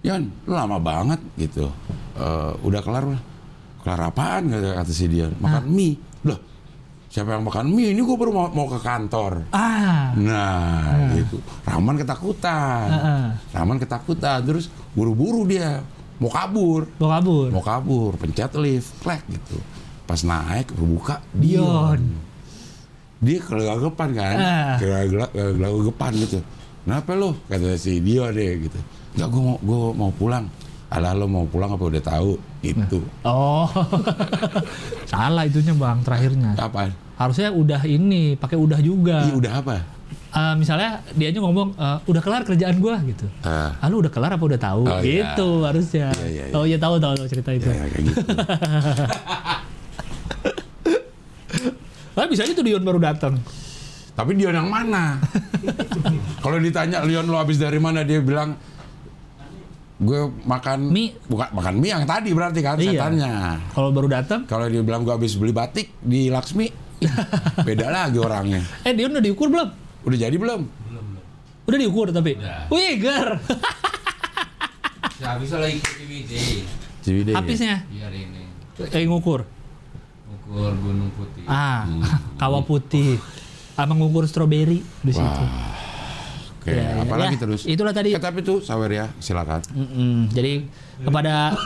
[0.00, 1.70] Dion, lu lama banget gitu.
[2.14, 3.22] Eh, udah kelar belum?
[3.80, 5.30] Kelar apaan kata, si Dion?
[5.36, 5.94] Makan mie.
[6.22, 6.38] Loh,
[7.06, 7.90] siapa yang makan mie?
[7.90, 9.46] Ini gue baru mau, mau ke kantor.
[9.52, 10.10] ah.
[10.16, 11.38] Nah, gitu.
[11.62, 12.86] Rahman ketakutan.
[12.88, 13.24] Heeh.
[13.52, 14.40] Rahman ketakutan.
[14.42, 15.84] Terus buru-buru dia
[16.16, 17.48] mau kabur, Mau kabur.
[17.50, 19.58] mau kabur, pencet lift, klek gitu.
[20.04, 21.98] Pas naik, buka Dion.
[21.98, 22.02] Dion.
[23.16, 24.74] Dia kelagapan kan, Ah.
[24.76, 26.38] kelagapan gitu.
[26.84, 27.34] Kenapa lo?
[27.44, 28.78] Kata si Dion deh gitu.
[29.14, 30.46] Enggak, gue mau, gue mau pulang.
[30.86, 32.38] Alah lo mau pulang apa udah tahu?
[32.62, 33.02] Itu.
[33.24, 33.66] Oh.
[35.10, 36.54] Salah itunya Bang, terakhirnya.
[36.54, 36.94] Apa?
[37.16, 39.24] Harusnya udah ini, pakai udah juga.
[39.24, 39.76] Ih, udah apa?
[40.36, 43.24] Eh, misalnya dia ngomong eh, udah kelar kerjaan gua gitu.
[43.40, 44.84] Ah, Ah lu udah kelar apa udah tahu?
[44.84, 45.32] Oh, iya.
[45.32, 46.12] gitu harusnya.
[46.12, 46.54] Iya, iya, iya.
[46.54, 47.64] Oh iya tahu tahu tahu cerita itu.
[47.64, 48.20] ya, ya, kayak gitu.
[52.12, 53.36] Tapi bisa aja tuh Dion baru datang.
[54.12, 55.20] Tapi Dion yang mana?
[56.44, 58.56] Kalau ditanya Leon lo habis dari mana dia bilang
[59.96, 61.16] gue makan Mie.
[61.24, 63.00] bukan makan mie yang tadi berarti kan Iya.
[63.00, 63.32] setannya.
[63.72, 66.68] Kalau baru datang, Kalau dia bilang gue habis beli batik di Laksmi,
[67.68, 68.60] beda lagi orangnya.
[68.84, 69.85] eh Dion udah diukur belum?
[70.06, 70.62] Udah jadi belum?
[71.66, 72.38] Udah diukur tapi.
[72.38, 72.70] Udah.
[72.70, 73.28] Wih, ger.
[75.18, 76.32] Ya bisa lagi ke CBD.
[77.02, 77.28] CBD.
[77.28, 77.36] ya?
[77.36, 78.42] Hapisnya Biar ini
[78.78, 79.42] kayak ngukur.
[80.28, 81.42] ukur gunung putih.
[81.44, 81.82] Ah,
[82.40, 83.18] kawah putih.
[83.74, 85.42] Sama ngukur stroberi di situ.
[85.42, 85.74] Wah.
[86.56, 87.42] Oke, Ya, ya, apalagi ya.
[87.42, 87.60] terus?
[87.64, 88.10] Itulah tadi.
[88.10, 89.62] Eh, tapi tuh sawer ya, silakan.
[89.68, 90.30] Mm-mm.
[90.30, 90.66] Jadi
[90.96, 91.52] kepada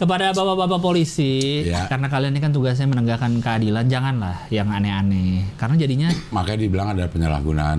[0.00, 1.86] kepada bapak-bapak polisi, Ya.
[1.86, 5.46] karena kalian ini kan tugasnya menegakkan keadilan, janganlah yang aneh-aneh.
[5.54, 7.78] Karena jadinya Makanya dibilang ada penyalahgunaan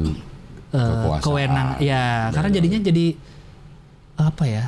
[0.71, 1.23] eh, kekuasaan.
[1.23, 3.05] kewenang, ya, karena jadinya jadi
[4.15, 4.63] apa ya,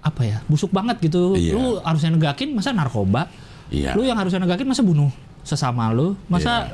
[0.00, 1.36] apa ya, busuk banget gitu.
[1.36, 1.52] Iya.
[1.52, 3.28] Lu harusnya negakin, masa narkoba?
[3.68, 3.94] Iya.
[3.94, 5.12] Lu yang harusnya negakin, masa bunuh
[5.44, 6.16] sesama lu?
[6.26, 6.72] Masa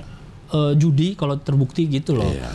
[0.54, 2.30] eh, judi kalau terbukti gitu loh?
[2.30, 2.50] Iya.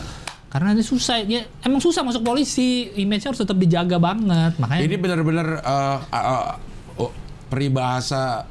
[0.52, 4.52] Karena ini susah, ya emang susah masuk polisi, image-nya harus tetap dijaga banget.
[4.60, 6.52] Makanya Ini benar-benar eh, eh,
[7.00, 7.08] oh,
[7.48, 8.44] peribahasa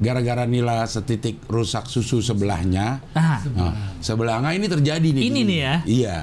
[0.00, 3.04] gara-gara nila setitik rusak susu sebelahnya.
[3.12, 5.22] ah, Nah, sebelahnya ini terjadi nih.
[5.28, 5.74] Ini nih ya.
[5.84, 6.18] Iya.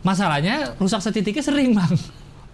[0.00, 1.92] Masalahnya rusak setitiknya sering bang.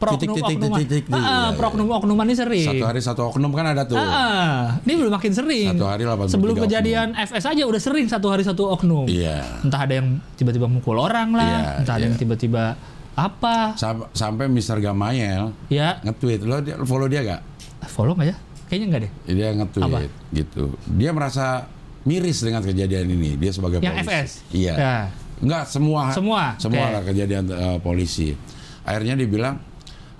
[0.04, 1.04] Titik.
[1.08, 1.48] Ah, Iya, iya.
[1.54, 2.66] pro-oknum-oknuman ini sering.
[2.66, 3.94] Satu hari satu oknum kan ada tuh.
[3.94, 4.60] Ah, ah.
[4.82, 5.72] ini belum makin sering.
[5.72, 6.64] Satu hari 83 Sebelum oknum.
[6.66, 9.06] kejadian FS aja udah sering satu hari satu oknum.
[9.06, 9.62] Iya.
[9.62, 12.08] Entah ada yang tiba-tiba mukul orang lah, Iya, entah ada iya.
[12.08, 12.64] yang tiba-tiba
[13.12, 13.76] apa.
[13.76, 14.78] Sam- sampai Mr.
[14.78, 17.40] Gamayel Ya, nge-tweet lo follow dia gak?
[17.84, 18.36] follow nggak ya?
[18.66, 19.12] Kayaknya nggak deh.
[19.28, 20.64] Dia nge-tweet gitu.
[20.88, 21.68] Dia merasa
[22.02, 23.36] miris dengan kejadian ini.
[23.36, 24.08] Dia sebagai Yang polisi.
[24.08, 24.30] FS.
[24.50, 24.74] Iya.
[24.74, 24.96] Ya.
[25.38, 26.42] Enggak semua Semua?
[26.56, 26.94] semua Oke.
[26.94, 28.30] lah kejadian eh, polisi.
[28.82, 29.58] Akhirnya dibilang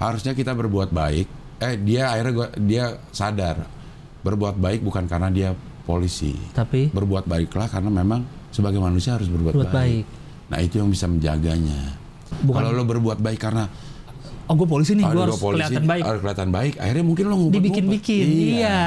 [0.05, 1.26] harusnya kita berbuat baik.
[1.59, 3.62] Eh dia akhirnya gua, dia sadar
[4.20, 5.50] berbuat baik bukan karena dia
[5.82, 6.34] polisi.
[6.53, 10.05] Tapi Berbuat baiklah karena memang sebagai manusia harus berbuat Berbuat baik.
[10.48, 11.98] Nah itu yang bisa menjaganya.
[12.40, 13.66] Bukan- Kalau lo berbuat baik karena
[14.42, 16.03] oh gue polisi nih, gue "Ah, harus polisi, kelihatan baik.
[16.03, 16.72] harus kelihatan baik.
[16.76, 18.26] Akhirnya mungkin lo ngumpet dibikin-bikin.
[18.59, 18.82] Iya.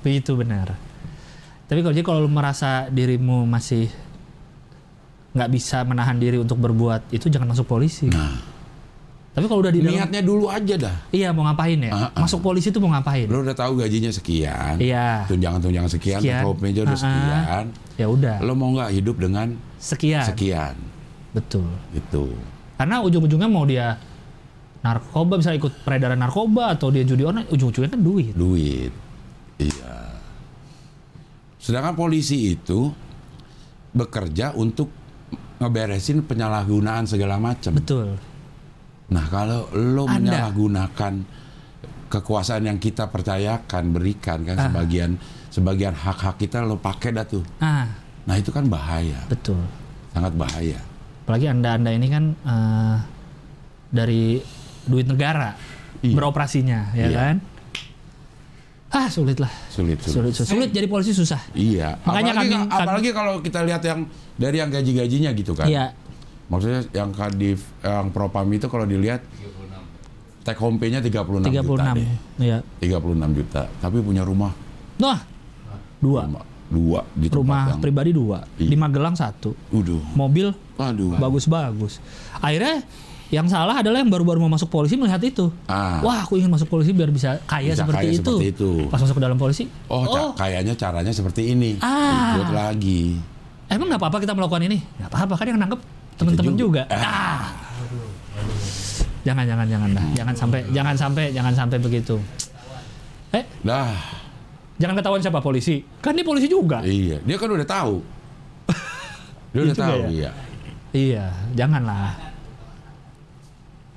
[0.00, 0.76] Begitu benar.
[1.64, 3.86] Tapi kalau jadi kalau lu merasa dirimu masih
[5.30, 8.10] nggak bisa menahan diri untuk berbuat itu jangan masuk polisi.
[8.10, 8.34] Nah,
[9.40, 10.96] Tapi kalau udah di dalam niatnya dulu aja dah.
[11.08, 11.88] iya mau ngapain ya?
[11.88, 12.20] Ah, ah.
[12.20, 13.24] Masuk polisi itu mau ngapain?
[13.24, 15.24] Lo udah tahu gajinya sekian, Iya.
[15.24, 16.44] tunjangan-tunjangan sekian, Sekian.
[16.44, 17.00] top meja udah Ah, ah.
[17.00, 17.64] sekian.
[17.96, 18.36] Ya udah.
[18.44, 20.28] Lo mau nggak hidup dengan Sekian.
[20.28, 20.76] sekian?
[21.32, 21.64] Betul.
[21.90, 22.36] Itu.
[22.76, 23.96] Karena ujung-ujungnya mau dia
[24.80, 28.36] narkoba bisa ikut peredaran narkoba atau dia judi online ujung-ujungnya kan duit.
[28.36, 28.92] duit.
[29.56, 30.20] Iya.
[31.56, 32.88] Sedangkan polisi itu
[33.92, 34.88] bekerja untuk
[35.60, 37.76] ngeberesin penyalahgunaan segala macam.
[37.76, 38.16] Betul.
[39.10, 40.18] Nah, kalau lo Anda.
[40.48, 41.14] menyalahgunakan
[42.06, 44.64] kekuasaan yang kita percayakan, berikan kan Ah.
[44.66, 47.42] sebagian sebagian hak-hak kita lo pakai dah tuh.
[47.58, 47.86] Nah,
[48.20, 49.58] Nah itu kan bahaya, Betul.
[50.08, 50.78] sangat bahaya.
[51.24, 52.96] Apalagi anda-anda ini kan eh,
[53.88, 54.38] dari
[54.84, 55.56] duit negara
[55.98, 56.14] Iya.
[56.14, 57.16] beroperasinya, ya Iya.
[57.16, 57.36] kan?
[58.88, 60.14] Ah sulit lah, Sulit, sulit.
[60.14, 61.38] sulit, sulit, Sulit jadi polisi susah.
[61.52, 61.98] Iya.
[62.02, 64.00] Makanya apalagi, kami- apalagi kalau kita lihat yang
[64.34, 65.66] dari yang gaji-gajinya gitu kan.
[65.66, 65.94] Iya,
[66.50, 69.22] Maksudnya yang kadif, yang propam itu kalau dilihat
[70.42, 71.62] take home pay-nya 36, 36.
[71.62, 72.10] juta deh.
[72.38, 72.58] Iya.
[72.80, 73.62] 36 juta.
[73.72, 74.50] Tapi punya rumah
[74.98, 75.18] Nah,
[75.98, 76.26] dua.
[76.26, 78.46] rumah dua di Rumah yang pribadi dua.
[78.54, 78.66] Iya.
[78.66, 79.54] Di Magelang satu.
[79.70, 79.98] Uduh.
[80.12, 81.18] Mobil Waduh.
[81.18, 81.98] bagus-bagus.
[82.36, 82.82] Akhirnya
[83.28, 85.50] yang salah adalah yang baru-baru mau masuk polisi melihat itu.
[85.64, 85.98] Ah.
[86.00, 88.22] Wah, aku ingin masuk polisi biar bisa kaya Bisa seperti, kaya itu.
[88.22, 88.70] seperti itu.
[88.86, 91.78] Pas masuk ke dalam polisi, Oh, ca- kayaknya caranya seperti ini.
[91.78, 92.34] Ah.
[92.34, 93.18] Ikut lagi.
[93.66, 94.78] emang nggak apa-apa kita melakukan ini?
[94.98, 95.80] Nggak apa-apa kan yang nangkep
[96.20, 96.84] teman-teman juga.
[96.84, 96.94] juga.
[96.94, 97.40] Ah.
[99.20, 100.04] Jangan, jangan, jangan dah.
[100.14, 102.16] Jangan sampai, jangan sampai, jangan sampai begitu.
[103.30, 103.94] Eh, Dah.
[104.76, 105.84] jangan ketahuan siapa polisi.
[106.00, 106.80] Kan dia polisi juga.
[106.80, 107.94] Iya, dia kan udah tahu.
[109.52, 110.08] Dia udah juga tahu, ya?
[110.08, 110.30] iya.
[110.90, 112.14] Iya, janganlah.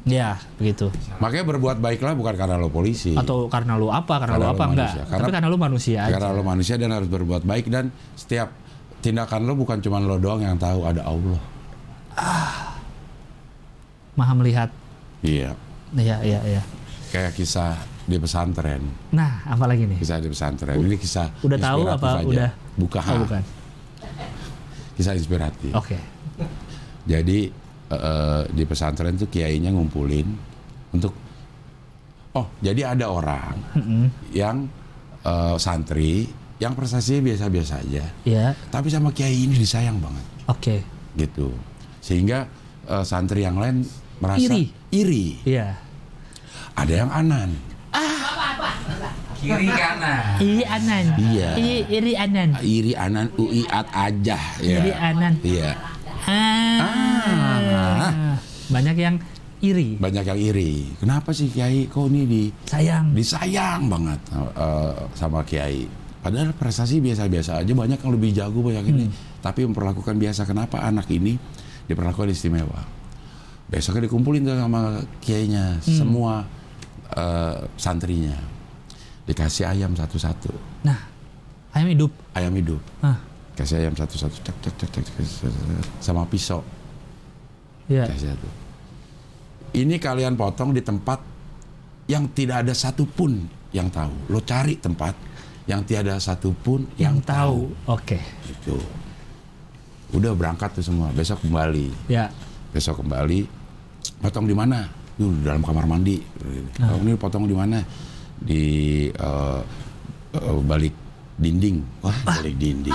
[0.04, 0.92] Ya, begitu.
[1.18, 3.16] Makanya berbuat baiklah bukan karena lo polisi.
[3.16, 4.92] Atau karena lu apa, karena, Karena lu apa enggak.
[5.08, 6.12] Karena- Tapi karena lu manusia aja.
[6.20, 8.52] karena lo manusia dan harus berbuat baik dan setiap
[9.00, 11.40] tindakan lo bukan cuma lo doang yang tahu ada Allah.
[14.14, 14.70] Maha melihat.
[15.22, 15.58] Iya.
[15.94, 16.62] Iya, iya, iya.
[17.10, 18.82] Kayak kisah di pesantren.
[19.10, 19.98] Nah, apa lagi nih?
[19.98, 20.76] Kisah di pesantren.
[20.76, 22.26] Ini kisah Udah tahu apa aja.
[22.26, 22.50] udah?
[22.76, 23.02] Bukan.
[23.08, 23.42] Oh, bukan.
[24.94, 25.74] Kisah inspiratif.
[25.74, 25.98] Oke.
[27.04, 27.40] Jadi
[27.90, 30.28] eh, di pesantren tuh kiainya ngumpulin
[30.94, 31.14] untuk
[32.34, 34.04] oh jadi ada orang Mm-mm.
[34.32, 34.66] yang
[35.22, 36.26] eh, santri
[36.58, 40.76] yang prestasinya biasa-biasa aja Ya, tapi sama kiai ini disayang banget oke.
[41.14, 41.50] gitu
[42.04, 42.52] sehingga
[42.84, 43.88] eh, santri yang lain
[44.20, 44.64] merasa Iri.
[44.92, 45.80] iri Iya.
[46.76, 47.56] ada yang anan
[49.44, 50.40] Kiri kanan.
[50.40, 51.06] Iri anan.
[51.20, 51.50] Iya.
[51.60, 52.50] Iri, iri anan.
[52.64, 55.34] iri anan uiat aja ya Iri anan.
[55.44, 55.72] iya
[56.24, 56.80] Ah.
[56.80, 58.40] Ah.
[58.70, 59.16] Banyak yang
[59.60, 60.00] iri.
[60.00, 63.12] banyak yang iri kenapa sih kiai kok ini di Sayang.
[63.12, 65.92] disayang banget eh, sama kiai.
[66.24, 69.12] Padahal prestasi biasa-biasa aja banyak yang lebih jago banyak ini,
[69.44, 70.48] tapi memperlakukan biasa.
[70.48, 71.36] Kenapa anak ini
[71.86, 72.82] diperlakukan istimewa?
[73.68, 74.82] Besoknya dikumpulin tuh sama
[75.20, 76.46] kiainya, semua
[77.10, 78.38] eh, santrinya
[79.24, 80.52] dikasih ayam satu-satu,
[80.84, 81.00] Nah,
[81.72, 82.12] ayam hidup.
[82.36, 83.18] ayam hidup, Nah,
[83.56, 85.08] kasih ayam satu-satu, cek cek cek cek,
[85.98, 86.60] sama pisau
[87.88, 88.04] ya.
[88.04, 88.50] kasih satu.
[89.74, 91.18] Ini kalian potong di tempat
[92.06, 94.14] yang tidak ada satupun yang tahu.
[94.30, 95.16] Lo cari tempat
[95.66, 97.60] yang tiada satupun yang, Yang tahu.
[97.90, 98.20] Oke.
[98.46, 98.78] Itu.
[100.14, 101.10] Udah berangkat tuh semua.
[101.12, 101.90] Besok kembali.
[102.08, 102.30] Ya.
[102.70, 103.50] Besok kembali.
[104.22, 104.86] Potong di mana?
[105.14, 106.22] Di dalam kamar mandi.
[106.82, 107.82] Oh, ini potong di mana?
[108.38, 108.64] Di
[109.10, 109.60] eh,
[110.34, 110.94] eh, balik
[111.34, 111.78] dinding.
[112.02, 112.94] Wah, balik dinding.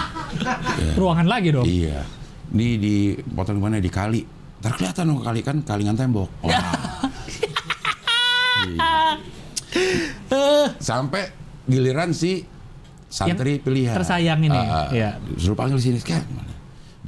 [1.01, 1.67] Ruangan lagi dong.
[1.67, 2.07] Iya.
[2.49, 4.23] Ini di potong di mana di kali.
[4.59, 6.31] Ntar kelihatan dong kali kan kalingan tembok.
[6.43, 6.55] Wah.
[8.59, 9.17] Iya.
[10.79, 11.31] Sampai
[11.65, 12.43] giliran si
[13.09, 13.95] santri pilihan.
[13.97, 14.89] tersayang ini, Ah, ah.
[14.91, 15.11] iya.
[15.39, 16.21] Suruh panggil sini kan.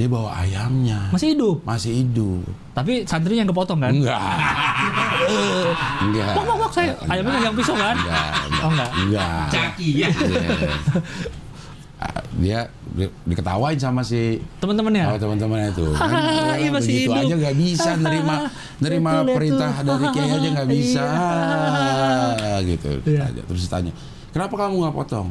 [0.00, 1.12] Dia bawa ayamnya.
[1.12, 1.60] Masih hidup.
[1.60, 2.40] Masih hidup.
[2.72, 3.92] Tapi santrinya yang kepotong kan?
[3.92, 4.16] Enggak.
[6.08, 6.32] Enggak.
[6.32, 7.92] Wok, wok, wok, saya ayamnya megang pisau kan?
[7.94, 8.32] Enggak.
[8.58, 8.90] Oh enggak.
[8.96, 9.44] Enggak.
[9.52, 10.08] Caki ya.
[10.08, 10.48] Iya.
[12.40, 15.04] Dia di- diketawain sama si Teman-temannya.
[15.06, 17.20] Oh teman-teman itu kan, Hahaha, iya, masih begitu hidup.
[17.20, 18.34] aja nggak bisa nerima
[18.80, 19.88] nerima Betul, perintah betul.
[19.92, 22.52] dari kiai aja nggak bisa Iya.
[22.64, 23.20] gitu Iya.
[23.26, 23.42] Tanya.
[23.44, 23.92] terus ditanya
[24.32, 25.28] kenapa kamu nggak potong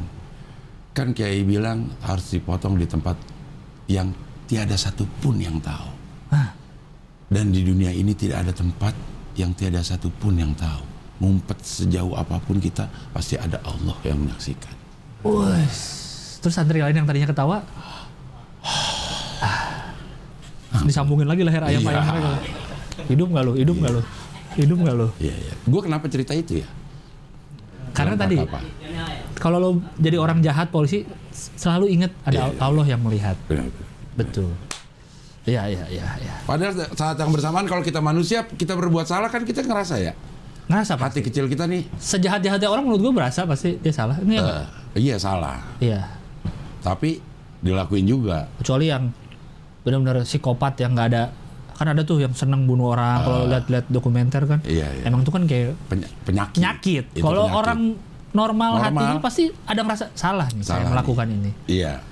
[0.92, 3.18] kan kiai bilang harus dipotong di tempat
[3.88, 4.14] yang
[4.50, 5.86] tiada satupun yang tahu
[6.34, 6.50] Hah.
[7.30, 8.90] dan di dunia ini tidak ada tempat
[9.38, 10.82] yang tiada satupun yang tahu
[11.22, 14.74] ngumpet sejauh apa pun kita pasti ada Allah yang menyaksikan
[15.22, 15.78] Wes.
[16.40, 17.60] Terus santri lain yang tadinya ketawa.
[19.44, 19.92] Ah.
[20.80, 22.08] Disambungin lagi leher ayam-ayam Iya.
[22.08, 22.30] mereka.
[23.04, 23.52] Hidup nggak lo?
[23.52, 24.02] Hidup nggak lo?
[24.56, 25.06] Hidup nggak lo?
[25.22, 26.68] iya iya gue kenapa cerita itu ya
[27.92, 28.36] Karena Dalam tadi
[29.36, 31.04] kalau lo jadi orang jahat polisi
[31.54, 32.60] selalu ingat ada Iya, iya.
[32.60, 33.36] Allah yang melihat.
[33.44, 33.68] Benar.
[34.22, 34.50] Betul.
[35.42, 36.34] Iya iya iya iya.
[36.42, 40.12] Padahal saat yang bersamaan kalau kita manusia kita berbuat salah kan kita ngerasa ya
[40.66, 41.08] Ngerasa apa?
[41.08, 44.14] hati kecil kita nih Sejahat-jahatnya orang menurut gue berasa pasti dia salah.
[44.16, 44.52] Ini apa?
[44.94, 46.04] eh, iya salah Iya.
[46.78, 47.18] tapi
[47.58, 49.08] dilakuin juga Kecuali yang
[49.80, 51.22] benar-benar psikopat yang nggak ada
[51.72, 54.60] kan ada tuh yang seneng bunuh orang kalau lihat-lihat dokumenter kan.
[54.62, 55.02] Iya, iya.
[55.02, 56.52] Emang tuh kan kayak Peny- penyakit.
[56.54, 57.04] penyakit.
[57.16, 57.96] Kalau orang
[58.30, 58.84] normal, Normal.
[58.84, 61.50] hatinya pasti ada ngerasa salah nih saya Salah melakukan ini.
[61.64, 62.04] Iya.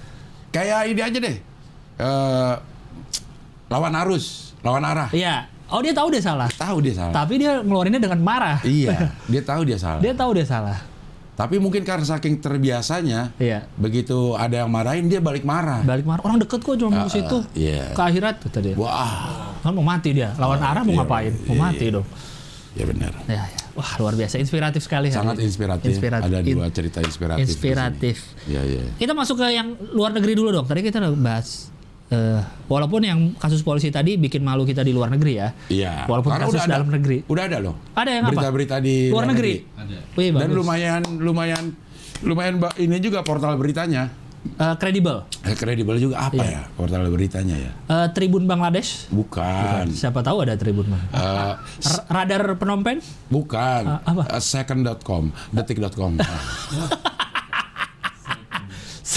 [0.49, 1.37] Kayak ini aja deh.
[1.99, 2.55] Eh
[3.69, 5.11] lawan arus, lawan arah.
[5.11, 5.51] Iya.
[5.69, 6.49] Oh dia tahu dia salah.
[6.49, 7.13] Tahu dia salah.
[7.13, 8.57] Tapi dia ngeluarinnya dengan marah.
[8.65, 10.01] iya, dia tahu dia salah.
[10.01, 10.79] Dia tahu dia salah.
[11.39, 13.63] Tapi mungkin karena saking terbiasanya, Iya.
[13.79, 15.87] begitu ada yang marahin dia balik marah.
[15.87, 16.19] Balik marah.
[16.27, 17.39] Orang deket kok cuma mau ke situ.
[17.55, 17.95] iya.
[17.95, 18.75] Ke akhirat kata dia.
[18.75, 20.35] Wah, Kan mau mati dia.
[20.35, 21.33] Lawan arah mau iya, ngapain?
[21.47, 22.07] Mau iya, mati dong.
[22.75, 23.13] ya benar.
[23.31, 23.63] Ya, ya.
[23.79, 24.35] Wah, luar biasa.
[24.39, 25.11] Inspiratif sekali.
[25.11, 25.47] hari Sangat ini.
[25.47, 25.89] inspiratif.
[25.95, 26.27] Inspiratif.
[26.27, 27.43] Ada dua cerita inspiratif.
[27.47, 28.17] Inspiratif.
[28.51, 28.83] Iya, iya.
[28.99, 30.67] Kita masuk ke yang luar negeri dulu dong.
[30.67, 31.71] Tadi kita udah bahas
[32.09, 35.49] eh, walaupun yang kasus polisi tadi bikin malu kita di luar negeri ya.
[35.69, 35.93] Iya.
[36.05, 37.19] Walaupun Karena kasus udah ada- dalam negeri.
[37.25, 37.75] Udah ada loh.
[37.93, 38.33] Ada yang apa?
[38.33, 39.55] Berita-berita di luar negeri.
[39.75, 39.99] Ada.
[40.15, 41.65] Wih, Dan lumayan, lumayan,
[42.21, 44.09] lumayan ini juga portal beritanya.
[44.39, 45.27] Eh, kredibel.
[45.43, 46.47] Eh, kredibel juga apa Iya.
[46.49, 47.73] ya portal beritanya ya?
[47.91, 49.11] Eh, Tribun Bangladesh.
[49.11, 49.91] Bukan.
[49.91, 51.03] Siapa tahu ada Tribun Bang.
[51.11, 53.03] Eh, R- radar Penompen?
[53.29, 53.83] bukan.
[53.85, 54.23] Ah, apa?
[54.31, 56.17] Eh, second.com, detik.com.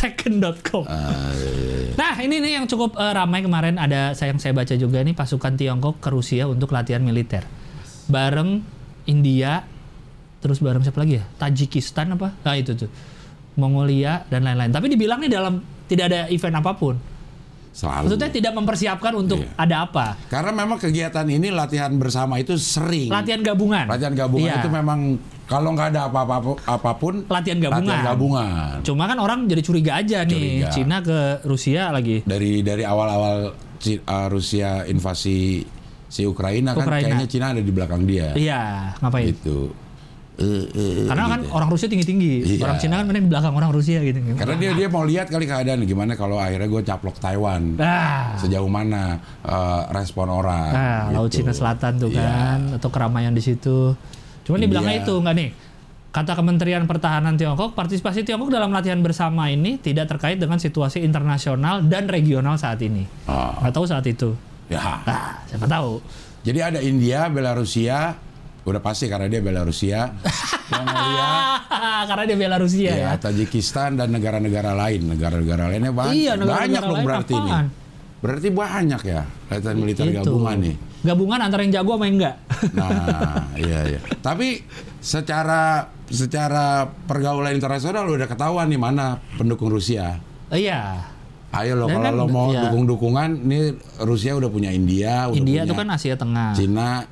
[0.02, 0.84] Second.com.
[0.90, 4.73] Ah, iya, Nah, ini nih yang cukup eh, ramai kemarin ada saya yang saya baca
[4.73, 7.45] juga nih pasukan Tiongkok ke Rusia untuk latihan militer.
[8.10, 8.65] Bareng
[9.06, 9.61] India
[10.41, 11.26] terus bareng siapa lagi ya?
[11.38, 12.34] Tajikistan apa?
[12.41, 12.90] Nah, itu tuh.
[13.53, 14.73] Mongolia dan lain-lain.
[14.73, 16.95] Tapi dibilang nih dalam tidak ada event apa pun.
[17.72, 18.11] Selalu.
[18.11, 19.53] Maksudnya tidak mempersiapkan untuk Iya.
[19.56, 20.06] ada apa?
[20.28, 23.07] Karena memang kegiatan ini latihan bersama itu sering.
[23.07, 23.88] Latihan gabungan.
[23.88, 24.60] Latihan gabungan Iya.
[24.60, 24.99] itu memang
[25.52, 27.91] kalau nggak ada apa-apa apa pun latihan gabungan.
[27.91, 28.73] latihan gabungan.
[28.88, 30.72] Cuma kan orang jadi curiga aja nih, Curiga.
[30.72, 32.23] Cina ke Rusia lagi.
[32.23, 35.68] Dari dari awal-awal uh, Rusia invasi
[36.07, 37.03] si Ukraina, kan Ukraina.
[37.11, 38.32] kayaknya Cina ada di belakang dia.
[38.32, 39.28] Iya, ngapain?
[39.36, 39.76] Gitu.
[40.41, 41.53] Eh, eh, Karena kan gitu.
[41.53, 42.64] orang Rusia tinggi-tinggi, Iya.
[42.65, 44.18] orang Cina kan di belakang orang Rusia gitu.
[44.34, 47.76] Karena dia dia mau lihat kali keadaan gimana kalau akhirnya gue caplok Taiwan.
[47.78, 50.72] Ah, Sejauh mana uh, respon orang.
[50.72, 51.44] ah, Laut gitu.
[51.44, 52.23] Cina Selatan tuh Iya.
[52.23, 53.94] kan, atau keramaian di situ.
[54.43, 55.05] Cuman dibilangnya India.
[55.05, 55.49] itu enggak nih.
[56.11, 61.80] Kata Kementerian Pertahanan Tiongkok, partisipasi Tiongkok dalam latihan bersama ini tidak terkait dengan situasi internasional
[61.81, 63.07] dan regional saat ini.
[63.26, 64.35] Ah, Nggak tahu saat itu.
[64.68, 64.99] ya.
[65.01, 66.03] Ah, siapa tahu.
[66.41, 68.19] Jadi ada India, Belarusia,
[68.61, 70.11] udah pasti karena dia Belarusia,
[70.72, 71.31] Mongolia,
[72.03, 73.07] Karena dia Belarusia ya.
[73.07, 77.47] ya, Tajikistan dan negara-negara lain, negara-negara lainnya banyak, Iya, negara-negara banyak loh berarti apaan?
[77.47, 77.80] nih.
[78.22, 80.22] Berarti banyak ya latihan militer Itu.
[80.22, 80.76] gabungan nih.
[81.02, 82.35] Gabungan antara yang jago sama yang enggak.
[82.77, 83.99] Nah, iya iya.
[84.22, 84.61] Tapi
[85.02, 90.22] secara secara pergaulan internasional udah ketahuan nih mana pendukung Rusia.
[90.53, 91.10] iya.
[91.52, 92.64] Ayo lo Dan kalau kan, lo mau iya.
[92.64, 93.76] dukung-dukungan, nih
[94.07, 96.56] Rusia udah punya India, udah India punya itu kan Asia Tengah.
[96.56, 97.03] Cina.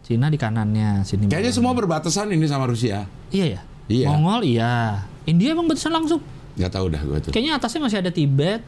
[0.00, 1.28] Cina di kanannya, sini.
[1.28, 3.04] Kayaknya semua berbatasan ini sama Rusia.
[3.28, 3.60] Iya ya.
[3.90, 4.06] Iya.
[4.08, 5.04] Mongol iya.
[5.28, 6.24] India emang batasan langsung.
[6.56, 7.30] Gak tahu dah gue tuh.
[7.36, 8.64] Kayaknya atasnya masih ada Tibet.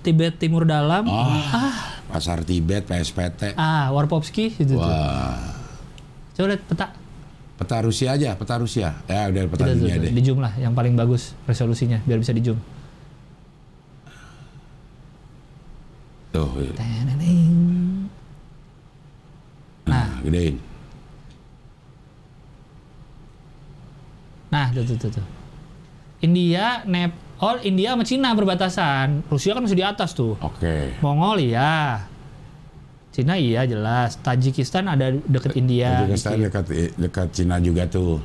[0.00, 1.08] Tibet Timur Dalam.
[1.08, 1.26] Oh,
[2.10, 3.54] pasar Tibet, PSPT.
[3.54, 4.82] Ah, Warpopski itu tuh.
[4.82, 5.56] Wah,
[6.36, 6.86] Coba lihat peta.
[7.60, 8.96] peta Rusia aja, peta Rusia.
[9.04, 10.12] Ya udah peta tuh, dunia tuh, deh.
[10.16, 12.56] di zoom lah yang paling bagus resolusinya biar bisa di zoom.
[16.30, 16.72] Tuh, iya.
[16.78, 18.06] Teneneng.
[19.84, 20.56] nah, gedein.
[24.50, 25.26] Nah, tuh, tuh, tuh, tuh.
[26.20, 29.26] India, Nep, oh India sama Cina berbatasan.
[29.28, 30.36] Rusia kan masih di atas tuh.
[30.40, 30.96] Oke.
[31.00, 32.04] Mongol iya.
[33.10, 34.20] Cina iya jelas.
[34.22, 36.04] Tajikistan ada deket India.
[36.04, 36.64] Tajikistan dekat
[36.94, 38.22] dekat Cina juga tuh.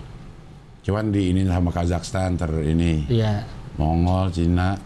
[0.86, 3.42] Cuman di ini sama Kazakhstan ter ini Iya.
[3.76, 4.78] Mongol, Cina.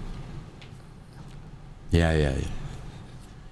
[1.93, 2.49] Ya ya ya.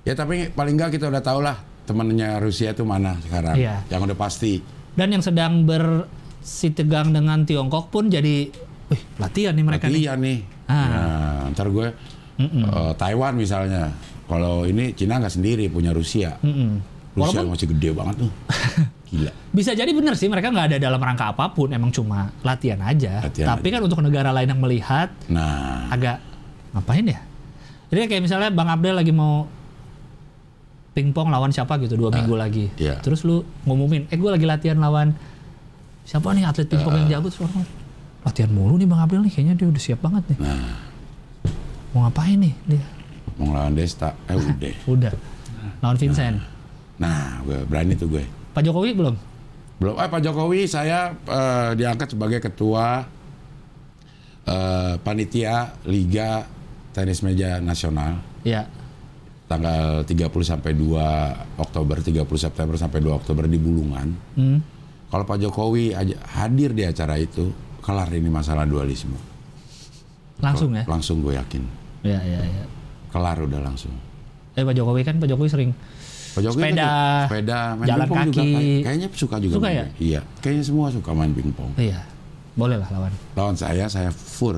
[0.07, 3.55] Ya tapi paling nggak kita udah tahu lah temennya Rusia tuh mana sekarang.
[3.59, 3.83] Iya.
[3.91, 4.53] Yang udah pasti.
[4.97, 8.49] Dan yang sedang bersitegang dengan Tiongkok pun jadi,
[8.87, 9.93] wih latihan nih mereka nih.
[9.95, 10.39] Latihan nih.
[10.67, 10.75] Ah.
[10.75, 11.87] Nah, ntar gue
[12.39, 13.91] eh, Taiwan misalnya.
[14.27, 16.35] Kalau ini Cina nggak sendiri punya Rusia.
[16.43, 16.83] Mm-mm.
[17.15, 18.31] Rusia Walaupun masih gede banget tuh.
[19.07, 19.31] Gila.
[19.55, 23.23] bisa jadi bener sih mereka nggak ada dalam rangka apa pun, emang cuma latihan aja.
[23.23, 26.19] Latihan Tapi kan untuk negara lain yang melihat Nah, agak
[26.75, 27.23] ngapain ya?
[27.87, 29.47] Jadi kayak misalnya Bang Abdel lagi mau
[30.91, 32.67] pingpong lawan siapa gitu dua minggu lagi.
[32.75, 32.99] iya.
[32.99, 35.15] Terus lu ngumumin, eh gue lagi latihan lawan
[36.03, 37.63] siapa nih atlet pingpong yang jago terus orang
[38.27, 40.37] latihan mulu nih Bang Abdel nih kayaknya dia udah siap banget nih.
[40.43, 40.75] nah,
[41.95, 42.83] Mau ngapain nih dia?
[43.37, 44.75] mau ngelawan Desta, eh udah.
[44.89, 45.13] Udah.
[45.79, 46.37] Lawan Vincent.
[46.97, 48.25] Nah, gue berani tuh gue.
[48.51, 49.15] Pak Jokowi belum?
[49.77, 53.05] Belum, eh Pak Jokowi saya eh, diangkat sebagai ketua
[54.43, 56.43] eh, panitia Liga
[56.91, 58.65] Tenis Meja Nasional Ya.
[59.45, 60.97] tanggal 30 sampai 2
[61.61, 64.07] Oktober, 30 September sampai 2 Oktober di Bulungan.
[64.33, 64.59] Hmm.
[65.07, 65.93] Kalau Pak Jokowi
[66.33, 67.47] hadir di acara itu,
[67.87, 69.15] kelar ini masalah dualisme.
[70.37, 70.83] Langsung ya?
[70.83, 71.63] Langsung gue yakin.
[72.03, 72.65] Ya, ya, ya.
[73.07, 73.95] Kelar udah langsung.
[74.53, 75.71] Eh Pak Jokowi kan Pak Jokowi sering
[76.35, 78.51] Pak Jokowi Sepeda, kan juga- sepeda, main jalan pingpong juga kaki.
[78.51, 79.53] kayak- kayaknya suka juga.
[79.55, 79.85] Suka main ya?
[79.97, 81.71] Iya, kayaknya semua suka main pingpong.
[81.79, 81.99] Iya.
[82.53, 83.13] Boleh lah lawan.
[83.33, 84.57] Lawan saya, saya fur.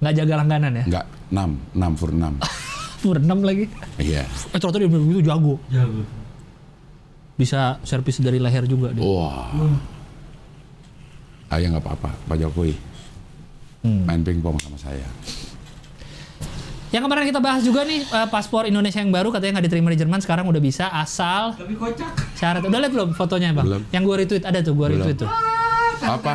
[0.00, 0.84] Nggak jaga langganan ya?
[0.86, 2.32] Enggak, 6, 6 fur 6.
[3.00, 3.64] Pur 6 lagi.
[3.96, 4.22] Iya.
[4.52, 5.54] Eh ternyata dia begitu jago.
[5.68, 6.02] Jago.
[7.34, 9.00] Bisa servis dari leher juga dia.
[9.00, 9.48] Wah.
[11.50, 12.74] Ah ya nggak apa-apa, Pak Jokowi
[13.80, 14.04] Hmm.
[14.04, 15.08] main pingpong sama saya.
[16.90, 19.98] Yang kemarin kita bahas juga nih eh, paspor Indonesia yang baru katanya nggak diterima di
[19.98, 22.12] Jerman sekarang udah bisa asal Tapi kocak.
[22.34, 23.64] syarat udah lihat belum fotonya bang?
[23.64, 23.82] Belum.
[23.88, 25.00] Yang gue retweet ada tuh gue Belum.
[25.00, 25.30] retweet tuh.
[26.00, 26.32] Apa?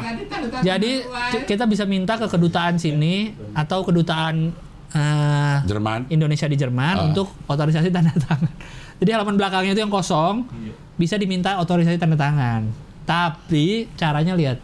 [0.62, 4.50] Jadi ki- kita bisa minta ke kedutaan sini atau kedutaan
[4.90, 6.08] eh, Jerman.
[6.08, 7.06] Indonesia di Jerman Ah.
[7.06, 8.50] untuk otorisasi tanda tangan.
[9.00, 10.48] Jadi halaman belakangnya itu yang kosong
[10.96, 12.66] bisa diminta otorisasi tanda tangan.
[13.04, 14.58] Tapi caranya lihat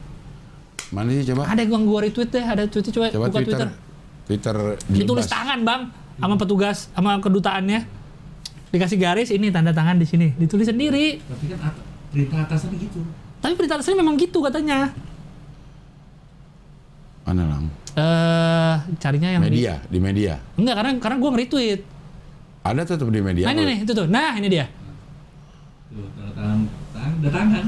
[0.92, 1.48] Mana sih coba?
[1.48, 3.70] ada yang gue retweet deh, ada tweetnya coba, Coba buka Twitter.
[4.28, 4.56] Twitter.
[4.78, 5.82] Twitter Ditulis tangan bang
[6.16, 7.80] sama petugas sama kedutaannya
[8.70, 11.20] dikasih garis ini tanda tangan di sini ditulis sendiri.
[11.20, 11.82] Tapi kan at-
[12.12, 13.04] perintah atasan gitu.
[13.40, 14.92] Tapi berita resmi memang gitu katanya.
[17.24, 17.64] Mana lang?
[17.92, 20.34] Eh carinya yang di- Media, di media.
[20.56, 21.80] enggak karena karena gue nge-retweet.
[22.62, 23.46] Ada tetap di media.
[23.48, 24.08] Nah ini nih itu tuh.
[24.08, 24.66] Nah ini dia.
[25.90, 26.60] Tuh, tanda tangan,
[26.94, 27.66] tanda tangan.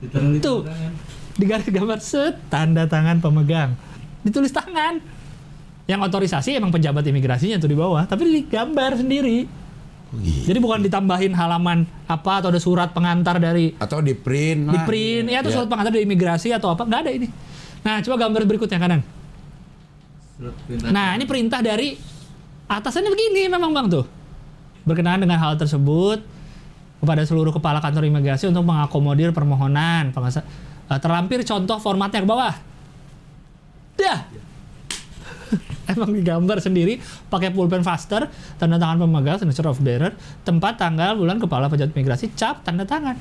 [0.00, 0.60] Literally Tuh.
[0.62, 0.92] tanda tangan.
[1.34, 3.74] Di garis gambar set tanda tangan pemegang.
[4.22, 5.02] Ditulis tangan.
[5.84, 9.44] Yang otorisasi emang pejabat imigrasinya tuh di bawah, tapi digambar sendiri.
[10.08, 10.48] Oh, gitu.
[10.48, 15.26] Jadi bukan ditambahin halaman apa atau ada surat pengantar dari Atau di print di print
[15.28, 15.56] ya atau Ya.
[15.60, 17.28] surat pengantar dari imigrasi atau apa nggak ada ini.
[17.82, 19.00] Nah coba gambar berikutnya kanan.
[20.38, 20.88] Surat perintah.
[20.88, 21.98] Nah ini perintah dari
[22.64, 24.04] atasannya begini memang bang tuh
[24.86, 26.22] berkenaan dengan hal tersebut
[27.02, 30.46] kepada seluruh kepala kantor imigrasi untuk mengakomodir permohonan pengasa-
[30.86, 32.54] eh, terlampir contoh formatnya ke bawah.
[33.94, 34.18] Dah.
[35.92, 36.96] Emang digambar sendiri
[37.28, 42.32] pakai pulpen faster, tanda tangan pemegang, signature of bearer, tempat, tanggal, bulan, kepala pejabat imigrasi,
[42.32, 43.14] cap, tanda tangan.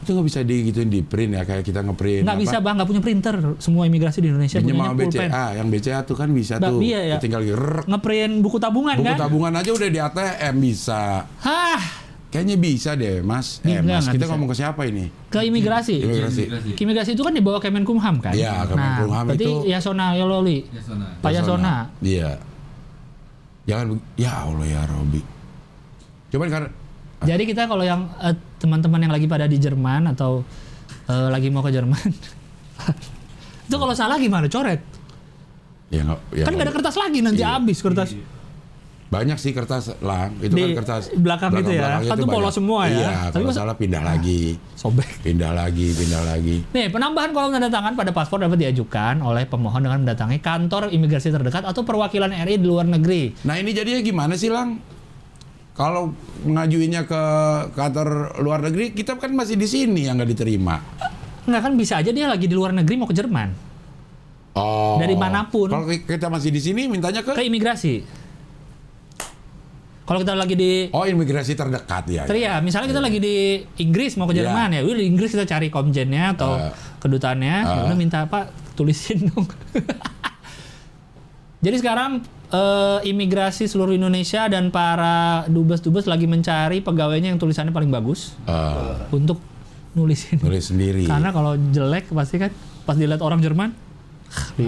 [0.00, 2.24] Itu nggak bisa digituin di print ya kayak kita ngeprint.
[2.24, 3.34] Nggak bisa bang, nggak punya printer.
[3.60, 5.12] Semua imigrasi di Indonesia punya pulpen.
[5.12, 6.80] BCA, yang BCA tuh kan bisa Mbak, tuh.
[6.80, 7.16] iya ya.
[7.20, 7.44] Tinggal.
[7.86, 9.16] Ngeprint buku tabungan Buku kan?
[9.20, 11.28] tabungan aja udah di ATM bisa.
[11.44, 11.80] Hah,
[12.30, 13.58] Kayaknya bisa deh, Mas.
[13.60, 14.32] Enggak, Eh, Mas, nggak kita bisa.
[14.32, 15.04] ngomong ke siapa ini?
[15.26, 15.94] ke imigrasi.
[15.98, 16.42] Imigrasi.
[16.72, 18.30] Ke imigrasi itu kan di bawah Kemenkumham kan?
[18.30, 21.06] Iya, Kemenkumham nah, berarti itu- Yasona Yololi, Ya sana.
[21.16, 21.74] Pak Yasona.
[22.00, 22.38] Iya.
[23.62, 25.22] Jangan ya Allah ya Robi.
[26.28, 26.68] Cuman karena
[27.20, 30.40] Jadi kita kalau yang eh, teman-teman yang lagi pada di Jerman atau
[31.04, 32.00] eh, lagi mau ke Jerman,
[33.66, 34.46] itu kalau salah gimana?
[34.46, 34.80] Coret.
[35.90, 37.58] ya nggak ya kan nggak ada kertas lagi nanti Iya.
[37.58, 38.14] habis kertas.
[39.10, 41.98] Banyak sih kertas lang itu Di kan kertas belakang itu ya.
[41.98, 42.94] Kan itu polos semua ya.
[42.94, 45.26] Iya, Tapi kalau salah pindah lagi, Sobek.
[45.26, 46.62] pindah lagi, pindah lagi.
[46.70, 51.34] Nih, penambahan kolom tanda tangan pada paspor dapat diajukan oleh pemohon dengan mendatangi kantor imigrasi
[51.34, 53.34] terdekat atau perwakilan RI di luar negeri.
[53.42, 54.78] Nah ini jadinya gimana sih lang?
[55.74, 56.14] Kalau
[56.46, 57.22] ngajuinnya ke
[57.74, 60.78] kantor luar negeri, kita kan masih di sini yang nggak diterima.
[61.50, 63.70] Nggak kan bisa aja dia lagi di luar negeri mau ke Jerman.
[64.54, 65.02] Oh.
[65.02, 65.66] Dari mana pun.
[65.66, 68.19] Kalau kita masih di sini, mintanya ke Ke imigrasi.
[70.10, 72.26] Kalau kita lagi di oh imigrasi terdekat ya.
[72.26, 73.36] Ter- ya, misalnya kita lagi di
[73.78, 74.42] Inggris mau ke Iya.
[74.42, 76.74] Jerman ya, udah di Inggris kita cari komjennya atau Ah.
[76.98, 79.46] kedutaannya, ya udah minta apa tulisin dong.
[81.62, 87.88] Jadi sekarang eh, imigrasi seluruh Indonesia dan para dubes-dubes lagi mencari pegawainya yang tulisannya paling
[87.88, 89.38] bagus Eh, untuk
[89.92, 90.42] nulisin.
[90.42, 91.06] nulis sendiri.
[91.06, 92.50] Karena kalau jelek pasti kan
[92.82, 93.70] pas dilihat orang Jerman,
[94.56, 94.66] di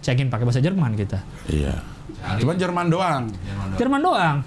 [0.00, 1.22] cekin pakai bahasa Jerman kita.
[1.46, 1.78] Iya.
[2.42, 3.22] Cuman Jerman doang.
[3.30, 3.78] Jerman doang.
[3.78, 4.38] Jerman doang.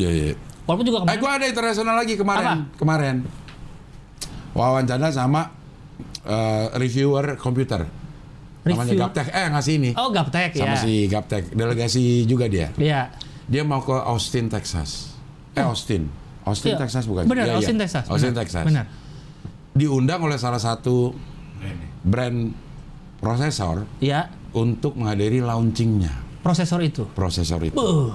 [0.00, 0.34] Iya, iya.
[0.64, 2.56] Walaupun juga Eh, kemarin gua ada internasional lagi kemarin.
[2.74, 3.16] Kemarin.
[4.52, 5.52] Wawancara sama
[6.20, 7.86] eh, reviewer komputer.
[8.60, 9.26] Namanya Review- Gaptek.
[9.30, 9.90] Eh, ngasih ini.
[9.96, 10.80] Oh, gaptek sama ya.
[10.80, 11.44] si Gaptek.
[11.50, 12.68] Delegasi juga dia.
[12.76, 13.08] Iya.
[13.44, 15.16] Dia mau ke Austin, Texas.
[15.52, 16.12] Eh, Austin.
[16.42, 16.78] Austin, Iya.
[16.78, 17.24] Texas bukan?
[17.24, 17.56] Benar, Iya, iya.
[17.56, 18.04] Austin, Texas.
[18.06, 18.40] Austin, Benar.
[18.42, 18.64] Texas.
[18.64, 18.86] Benar.
[19.72, 21.16] Diundang oleh salah satu
[21.56, 21.88] Brand ya.
[22.02, 22.38] brand
[23.16, 27.08] prosesor Iya, untuk menghadiri launchingnya prosesor itu.
[27.10, 27.76] prosesor itu.
[27.76, 28.12] Buh.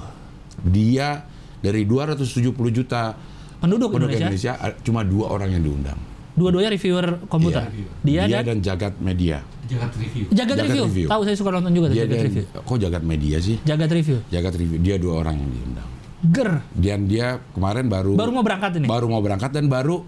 [0.64, 1.26] Dia
[1.66, 2.22] dari 270
[2.70, 3.18] juta
[3.56, 5.98] Penduduk penduduk Indonesia, Indonesia, a- cuma dua orang yang diundang.
[6.32, 7.64] dua-duanya reviewer komputer.
[8.04, 8.28] Iya.
[8.28, 9.40] Dia, dan dan Jagat Media.
[9.66, 10.26] Jagat review.
[10.30, 10.84] Jagat, Jagat review.
[10.86, 11.08] Review.
[11.08, 12.44] Tahu saya suka nonton juga Dia Jagat dan review.
[12.62, 13.56] kok Jagat Media sih?
[13.64, 14.18] Jagat review.
[14.28, 14.78] Jagat Review.
[14.78, 15.90] Dia dua orang yang diundang.
[16.28, 16.52] Ger.
[16.72, 18.86] Dan dia kemarin baru Baru mau berangkat ini.
[18.86, 20.04] baru mau berangkat dan baru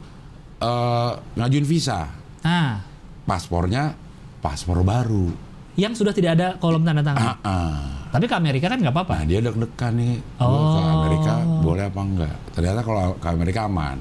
[0.60, 2.12] eh, ngajuin visa.
[2.44, 2.84] Nah,
[3.24, 3.96] Paspornya
[4.38, 5.32] paspor baru.
[5.74, 7.22] yang sudah tidak ada kolom tanda tangan.
[7.22, 7.82] Ah, ah.
[8.10, 9.14] Tapi ke Amerika kan nggak apa-apa.
[9.14, 10.14] Nah dia deg-degan nih.
[10.18, 10.74] Ke Oh.
[11.08, 12.36] Amerika boleh apa enggak?
[12.52, 13.98] Ternyata kalau ke Amerika aman.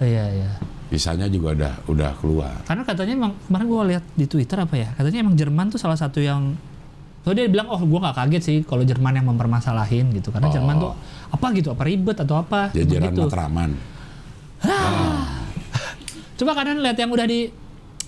[0.00, 0.50] Iya, iya.
[0.88, 2.56] Visanya juga udah udah keluar.
[2.64, 4.88] Karena katanya emang kemarin gua lihat di Twitter apa ya?
[4.96, 6.56] Katanya emang Jerman tuh salah satu yang
[7.26, 10.30] So dia bilang, oh gua nggak kaget sih kalau Jerman yang mempermasalahin gitu.
[10.30, 10.54] Karena Oh.
[10.54, 10.92] Jerman tuh
[11.26, 12.70] apa gitu, apa ribet atau apa.
[12.70, 13.20] Jajaran begitu.
[13.26, 13.70] Matraman.
[16.38, 17.50] Coba kanan lihat yang udah di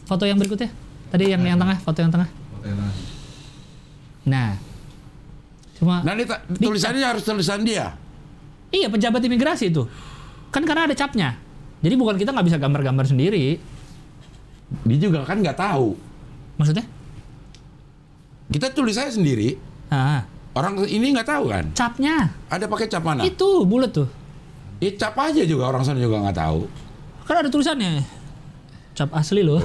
[0.06, 0.70] foto yang berikutnya.
[1.10, 2.28] Tadi yang yang tengah, foto yang tengah.
[2.30, 2.92] Foto yang mana?
[4.28, 4.50] Nah,
[5.80, 6.24] cuma Nah ini
[6.62, 7.98] tulisannya harus tulisan dia.
[8.68, 9.84] Iya pejabat imigrasi itu
[10.48, 11.36] kan karena ada capnya.
[11.78, 13.60] Jadi bukan kita nggak bisa gambar-gambar sendiri.
[14.84, 15.94] Dia juga kan nggak tahu.
[16.58, 16.84] Maksudnya?
[18.48, 19.54] Kita tulis saya sendiri.
[19.92, 20.24] Ah,
[20.56, 21.70] Orang ini nggak tahu kan?
[21.70, 22.34] capnya.
[22.50, 23.22] Ada pakai cap mana?
[23.22, 24.08] Itu bulat tuh.
[24.82, 26.66] Ya, cap aja juga orang sana juga nggak tahu.
[27.28, 28.02] Kan ada tulisannya.
[28.96, 29.62] Cap asli loh.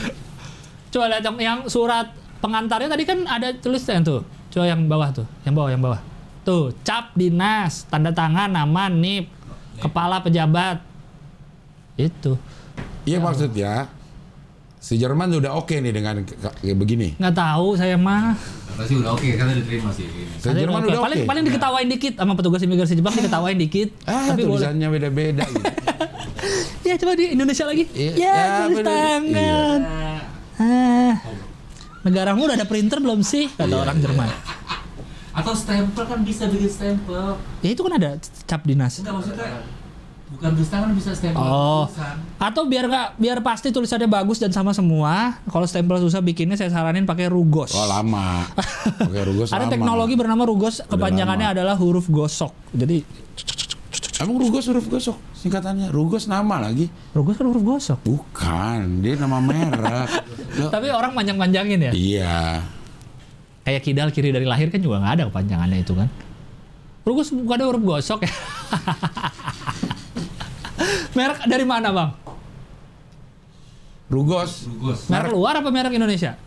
[0.94, 2.08] Coba lihat yang, yang surat
[2.40, 4.24] pengantarnya tadi kan ada tulisan tuh.
[4.48, 6.00] Coba yang bawah tuh, yang bawah, yang bawah.
[6.46, 9.26] Tuh, cap dinas, tanda tangan, nama, NIP,
[9.82, 10.78] kepala pejabat.
[11.98, 12.38] Itu.
[13.02, 13.90] Iya maksudnya
[14.78, 17.18] si Jerman udah oke nih dengan kayak begini.
[17.18, 18.38] Nggak tahu saya mah.
[18.86, 20.06] Sih udah oke, karena diterima sih.
[20.38, 20.94] Si Jerman oke.
[20.94, 21.06] udah oke.
[21.10, 23.90] paling paling diketawain dikit sama petugas imigrasi Jepang diketawain dikit.
[24.06, 24.62] Ah, tapi boleh.
[24.62, 25.66] tulisannya beda-beda gitu.
[26.86, 27.90] Ya coba di Indonesia lagi.
[27.90, 29.78] Iya, ya, ya, tulis tangan.
[30.62, 31.14] Ah.
[32.06, 33.50] Negaramu udah ada printer belum sih?
[33.50, 34.54] Kata Iya, orang iya.
[35.36, 37.36] Atau stempel kan bisa bikin stempel.
[37.60, 38.98] Ya itu kan ada cap dinas.
[38.98, 39.48] Enggak maksudnya
[40.26, 41.84] bukan tulis tangan bisa stempel Oh.
[41.86, 42.16] tulisan.
[42.36, 45.38] Atau biar nggak biar pasti tulisannya bagus dan sama semua.
[45.44, 47.70] Kalau stempel susah bikinnya saya saranin pakai rugos.
[47.70, 48.48] Oh lama.
[48.98, 49.70] Oke Rugos Ada lama.
[49.70, 51.54] teknologi bernama rugos, kepanjangannya lama.
[51.54, 52.56] adalah huruf gosok.
[52.72, 53.04] Jadi
[54.16, 55.92] Emang Rugos huruf gosok singkatannya.
[55.92, 56.88] Rugos nama lagi.
[57.12, 58.00] rugos kan huruf gosok.
[58.00, 60.08] Bukan, dia nama merek.
[60.72, 61.92] Tapi orang panjang-panjangin ya.
[61.92, 62.40] iya.
[63.66, 66.06] Kayak kidal kiri dari lahir kan juga nggak ada kepanjangannya itu kan.
[67.02, 68.30] Rugos bukan ada huruf gosok ya.
[71.18, 72.10] merek dari mana bang?
[74.06, 75.10] Rugos, Rugos.
[75.10, 76.38] Merek luar apa merek Indonesia?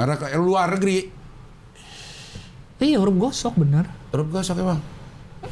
[0.00, 1.12] merek luar negeri.
[2.80, 3.86] Iya huruf gosok bener.
[4.10, 4.80] Huruf gosok ya bang.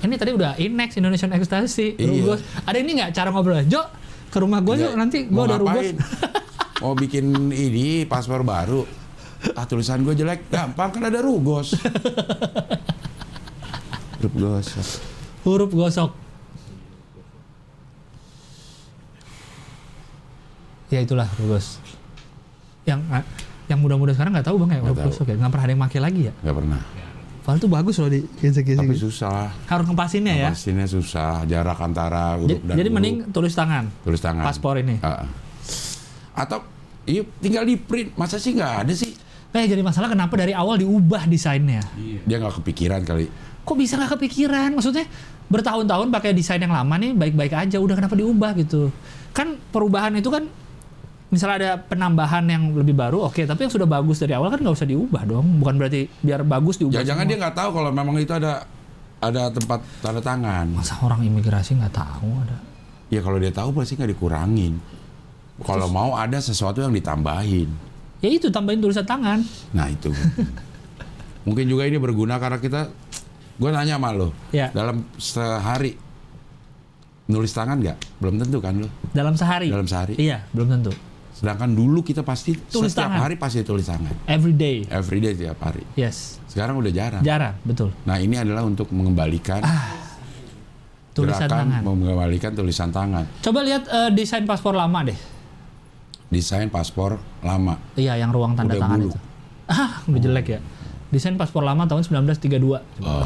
[0.02, 1.94] Ini tadi udah Inex Indonesian Ecstasy.
[1.94, 2.08] Iya.
[2.08, 2.40] Rugos.
[2.66, 3.62] Ada ini nggak cara ngobrol?
[3.68, 3.84] Jo,
[4.32, 5.94] ke rumah gue yuk nanti gue ada rugos.
[6.82, 8.86] Mau bikin ini paspor baru.
[9.54, 11.78] Ah tulisan gue jelek, gampang kan ada Rugos.
[14.18, 14.86] huruf gosok.
[15.46, 16.10] huruf gosok.
[20.88, 21.78] Ya itulah rugos.
[22.88, 23.04] Yang
[23.68, 25.36] yang muda-muda sekarang nggak tahu bang ya huruf Nggak gosok ya.
[25.36, 26.32] Nggak pernah ada yang pakai lagi ya.
[26.42, 26.80] Gak pernah.
[27.44, 28.84] Padahal tuh bagus loh di gesek-gesek.
[28.84, 29.48] Tapi susah.
[29.68, 30.48] Harus ngepasinnya ya.
[30.52, 31.44] Pastinya susah.
[31.46, 32.96] Jarak antara huruf dan jadi huruf.
[32.98, 33.88] mending tulis tangan.
[34.02, 34.44] tulis tangan.
[34.44, 34.98] paspor ini.
[35.04, 35.28] Ah.
[36.34, 36.64] Atau
[37.04, 38.16] iya tinggal di print.
[38.16, 39.27] Masa sih nggak ada sih?
[39.58, 41.82] Eh jadi masalah kenapa dari awal diubah desainnya?
[41.98, 42.22] Iya.
[42.22, 43.26] Dia nggak kepikiran kali.
[43.66, 44.70] Kok bisa nggak kepikiran?
[44.78, 45.10] Maksudnya
[45.50, 47.82] bertahun-tahun pakai desain yang lama nih baik-baik aja.
[47.82, 48.94] Udah kenapa diubah gitu?
[49.34, 50.46] Kan perubahan itu kan
[51.34, 53.42] misalnya ada penambahan yang lebih baru, oke.
[53.42, 55.58] Tapi yang sudah bagus dari awal kan nggak usah diubah dong.
[55.58, 57.02] Bukan berarti biar bagus diubah.
[57.02, 57.32] Jangan-jangan semua.
[57.34, 58.62] dia nggak tahu kalau memang itu ada
[59.18, 60.66] ada tempat tanda tangan.
[60.70, 62.62] Masa orang imigrasi nggak tahu ada?
[63.10, 64.78] Ya kalau dia tahu pasti nggak dikurangin.
[65.58, 67.87] Kalau mau ada sesuatu yang ditambahin.
[68.18, 69.40] Ya itu tambahin tulisan tangan.
[69.70, 70.10] Nah itu.
[71.42, 72.90] Mungkin juga ini berguna karena kita,
[73.54, 74.68] gue nanya sama lo, Ya.
[74.70, 75.96] dalam sehari
[77.24, 77.96] nulis tangan nggak?
[78.18, 78.88] Belum tentu kan lo.
[79.10, 79.68] Dalam sehari.
[79.68, 80.14] Dalam sehari.
[80.16, 80.92] Iya, belum tentu.
[81.32, 83.20] Sedangkan dulu kita pasti Tulis setiap tangan.
[83.22, 84.10] hari pasti tulis tangan.
[84.26, 84.82] Every day.
[84.90, 85.86] Every day tiap hari.
[85.94, 86.42] Yes.
[86.50, 87.22] Sekarang udah jarang.
[87.22, 87.94] Jarang, betul.
[88.02, 89.62] Nah ini adalah untuk mengembalikan
[91.14, 91.80] Tulisan gerakan tangan.
[91.82, 93.24] mengembalikan tulisan tangan.
[93.38, 95.18] Coba lihat eh, desain paspor lama deh.
[96.28, 97.80] Desain paspor lama.
[97.94, 99.10] Iya, yang ruang tanda Udah tangan buluk.
[99.10, 99.18] itu.
[99.66, 100.60] Ah, udah jelek ya.
[101.08, 102.84] Desain paspor lama tahun 1932.
[103.00, 103.24] Oh.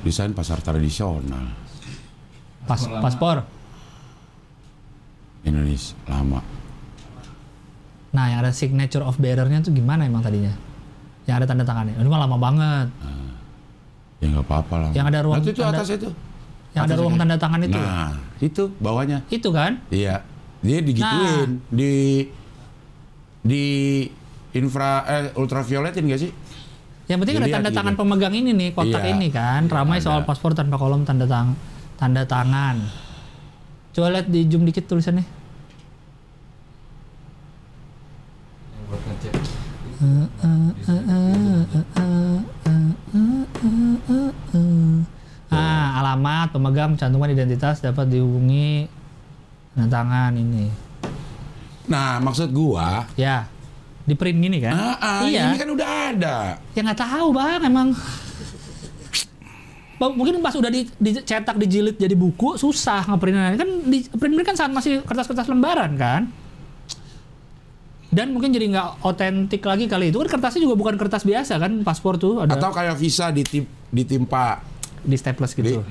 [0.00, 1.50] Desain pasar tradisional
[2.62, 3.02] Pas, Paspor lama.
[3.02, 3.36] paspor.
[5.42, 6.40] Indonesia lama.
[8.12, 10.52] Nah, yang ada signature of bearer-nya tuh gimana emang tadinya?
[11.24, 11.96] Yang ada tanda tangannya.
[11.96, 12.88] Ini mah lama banget.
[14.20, 14.90] Ya nggak apa-apa lah.
[14.92, 16.08] Yang ada ruang Nah, itu, itu tanda- atas itu.
[16.70, 17.20] Yang ada Atas ruang ini.
[17.20, 17.76] tanda tangan itu.
[17.76, 19.18] Nah, itu bawahnya.
[19.28, 19.72] Itu kan?
[19.90, 20.22] Iya.
[20.62, 21.68] Dia digituin Nah.
[21.68, 21.94] di
[23.42, 23.64] di
[24.54, 26.30] infra eh ultravioletin gak sih?
[27.10, 27.78] Yang penting ada Dilihat tanda gitu.
[27.82, 29.12] tangan pemegang ini nih, kotak Iya.
[29.12, 29.66] ini kan.
[29.66, 30.06] Ramai Ada.
[30.06, 31.58] soal paspor tanpa kolom tanda tang
[31.98, 32.78] tanda tangan.
[33.92, 35.26] Coba lihat di zoom dikit tulisannya.
[45.52, 48.88] Ah, alamat pemegang cantuman identitas dapat dihubungi
[49.72, 50.68] tanda tangan ini.
[51.82, 53.48] Nah, maksud gua, Ya,
[54.02, 54.72] di print gini kan?
[54.72, 55.48] ah, ah, iya.
[55.48, 56.36] ini kan udah ada.
[56.72, 57.88] Ya nggak tahu bang, emang.
[59.96, 63.54] Mungkin pas udah di- dicetak, dijilid jadi buku, susah ngeprintnya.
[63.54, 66.26] Kan di print kan saat masih kertas-kertas lembaran kan?
[68.12, 71.80] Dan mungkin jadi nggak otentik lagi kali itu kan kertasnya juga bukan kertas biasa kan
[71.80, 74.60] paspor tuh ada Atau kayak visa ditim, ditimpa
[75.02, 75.82] di staples di, gitu.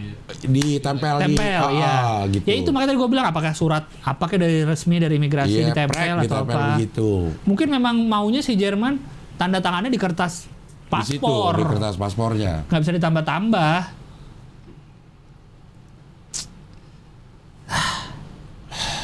[0.47, 1.91] ditempel di Tempel, ah, iya.
[1.91, 2.45] ah, gitu.
[2.47, 5.91] Ya itu makanya tadi gue bilang apakah surat, apakah dari resmi dari imigrasi Iya, ditempel
[5.91, 6.67] prek, atau ditempel apa?
[6.73, 7.09] begitu.
[7.43, 8.95] Mungkin memang maunya si Jerman
[9.35, 10.47] tanda tangannya di kertas
[10.87, 12.63] Di situ, paspor, di kertas paspornya.
[12.65, 13.75] nggak bisa ditambah-tambah.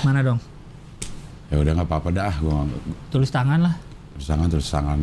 [0.01, 0.39] Mana dong?
[1.47, 2.55] Ya udah nggak apa-apa dah, gue
[3.09, 3.75] Tulis tangan lah.
[4.13, 4.99] tulis tangan tulis tangan.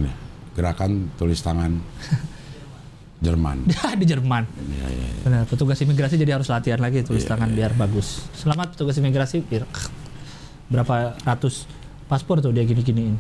[0.55, 1.73] Gerakan tulis tangan
[3.25, 3.57] Jerman.
[4.01, 4.43] di Jerman.
[4.45, 5.07] Iya iya.
[5.09, 5.23] iya.
[5.25, 8.29] Benar, petugas imigrasi jadi harus latihan lagi tulis Iya, tangan biar bagus.
[8.33, 9.41] Selamat petugas imigrasi.
[9.43, 9.65] biar-
[10.65, 11.65] Berapa ratus
[12.05, 13.17] paspor tuh dia gini-giniin.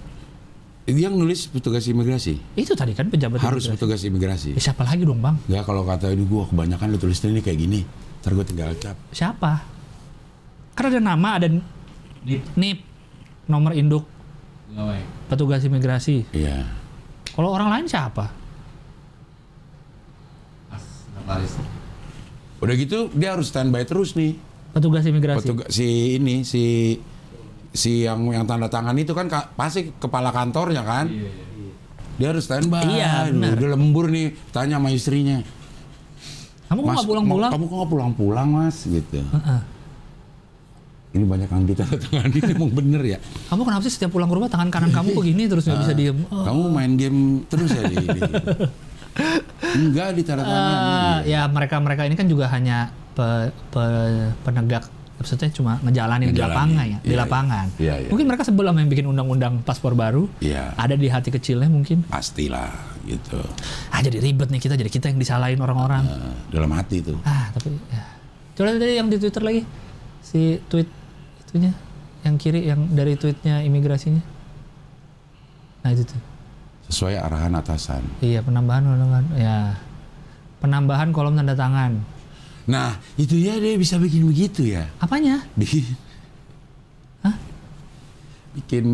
[0.85, 2.37] Dia yang nulis petugas imigrasi.
[2.53, 3.73] Itu tadi kan pejabat Harus imigrasi.
[3.75, 4.51] petugas imigrasi.
[4.53, 5.41] Ya, siapa lagi dong bang?
[5.49, 7.81] Enggak kalau kata ini gue kebanyakan lu tulis ini kayak gini.
[8.21, 8.97] Ntar gue tinggal cap.
[9.09, 9.65] Siapa?
[10.75, 11.49] Karena ada nama, ada
[12.25, 12.79] Nip, NIP,
[13.47, 14.05] nomor induk
[14.69, 15.01] pegawai.
[15.29, 16.25] petugas imigrasi.
[16.33, 16.69] Iya.
[17.31, 18.29] Kalau orang lain siapa?
[21.25, 21.53] Notaris.
[22.61, 24.37] Udah gitu dia harus standby terus nih.
[24.71, 25.39] Petugas imigrasi.
[25.41, 26.97] Petugas si ini si
[27.75, 31.09] si yang yang tanda tangan itu kan ka- pasti kepala kantornya kan.
[31.09, 31.73] Iya, iya.
[32.15, 32.85] Dia harus standby.
[32.87, 33.59] Iya, benar.
[33.59, 35.43] Udah lembur nih, tanya sama istrinya.
[36.71, 37.51] Kamu kok nggak pulang-pulang?
[37.51, 38.77] Kamu kok nggak pulang-pulang, Mas?
[38.87, 39.19] Gitu.
[39.21, 39.61] Heeh.
[41.15, 43.19] Ini banyak yang ditanda tangani emang bener ya.
[43.47, 46.19] Kamu kenapa sih setiap pulang ke rumah tangan kanan kamu begini terus nggak bisa diem?
[46.27, 46.43] Oh.
[46.43, 48.21] Kamu main game terus ya di, di
[49.75, 50.87] Enggak ditanda tangani.
[50.87, 56.85] Eh, ya mereka-mereka ini kan juga hanya pe- pe- penegak maksudnya cuma ngejalanin di lapangan
[56.85, 57.67] ya, di Iya, lapangan.
[57.73, 57.81] iya.
[57.81, 58.09] Iya, iya.
[58.11, 60.27] Mungkin mereka sebel sama yang bikin undang-undang paspor baru.
[60.39, 62.03] Iya, Ada di hati kecilnya mungkin.
[62.05, 62.75] pastilah
[63.05, 63.39] gitu.
[63.89, 66.03] Ah jadi ribet nih kita, jadi kita yang disalahin orang-orang.
[66.05, 67.17] Eh, dalam hati tuh.
[67.23, 68.03] Ah tapi ya.
[68.55, 69.63] Coba tadi yang di Twitter lagi
[70.21, 70.87] si tweet
[71.41, 71.71] itunya
[72.23, 74.23] yang kiri yang dari tweetnya imigrasinya.
[75.81, 76.21] Nah itu tuh.
[76.89, 78.03] Sesuai arahan atasan.
[78.21, 79.57] Iya penambahan penambahan ya
[80.61, 82.01] penambahan kolom tanda tangan.
[82.65, 84.89] Nah, itu ya dia bisa bikin begitu ya.
[84.97, 85.45] Apanya?
[85.53, 85.85] Bikin
[87.25, 87.37] Hah?
[88.57, 88.87] Bikin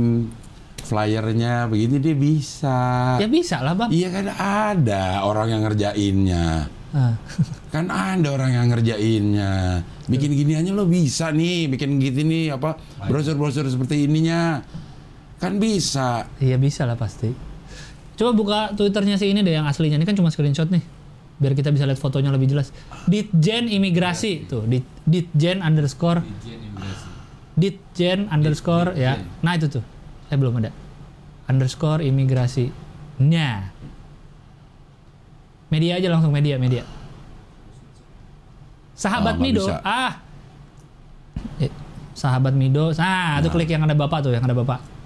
[0.83, 2.79] flyernya begini dia bisa.
[3.23, 3.91] Ya bisa lah bang.
[3.95, 6.67] Iya kan ada orang yang ngerjainnya.
[6.91, 7.15] Ah.
[7.71, 9.79] Kan ada orang yang ngerjainnya.
[10.11, 12.75] Bikin giniannya lo bisa nih, bikin gitu nih apa
[13.07, 14.59] brosur-brosur seperti ininya.
[15.39, 16.27] Kan bisa.
[16.43, 17.50] Iya bisa lah pasti.
[18.21, 20.85] Coba buka twitternya si ini deh yang aslinya ini kan cuma screenshot nih,
[21.41, 22.69] biar kita bisa lihat fotonya lebih jelas.
[23.09, 27.09] Ditjen imigrasi tuh, dit, ditjen underscore, imigrasi.
[27.57, 29.17] ditjen underscore ya.
[29.41, 29.81] Nah itu tuh,
[30.29, 30.69] saya belum ada
[31.49, 32.69] underscore imigrasi.
[33.25, 33.73] Nya.
[35.73, 36.85] Media aja langsung media media.
[39.01, 39.81] Sahabat Oh, Mido, bisa.
[39.81, 40.13] ah.
[41.57, 41.73] Eh,
[42.13, 45.00] sahabat Mido, nah, itu klik yang ada bapak tuh, yang ada bapak.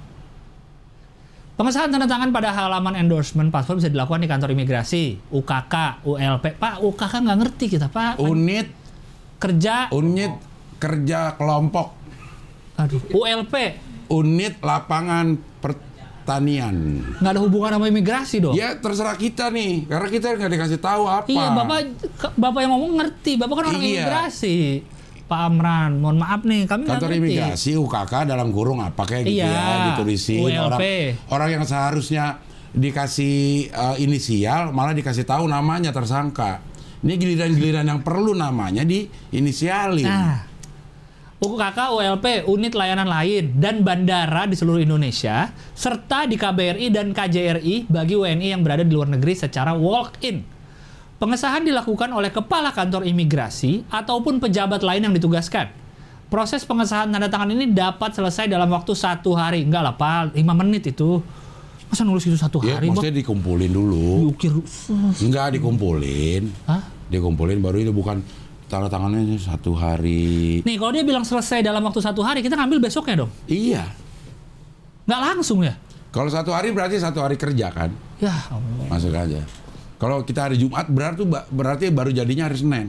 [1.54, 6.58] Pengesahan tanda tangan pada halaman endorsement paspor bisa dilakukan di kantor imigrasi, UKK, ULP.
[6.58, 8.18] Pak, UKK nggak ngerti kita, Pak.
[8.18, 8.66] Unit
[9.34, 10.32] Kerja, unit
[10.80, 11.92] kerja kelompok,
[12.74, 13.76] aduh, ULP.
[14.08, 17.04] unit lapangan pertanian.
[17.20, 18.56] Nggak ada hubungan sama imigrasi dong.
[18.56, 21.28] Ya terserah kita nih, karena kita nggak dikasih tahu apa.
[21.28, 21.76] Iya, Bapak
[22.34, 23.36] Bapak yang ngomong ngerti.
[23.36, 23.88] Bapak kan orang Iya.
[24.00, 24.56] imigrasi.
[25.34, 27.18] Pak Amran, mohon maaf nih, kami Kantor ngerti.
[27.26, 30.54] imigrasi UKK dalam kurung apa kayak gitu Iya, ya ditulisin ULP.
[30.54, 30.78] orang
[31.28, 32.38] orang yang seharusnya
[32.70, 33.36] dikasih
[33.68, 36.62] eh, inisial malah dikasih tahu namanya tersangka.
[37.02, 40.06] Ini giliran-giliran yang perlu namanya di inisialin.
[40.06, 40.38] Nah,
[41.36, 47.84] UKK, ULP, unit layanan lain, dan bandara di seluruh Indonesia, serta di KBRI dan KJRI
[47.84, 50.40] bagi WNI yang berada di luar negeri secara walk-in.
[51.14, 55.70] Pengesahan dilakukan oleh kepala kantor imigrasi ataupun pejabat lain yang ditugaskan.
[56.26, 59.62] Proses pengesahan tanda tangan ini dapat selesai dalam waktu satu hari.
[59.62, 60.34] Enggak lah, Pak.
[60.34, 61.22] Lima menit itu.
[61.86, 62.98] Masa nulis itu satu Ya, hari, Bang?
[62.98, 64.34] maksudnya dikumpulin dulu.
[64.34, 64.50] Diukir.
[65.22, 66.50] Enggak dikumpulin.
[66.66, 66.82] Hah?
[67.06, 68.18] Dikumpulin baru itu bukan
[68.66, 70.66] tanda tangannya satu hari.
[70.66, 73.30] Nih, kalau dia bilang selesai dalam waktu satu hari, kita ngambil besoknya dong.
[73.46, 73.86] Iya.
[75.06, 75.78] Nggak langsung ya?
[76.10, 77.94] Kalau satu hari berarti satu hari kerja kan?
[78.18, 78.86] Ya Allah.
[78.90, 79.38] Masuk aja.
[79.96, 82.88] Kalau kita hari Jumat berarti berarti baru jadinya hari Senin.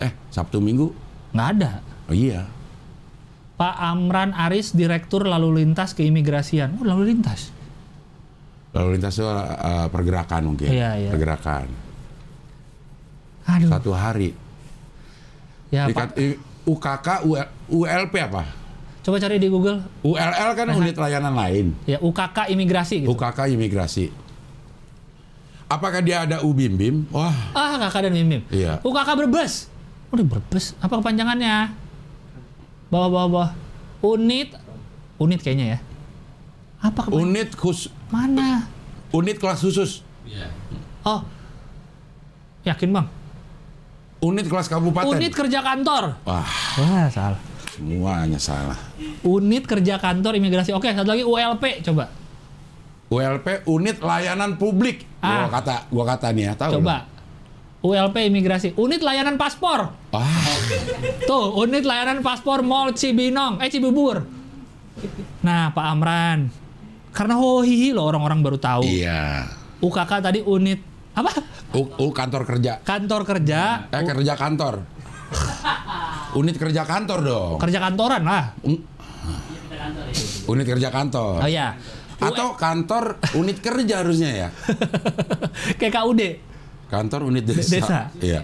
[0.00, 0.90] Eh, Sabtu Minggu?
[1.32, 1.70] Nggak ada.
[2.08, 2.48] Oh iya.
[3.56, 6.80] Pak Amran Aris, Direktur Lalu Lintas Keimigrasian.
[6.80, 7.54] Oh, lalu lintas.
[8.74, 10.66] Lalu lintas itu uh, pergerakan mungkin.
[10.72, 11.10] Iya, iya.
[11.12, 11.68] Pergerakan.
[13.46, 13.68] Aduh.
[13.70, 14.34] Satu hari.
[15.70, 16.36] Ya, Dikat- Pak.
[16.62, 18.42] UKK, UL- ULP apa?
[19.02, 19.82] Coba cari di Google.
[20.06, 21.74] ULL kan unit layanan lain.
[21.90, 23.10] Ya, UKK Imigrasi gitu.
[23.10, 24.14] UKK imigrasi.
[25.72, 26.96] Apakah dia ada UBIM BIM?
[27.08, 28.44] Wah, ah, kakak dan Mimim.
[28.52, 28.84] Iya.
[28.84, 29.72] UKK Brebes.
[30.12, 30.76] Oh, di Brebes.
[30.84, 31.72] Apa kepanjangannya?
[32.92, 33.50] Bawah, bawah, bawah.
[34.04, 34.52] Unit.
[35.16, 35.78] Unit kayaknya ya.
[36.84, 37.24] Apa kepanjangan?
[37.24, 38.68] unit khus Mana?
[39.16, 40.04] unit kelas khusus.
[40.28, 40.52] Iya.
[41.08, 41.24] Oh.
[42.68, 43.08] Yakin, Bang?
[44.20, 45.08] Unit kelas kabupaten.
[45.08, 46.20] Unit kerja kantor.
[46.28, 46.44] Wah,
[46.76, 47.40] Wah, salah.
[47.72, 48.76] semuanya salah.
[49.24, 50.76] Unit kerja kantor imigrasi.
[50.76, 52.12] Oke, satu lagi ULP coba.
[53.12, 55.04] ULP unit layanan publik.
[55.20, 55.44] Ah.
[55.44, 56.80] Gua kata, gua kata nih ya, tahu.
[56.80, 57.04] Coba.
[57.82, 58.72] ULP imigrasi.
[58.78, 59.90] Unit layanan paspor.
[59.90, 60.14] lu?
[60.14, 60.54] Wah,
[61.26, 63.58] Tuh, unit layanan paspor Mall Cibinong.
[63.58, 64.22] Eh, Cibubur.
[65.42, 66.46] Nah, Pak Amran,
[67.10, 68.86] karena hohihi loh orang-orang baru tahu.
[68.86, 69.50] Iya.
[69.82, 70.78] UKK tadi unit
[71.12, 71.42] apa?
[71.74, 72.78] U, U kantor kerja.
[72.86, 74.74] Kantor kerja, Eh kerja kantor.
[76.32, 77.56] Unit kerja kantor dong.
[77.58, 78.54] kerja kantoran lah.
[78.62, 78.84] Un-
[80.46, 81.42] Unit kerja kantor.
[81.42, 81.74] Oh iya.
[82.22, 83.04] Atau kantor
[83.34, 84.48] unit kerja harusnya ya.
[85.78, 86.22] Kayak KUD.
[86.86, 87.62] Kantor unit desa.
[87.64, 88.00] Desa.
[88.20, 88.40] Iya.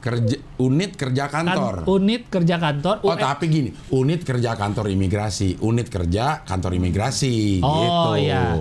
[0.00, 1.88] Kerja unit kerja Kan kantor.
[1.88, 3.00] unit kerja kantor.
[3.00, 7.72] Oh tapi gini, unit kerja kantor imigrasi, unit kerja kantor imigrasi, Oh,
[8.12, 8.28] gitu.
[8.28, 8.52] iya.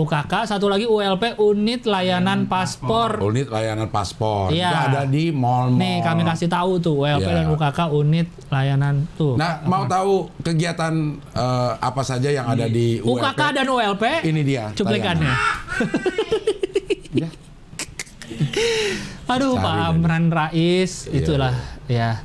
[0.00, 3.20] UKK, satu lagi ULP, unit layanan paspor.
[3.20, 4.48] Unit layanan paspor.
[4.48, 4.66] Iya.
[4.66, 5.76] Itu ada di mall-mall.
[5.76, 7.36] Nih kami kasih tahu tuh ULP Iya.
[7.36, 9.36] dan UKK unit layanan tuh.
[9.36, 10.92] Nah, mau tahu kegiatan
[11.30, 13.20] eh, apa saja yang ada di ULP?
[13.20, 14.04] UKK dan ULP.
[14.22, 15.34] Ini dia, Cuplikannya.
[17.12, 17.28] Ya.
[19.28, 19.90] Aduh, Cari Pak.
[19.90, 21.18] Amran Rais, Iya.
[21.18, 21.54] itulah
[21.86, 22.22] ya.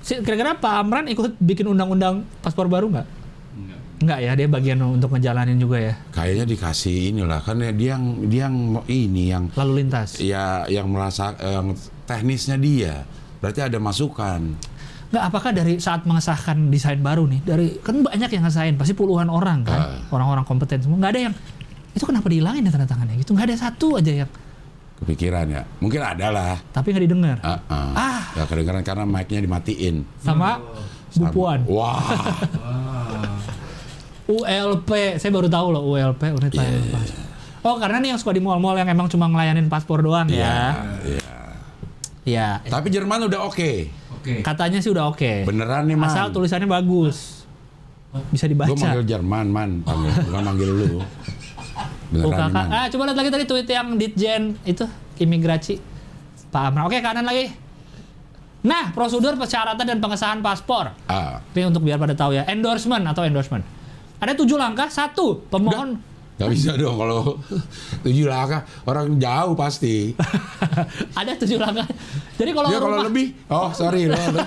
[0.00, 3.06] Si- Kira-kira Pak Amran ikut bikin undang-undang paspor baru nggak?
[4.04, 4.14] Enggak.
[4.14, 5.94] Nggak ya, dia bagian untuk ngejalanin juga ya.
[6.10, 8.56] Kayaknya dikasih inilah kan ya, dia yang dia yang
[8.86, 10.20] ini yang Lalu lintas.
[10.20, 11.72] ya yang merasa yang
[12.04, 13.08] teknisnya dia.
[13.40, 14.54] Berarti ada masukan.
[15.08, 19.26] Nggak, apakah dari saat mengesahkan desain baru nih, dari kan banyak yang ngesahin, pasti puluhan
[19.26, 19.98] orang kan, Ah.
[20.10, 20.98] orang-orang kompeten semua.
[20.98, 21.34] Nggak ada yang
[21.90, 23.30] itu kenapa dihilangin ya tanda tangannya gitu?
[23.32, 24.30] Nggak ada satu aja yang,
[24.94, 25.62] Kepikiran ya.
[25.78, 26.54] Mungkin ada lah.
[26.70, 27.36] tapi nggak didengar.
[27.42, 27.90] Ah, ah.
[27.94, 28.22] Ah.
[28.32, 30.06] Ya kedengaran karena mic-nya dimatiin.
[30.18, 30.74] Sama Bu
[31.10, 31.60] Sama- Puan.
[31.66, 31.98] Wah.
[31.98, 33.38] Wah.
[34.24, 37.24] ULP, saya baru tahu loh ULP unit Iya, layanan paspor.
[37.62, 40.56] Oh karena nih yang suka di mall-mall yang emang cuma ngelayanin paspor doang Iya, ya.
[41.04, 41.20] iya.
[42.24, 43.92] Ya, Tapi Jerman udah oke.
[44.14, 44.40] Oke.
[44.40, 45.44] katanya sih udah oke.
[45.44, 46.08] Beneran nih, Man.
[46.08, 47.44] Asal tulisannya bagus.
[48.32, 48.72] Bisa dibaca.
[48.72, 49.70] Gue manggil Jerman, man.
[49.84, 50.88] Panggil, bukan manggil lu.
[52.08, 52.54] Beneran nih, UKK.
[52.56, 52.66] man.
[52.70, 54.84] Ah, coba lihat lagi tadi tweet yang Ditjen itu
[55.20, 55.76] imigrasi.
[56.48, 56.88] Pak Amran.
[56.88, 57.52] Oke, kanan lagi.
[58.64, 60.96] Nah, prosedur persyaratan dan pengesahan paspor.
[61.04, 63.60] Ah, Ini untuk biar pada tahu ya, endorsement atau endorsement.
[64.24, 64.88] Ada tujuh langkah.
[64.88, 66.00] Satu, pemohon
[66.34, 67.38] gak bisa dong kalau
[68.08, 70.16] tujuh langkah orang jauh pasti.
[71.20, 71.86] ada tujuh langkah.
[72.34, 74.42] Jadi kalau Dia kalau lebih, oh sorry lo, lo,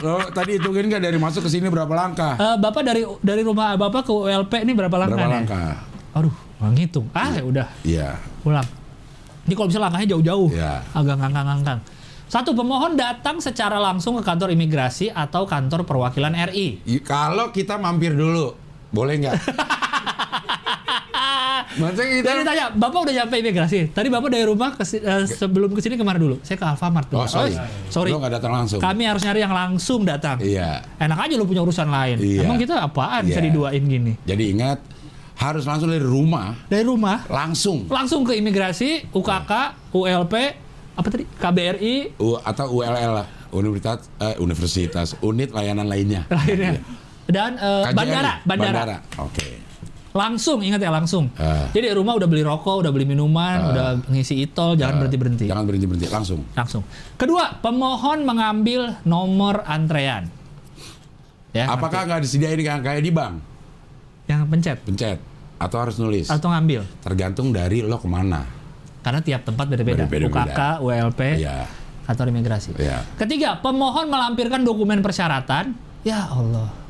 [0.00, 2.38] lo tadi hitungin nggak dari masuk ke sini berapa langkah?
[2.40, 5.18] Eh, Bapak dari dari rumah Bapak ke ULP ini berapa langkah?
[5.20, 5.36] Berapa nih?
[5.44, 5.70] langkah?
[6.16, 6.34] Aduh,
[6.64, 7.06] nggak ngitung.
[7.12, 8.08] Ah, ya udah, Iya.
[8.40, 8.64] pulang.
[9.44, 10.80] Ini kalau bisa langkahnya jauh-jauh, Iya.
[10.96, 11.80] agak ngangkang-ngangkang.
[12.26, 16.82] Satu, pemohon datang secara langsung ke kantor imigrasi atau kantor perwakilan RI.
[17.04, 19.34] Kalau kita mampir dulu, boleh nggak?
[21.76, 23.92] Maksudnya kita Jadi tanya, Bapak udah nyampe imigrasi.
[23.92, 26.40] Tadi Bapak dari rumah ke eh, sebelum ke sini ke mana dulu?
[26.40, 27.20] Saya ke Alfamart dulu.
[27.20, 27.52] Oh sorry,
[27.92, 28.08] sorry.
[28.12, 28.80] lo nggak datang langsung.
[28.80, 30.40] Kami harus nyari yang langsung datang.
[30.40, 30.80] Iya.
[30.96, 32.16] Enak aja lu punya urusan lain.
[32.16, 32.48] Iya.
[32.48, 33.46] Emang kita apaan bisa Iya.
[33.52, 34.12] diduain gini?
[34.24, 34.78] Jadi ingat
[35.36, 39.52] harus langsung dari rumah, Dari rumah langsung langsung ke imigrasi, UKK,
[39.92, 40.34] ULP,
[40.96, 41.28] apa tadi?
[41.28, 46.24] KBRI, U, atau ULL lah, Universitas eh, Universitas Unit Layanan Lainnya.
[46.32, 46.80] lainnya.
[47.26, 48.96] Dan eh, KJRI, bandara, bandara.
[49.18, 49.46] Oke.
[50.12, 51.28] Langsung, ingat ya langsung.
[51.36, 51.68] Ah.
[51.70, 53.68] Jadi di rumah udah beli rokok, udah beli minuman, Ah.
[53.68, 55.44] udah ngisi itol, jangan berhenti berhenti.
[55.44, 56.40] Jangan berhenti berhenti, langsung.
[56.54, 56.82] Langsung.
[57.14, 60.32] Kedua, pemohon mengambil nomor antrean.
[61.52, 63.34] Ya, Apakah nggak disediain kayak kayak di bank?
[64.26, 65.22] yang pencet Pencet
[65.56, 66.26] atau harus nulis?
[66.26, 66.82] atau ngambil?
[66.98, 68.42] Tergantung dari lo ke mana.
[69.00, 70.02] Karena tiap tempat beda-beda.
[70.08, 71.62] UKK, ULP, Iya.
[72.02, 72.74] kantor imigrasi.
[72.74, 73.04] Iya.
[73.14, 75.76] Ketiga, pemohon melampirkan dokumen persyaratan.
[76.02, 76.85] Ya Allah.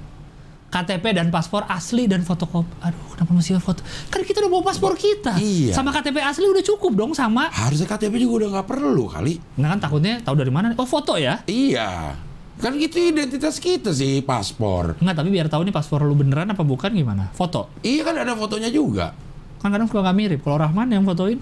[0.77, 2.69] KTP dan paspor asli dan fotokopi.
[2.81, 3.81] Aduh, kenapa mesti foto?
[4.07, 5.41] Kan kita udah bawa paspor kita.
[5.41, 5.73] Iya.
[5.73, 7.49] Sama KTP asli udah cukup dong sama.
[7.49, 9.41] Harusnya KTP juga udah nggak perlu kali.
[9.57, 10.77] Nah kan takutnya tahu dari mana?
[10.77, 11.41] Oh foto ya?
[11.45, 12.13] Iya.
[12.57, 14.97] Kan itu identitas kita sih paspor.
[14.97, 17.29] Enggak, tapi biar tahu nih paspor lu beneran apa bukan gimana?
[17.33, 17.73] Foto.
[17.81, 19.13] Iya kan ada fotonya juga.
[19.57, 20.41] Kan kadang suka nggak mirip.
[20.41, 21.41] Kalau Rahman yang fotoin,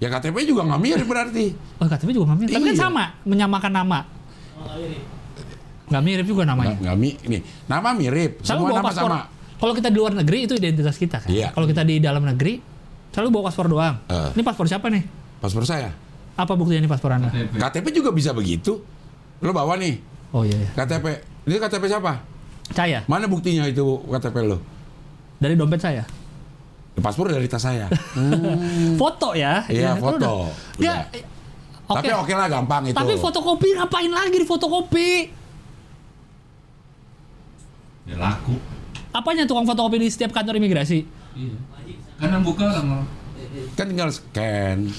[0.00, 1.52] Ya KTP juga nggak mirip berarti.
[1.76, 2.54] oh KTP juga nggak mirip.
[2.56, 2.82] Tapi kan Iya.
[2.82, 3.98] sama, menyamakan nama.
[5.90, 6.78] Nggak mirip juga namanya.
[6.78, 9.10] Nggak, nggak mi, nih nama mirip, Selalu semua bawa nama paspor.
[9.10, 9.20] sama.
[9.60, 11.28] Kalau kita di luar negeri itu identitas kita kan.
[11.28, 11.50] Iya.
[11.50, 12.62] Kalau kita di dalam negeri
[13.10, 13.94] selalu bawa paspor doang.
[14.06, 14.30] Eh.
[14.32, 15.02] Ini paspor siapa nih?
[15.38, 15.90] Paspor saya.
[16.38, 17.28] Apa buktinya ini paspor Anda?
[17.28, 17.58] KTP.
[17.58, 18.80] KTP juga bisa begitu.
[19.40, 19.98] Lo bawa nih
[20.30, 20.70] Oh iya, iya.
[20.78, 21.04] KTP.
[21.44, 22.12] Ini KTP siapa?
[22.70, 24.58] Saya Mana buktinya itu KTP lo?
[25.40, 26.04] dari dompet saya.
[26.94, 27.88] Paspor dari tas saya.
[29.00, 29.64] Foto ya.
[29.66, 30.20] Iya, foto.
[30.20, 30.32] udah.
[30.76, 30.98] Ya, Udah.
[31.16, 31.24] eh,
[31.90, 32.06] Oke.
[32.06, 32.94] Tapi oke lah gampang itu.
[32.94, 35.08] Tapi fotokopi ngapain lagi di fotokopi?
[38.10, 38.58] Ya laku.
[39.10, 41.06] Apanya tukang fotokopi di setiap kantor imigrasi?
[41.34, 41.56] Iya.
[42.18, 43.06] Kan yang buka orang
[43.74, 44.90] kan tinggal scan.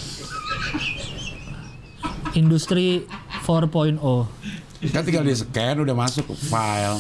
[2.33, 3.03] Industri
[3.43, 3.99] 4.0.
[4.89, 6.99] Kan tinggal di scan udah masuk ke file.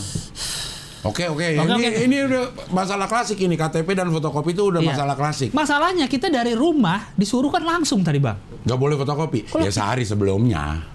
[1.01, 1.89] Oke oke, Oke, ini oke.
[2.05, 4.93] ini udah masalah klasik ini KTP dan fotokopi itu udah Iya.
[4.93, 5.49] masalah klasik.
[5.49, 8.37] Masalahnya kita dari rumah disuruh kan langsung tadi bang.
[8.61, 9.49] Gak boleh fotokopi.
[9.49, 10.85] Kalau- Ya sehari sebelumnya.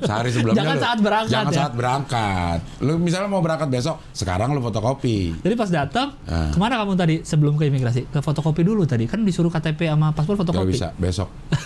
[0.00, 1.58] Sehari sebelumnya Jangan lu- saat berangkat Jangan ya.
[1.58, 2.58] saat berangkat.
[2.80, 5.38] Lu misalnya mau berangkat besok, sekarang lu fotokopi.
[5.38, 6.48] Jadi pas datang, Ah.
[6.48, 8.06] ke mana kamu tadi sebelum ke imigrasi?
[8.06, 9.04] Ke fotokopi dulu tadi.
[9.04, 10.70] Kan disuruh KTP sama paspor Gak fotokopi.
[10.70, 11.28] bisa besok.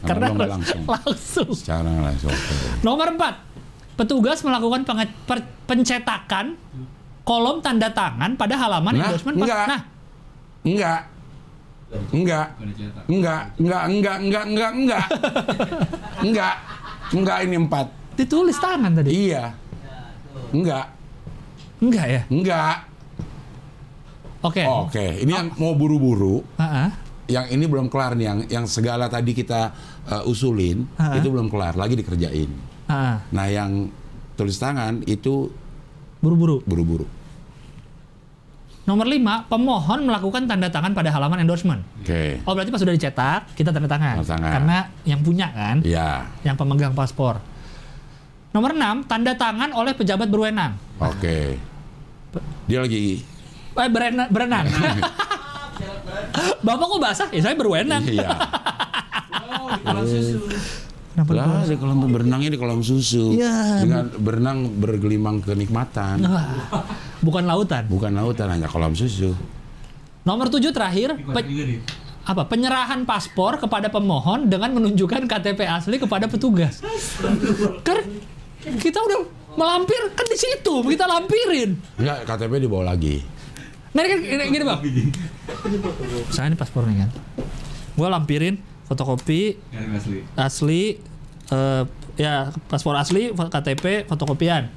[0.00, 0.82] Karena harus langsung.
[0.84, 1.48] langsung.
[1.52, 2.32] Secara langsung.
[2.80, 3.44] Nomor 4.
[3.94, 4.86] Petugas melakukan
[5.66, 6.54] pencetakan
[7.22, 9.36] kolom tanda tangan pada halaman Nah, endorsement.
[9.36, 9.66] enggak.
[9.66, 9.80] Nah,
[10.60, 11.00] Enggak.
[12.12, 12.46] Enggak.
[13.08, 15.04] Enggak, enggak, enggak, enggak, enggak, enggak.
[16.20, 16.54] enggak.
[17.08, 17.86] Enggak ini empat.
[18.18, 19.10] ditulis tangan tadi.
[19.30, 19.54] Iya.
[20.50, 20.86] Enggak.
[21.78, 22.22] Enggak ya?
[22.28, 22.76] Enggak.
[24.42, 24.62] Oke.
[24.66, 26.42] Oke, ini yang mau buru-buru.
[26.58, 26.90] Ah, ah.
[27.28, 29.70] Yang ini belum kelar nih, yang yang segala tadi kita
[30.08, 31.18] uh, usulin Ha-ha.
[31.20, 32.50] itu belum kelar, lagi dikerjain.
[32.88, 33.16] Ah, ah.
[33.34, 33.92] Nah, yang
[34.34, 35.50] tulis tangan itu
[36.18, 36.62] Buru-buru.
[36.66, 37.06] buru-buru.
[38.88, 41.84] Nomor 5, pemohon melakukan tanda tangan pada halaman endorsement.
[42.00, 42.40] Oke.
[42.42, 44.16] Oh, berarti pas sudah dicetak, kita tanda tangan.
[44.16, 44.48] Tanda tangan.
[44.50, 47.36] Karena yang punya kan, Ya, yang pemegang paspor.
[48.48, 50.80] Nomor 6, tanda tangan oleh pejabat berwenang.
[50.96, 51.60] oke.
[52.64, 53.20] Dia lagi
[53.76, 54.28] Eh, berenang.
[54.32, 54.64] berenang.
[56.66, 57.28] Bapak kok basah?
[57.28, 58.02] Ya saya berwenang.
[58.02, 58.32] iya.
[59.52, 60.87] Oh.
[61.18, 63.34] Kenapa Lah, di kolam berenangnya di kolam susu.
[63.34, 63.82] Iya.
[63.82, 66.22] Dengan berenang bergelimang kenikmatan.
[67.18, 67.90] Bukan lautan.
[67.90, 69.34] Bukan lautan, hanya kolam susu.
[70.22, 71.82] Nomor 7 terakhir, pe-
[72.22, 72.46] apa?
[72.46, 76.78] Penyerahan paspor kepada pemohon dengan menunjukkan KTP asli kepada petugas.
[77.82, 77.98] Kan
[78.78, 79.18] kita udah
[79.58, 81.74] melampir kan di situ, kita lampirin.
[81.98, 83.26] Enggak, KTP dibawa lagi.
[83.90, 84.80] Nah ini kan gini, gini bang,
[86.30, 87.10] saya ini paspornya kan.
[87.98, 88.54] Gue lampirin
[88.86, 90.18] fotokopi asli.
[90.36, 90.82] asli,
[91.48, 91.82] eh,
[92.16, 94.68] ya paspor asli, KTP, fotokopian.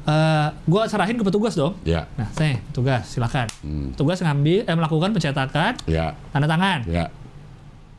[0.00, 1.76] Eh gue serahin ke petugas dong.
[1.84, 3.46] Ya, Nah, saya petugas, silakan.
[3.60, 3.92] Hmm.
[3.92, 6.80] Petugas ngambil, eh, melakukan pencetakan, ya, tanda tangan.
[6.88, 7.06] ya.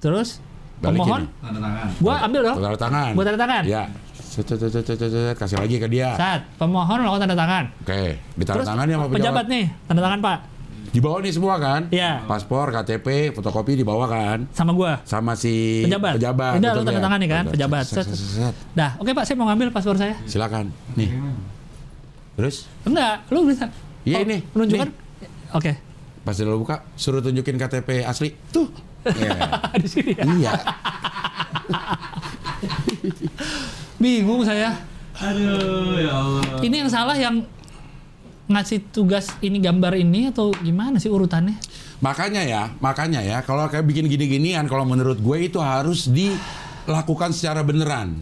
[0.02, 0.42] Terus
[0.82, 1.22] Balikin pemohon.
[1.40, 1.88] Tanda tangan.
[1.94, 2.56] gue ambil dong.
[2.58, 3.12] Tanda tangan.
[3.14, 3.64] Gua tanda tangan.
[3.70, 3.84] Ya.
[5.36, 6.16] Kasih lagi ke dia.
[6.18, 7.64] Saat pemohon melakukan tanda tangan.
[7.84, 10.38] Oke, Terus tangan sama pejabat nih, tanda tangan pak,
[10.92, 11.88] Di bawah nih semua kan?
[11.88, 12.28] Iya.
[12.28, 14.44] Paspor, KTP, fotokopi di bawah kan?
[14.52, 14.92] sama gue.
[15.08, 16.20] Sama si Pejabat.
[16.20, 16.60] Pejabat.
[16.60, 17.04] Udah, lu tanda ya?
[17.08, 17.84] tangan nih kan, pejabat.
[17.88, 18.56] set, set, set, set.
[18.76, 20.20] Dah, oke pak, saya mau ngambil paspor saya.
[20.28, 20.68] Silakan.
[21.00, 21.16] Nih.
[22.36, 22.68] Terus?
[22.84, 23.72] Enggak, lu bisa.
[24.04, 24.38] Iya, Oh, ini.
[24.52, 24.90] Menunjukkan.
[25.56, 25.72] Oke.
[26.28, 28.36] Pas lo buka, suruh tunjukin KTP asli.
[28.52, 28.68] Tuh.
[29.08, 29.32] Iya.
[29.82, 30.24] di sini ya.
[30.28, 30.54] iya.
[33.96, 34.76] Bingung saya.
[35.22, 36.60] Aduh, ya Allah.
[36.60, 37.46] Ini yang salah yang
[38.52, 41.56] ngasih tugas ini gambar ini atau gimana sih urutannya?
[42.04, 47.62] Makanya ya, makanya ya, kalau kayak bikin gini-ginian, kalau menurut gue itu harus dilakukan secara
[47.62, 48.20] beneran.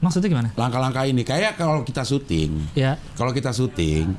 [0.00, 0.48] Maksudnya gimana?
[0.56, 2.96] Langkah-langkah ini, kayak kalau kita syuting, Ya.
[3.14, 4.16] kalau kita syuting,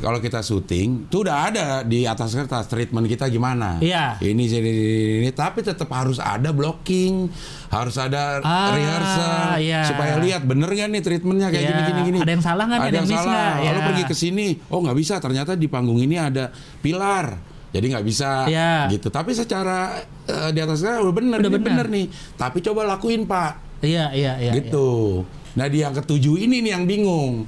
[0.00, 3.78] kalau kita syuting, itu udah ada di atas kertas treatment kita gimana.
[3.78, 4.16] Iya.
[4.18, 4.72] Ini, ini, ini,
[5.20, 7.28] ini, tapi tetap harus ada blocking,
[7.68, 9.84] harus ada Ah, rehearsal, iya.
[9.84, 11.70] supaya lihat bener gak nih treatmentnya kayak Iya.
[11.70, 12.18] gini, gini, gini.
[12.18, 12.78] Ada yang salah nggak?
[12.78, 13.30] Ada Ada yang yang salah.
[13.30, 13.54] nggak?
[13.60, 13.86] Lalu Iya.
[13.86, 15.14] pergi ke sini, oh nggak bisa.
[15.16, 16.50] Ternyata di panggung ini ada
[16.80, 17.26] pilar.
[17.70, 18.90] Jadi nggak bisa Iya.
[18.90, 19.08] gitu.
[19.08, 19.94] Tapi secara
[20.26, 21.66] eh, di atas kertas udah bener, Udah bener.
[21.70, 22.06] bener nih.
[22.34, 24.52] Tapi coba lakuin pak Iya, iya, iya.
[24.52, 25.22] gitu.
[25.50, 27.46] Nah di yang ketujuh ini nih yang bingung.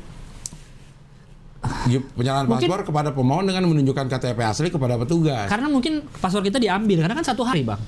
[1.63, 5.47] Penyerahan Mungkin- paspor kepada pemohon dengan menunjukkan KTP asli kepada petugas.
[5.47, 7.79] Karena mungkin paspor kita diambil karena kan satu hari bang.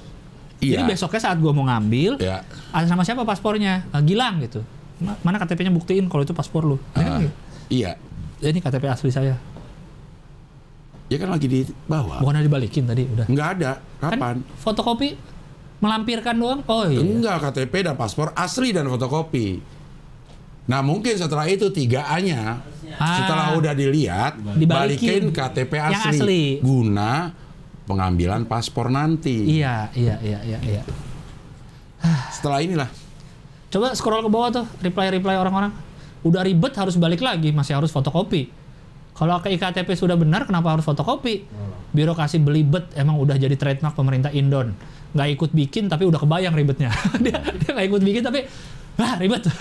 [0.57, 0.87] Jadi Iya.
[0.87, 2.47] besoknya saat gua mau ngambil, Ya.
[2.71, 3.85] ada sama siapa paspornya?
[3.91, 4.63] Ah, Gilang gitu.
[4.97, 6.79] Ma- Mana KTP-nya buktiin kalau itu paspor lu?
[6.95, 7.21] Ini kan Ah,
[7.69, 7.91] iya.
[8.39, 9.35] Ya, ini KTP asli saya.
[11.05, 12.19] Ya kan lagi di bawah.
[12.19, 13.27] Bukannya dibalikin tadi udah.
[13.27, 13.73] Nggak ada.
[13.99, 14.37] Kan Kapan?
[14.57, 15.09] fotokopi
[15.79, 16.61] melampirkan doang.
[16.65, 17.03] Oh iya.
[17.03, 19.61] Enggak, KTP dan paspor asli dan fotokopi.
[20.65, 22.65] Nah mungkin setelah itu tiga A-nya
[22.97, 23.17] Ah.
[23.23, 24.69] setelah udah dilihat Dibalikin.
[24.69, 26.43] balikin KTP Yang asli, asli.
[26.63, 27.13] guna
[27.85, 29.61] pengambilan paspor nanti.
[29.61, 30.83] Iya, iya, iya, iya, iya.
[32.33, 32.89] Setelah inilah
[33.75, 35.75] Coba scroll ke bawah tuh, reply-reply orang-orang.
[36.23, 38.47] Udah ribet harus balik lagi, masih harus fotokopi.
[39.19, 41.43] Kalau ke IKTP sudah benar, kenapa harus fotokopi?
[41.91, 44.79] Birokrasi belibet emang udah jadi trademark pemerintah Indon.
[45.11, 46.95] Nggak ikut bikin tapi udah kebayang ribetnya.
[47.25, 48.47] dia dia nggak ikut bikin tapi
[49.03, 49.43] ah ribet.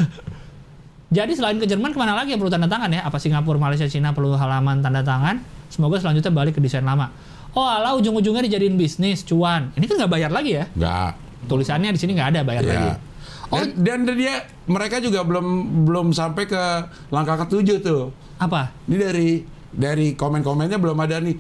[1.14, 3.06] jadi selain ke Jerman ke mana lagi yang perlu tanda tangan ya?
[3.06, 5.38] Apa Singapura, Malaysia, Cina perlu halaman tanda tangan?
[5.70, 7.14] Semoga selanjutnya balik ke desain lama.
[7.54, 9.70] Oh ala ujung-ujungnya dijadiin bisnis, cuan.
[9.78, 10.66] Ini kan nggak bayar lagi ya?
[10.74, 11.12] nggak.
[11.46, 12.90] Tulisannya di sini nggak ada bayar lagi.
[12.90, 12.96] Ya.
[13.54, 13.62] Oh.
[13.62, 15.46] Dan, dan dia mereka juga belum
[15.86, 16.64] belum sampai ke
[17.14, 18.10] langkah ketujuh tuh.
[18.42, 18.74] Apa?
[18.90, 19.30] Ini dari
[19.70, 21.38] dari komen-komennya belum ada nih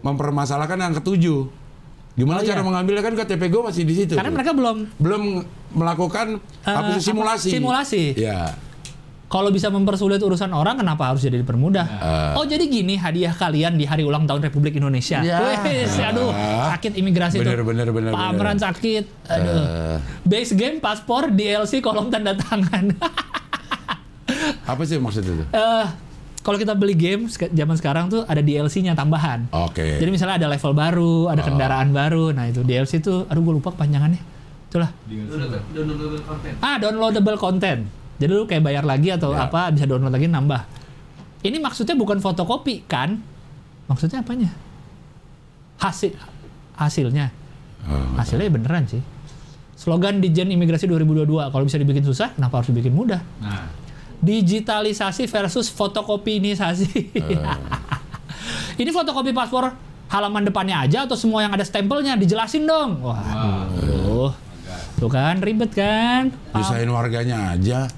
[0.00, 1.40] mempermasalahkan yang ketujuh.
[2.12, 2.66] Gimana Oh, cara iya.
[2.66, 4.14] mengambilnya kan KTP gue masih di situ.
[4.16, 5.22] Karena mereka belum belum
[5.72, 6.40] melakukan
[7.00, 7.50] sih, simulasi.
[7.56, 8.04] Simulasi.
[8.20, 8.52] Ya.
[9.32, 11.86] Kalau bisa mempersulit urusan orang, kenapa harus jadi dipermudah?
[11.88, 12.36] Eh.
[12.36, 15.24] oh jadi gini hadiah kalian di hari ulang tahun Republik Indonesia.
[15.24, 15.40] Ya.
[15.64, 16.28] Wes, aduh,
[16.68, 17.72] sakit imigrasi Bener, tuh.
[17.72, 18.36] bener, bener, Pak bener.
[18.36, 19.04] Amran sakit.
[19.32, 19.64] Aduh.
[19.64, 19.96] Eh,
[20.28, 22.92] Base game, paspor, DLC, kolom tanda tangan.
[24.70, 25.44] apa sih maksud itu?
[25.48, 25.86] Eh,
[26.44, 29.48] kalau kita beli game zaman sekarang tuh ada DLC-nya tambahan.
[29.48, 29.96] Oke.
[29.96, 31.32] Jadi misalnya ada level baru, Oh.
[31.32, 32.36] ada kendaraan baru.
[32.36, 34.20] Nah itu DLC tuh, aduh gue lupa panjangannya.
[34.68, 34.92] Itulah.
[35.08, 36.56] Downloadable content.
[36.60, 38.01] Ah, downloadable content.
[38.18, 39.46] Jadi lu kayak bayar lagi atau Ya.
[39.46, 40.62] apa bisa download lagi nambah.
[41.42, 43.18] Ini maksudnya bukan fotokopi kan?
[43.86, 44.50] Maksudnya apanya?
[45.78, 46.14] Hasil
[46.78, 47.34] hasilnya.
[47.82, 49.02] Oh, Hasilnya ya beneran sih.
[49.74, 53.18] Slogan Dijen Imigrasi 2022, kalau bisa dibikin susah, kenapa harus dibikin mudah?
[53.42, 53.66] Nah,
[54.22, 56.90] Digitalisasi versus fotokopinisasi.
[57.10, 57.42] Eh.
[58.80, 59.74] Ini fotokopi paspor
[60.06, 63.02] halaman depannya aja atau semua yang ada stempelnya dijelasin dong.
[63.02, 64.30] Wah, aduh.
[64.94, 66.30] Tuh kan ribet kan?
[66.54, 67.90] Pak Nyusahin warganya aja.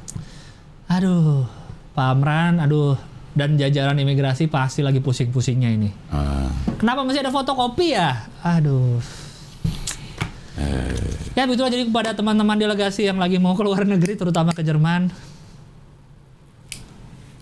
[0.95, 1.43] Aduh,
[1.91, 2.95] Pak Amran, aduh,
[3.33, 5.91] dan jajaran imigrasi pasti lagi pusing-pusingnya ini.
[6.07, 6.47] Ah,
[6.79, 8.31] Kenapa masih ada fotokopi ya?
[8.41, 9.03] Aduh.
[11.35, 15.11] Ya begitulah jadi kepada teman-teman delegasi yang lagi mau ke luar negeri, terutama ke Jerman.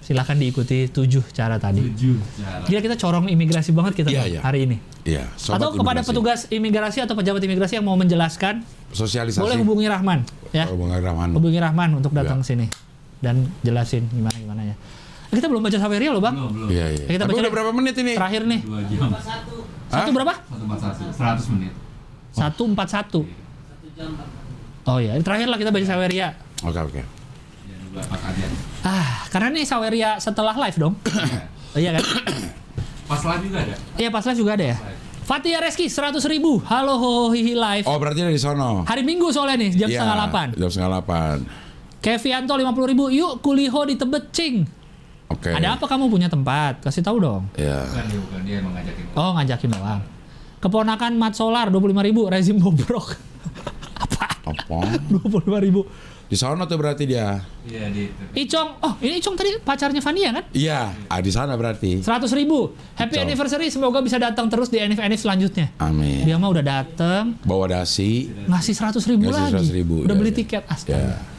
[0.00, 1.78] Silahkan diikuti tujuh cara tadi.
[1.78, 2.64] tujuh cara.
[2.64, 4.40] Gila kita corong imigrasi banget kita Iya, Bang, iya.
[4.40, 4.76] hari ini.
[5.04, 5.24] iya.
[5.36, 6.08] sobat Atau kepada imigrasi.
[6.08, 9.38] petugas imigrasi atau pejabat imigrasi yang mau menjelaskan, sosialisasi.
[9.38, 10.66] boleh hubungi Rahman, ya.
[10.66, 11.28] Bang Rahman.
[11.32, 12.24] hubungi Rahman untuk Ya.
[12.24, 12.66] datang ke sini
[13.22, 14.76] dan jelasin gimana gimana ya.
[15.32, 16.36] Kita belum baca Saweria loh bang.
[16.36, 16.68] Belum, belum.
[16.68, 17.04] Iya, iya.
[17.08, 18.12] Kita baca udah berapa menit ini?
[18.12, 18.60] Terakhir nih.
[18.60, 19.08] Dua jam.
[19.16, 19.56] Satu
[19.88, 20.12] Hah?
[20.12, 20.34] berapa?
[20.44, 21.02] Satu empat satu.
[21.08, 21.72] Seratus menit.
[22.36, 23.20] Satu empat satu.
[24.82, 26.36] Oh ya, terakhir lah kita baca Saweria.
[26.66, 27.00] Oke, oke.
[27.64, 28.44] Ya, dua empat aja.
[28.84, 30.94] Ah, karena nih Saweria setelah live dong.
[31.72, 32.04] oh, iya kan?
[33.08, 33.76] Pas live juga ada.
[33.96, 34.76] Iya pas live juga ada ya.
[35.22, 36.58] Fatia Reski 100 ribu.
[36.66, 37.84] Halo ho hihi live.
[37.86, 38.82] Oh, berarti dari sono.
[38.88, 40.46] Hari Minggu soalnya nih jam Iya, setengah delapan.
[40.56, 41.36] Jam setengah delapan.
[42.02, 43.06] Kevianto 50 ribu.
[43.14, 44.66] Yuk kuliho di Tebet cing.
[45.30, 45.54] Oke.
[45.54, 46.82] Ada apa kamu punya tempat?
[46.82, 47.46] Kasih tahu dong.
[47.54, 47.86] Ya.
[47.88, 49.04] Bukan dia, bukan dia emang ngajakin.
[49.14, 50.02] Oh ngajakin doang.
[50.58, 52.26] Keponakan Mat Solar 25 ribu.
[52.26, 53.14] Rezim bobrok.
[54.04, 54.26] apa?
[54.44, 54.78] Apa?
[55.08, 55.86] 25 ribu.
[56.32, 57.44] Di sono tuh berarti dia.
[57.68, 58.08] Iya di.
[58.32, 58.80] Icong.
[58.80, 60.44] Oh ini Icong tadi pacarnya Fania kan?
[60.56, 62.00] Iya, ah, di sana berarti.
[62.00, 62.72] 100 ribu.
[62.96, 63.28] Happy Icong.
[63.28, 63.68] anniversary.
[63.68, 65.68] Semoga bisa datang terus di anniv-anniv selanjutnya.
[65.76, 66.24] Amin.
[66.24, 67.36] Dia mah udah dateng.
[67.44, 68.32] Bawa dasi.
[68.48, 69.76] Ngasih 100 ribu Ngasih lagi.
[69.76, 70.36] 100 ribu, Udah ya, beli ya.
[70.40, 70.62] tiket.
[70.72, 70.96] Astaga.
[70.96, 71.31] Ya.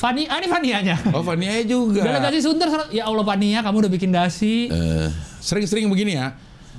[0.00, 0.96] Fani, ah ini Fanianya.
[1.12, 2.00] Oh, Fania juga.
[2.00, 4.72] Delegasi Sunter, ya Allah Fania, kamu udah bikin dasi.
[4.72, 5.12] Eh,
[5.44, 6.32] sering-sering begini ya.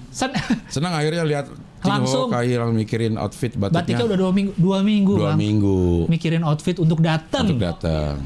[0.09, 0.33] Sen-
[0.73, 1.45] Senang akhirnya lihat
[1.81, 2.29] Langsung.
[2.29, 3.73] Kai yang mikirin outfit batiknya.
[3.73, 5.37] Batiknya udah dua minggu, dua minggu, dua Bang.
[5.41, 5.79] minggu
[6.09, 7.45] mikirin outfit untuk datang.
[7.49, 8.21] untuk datang.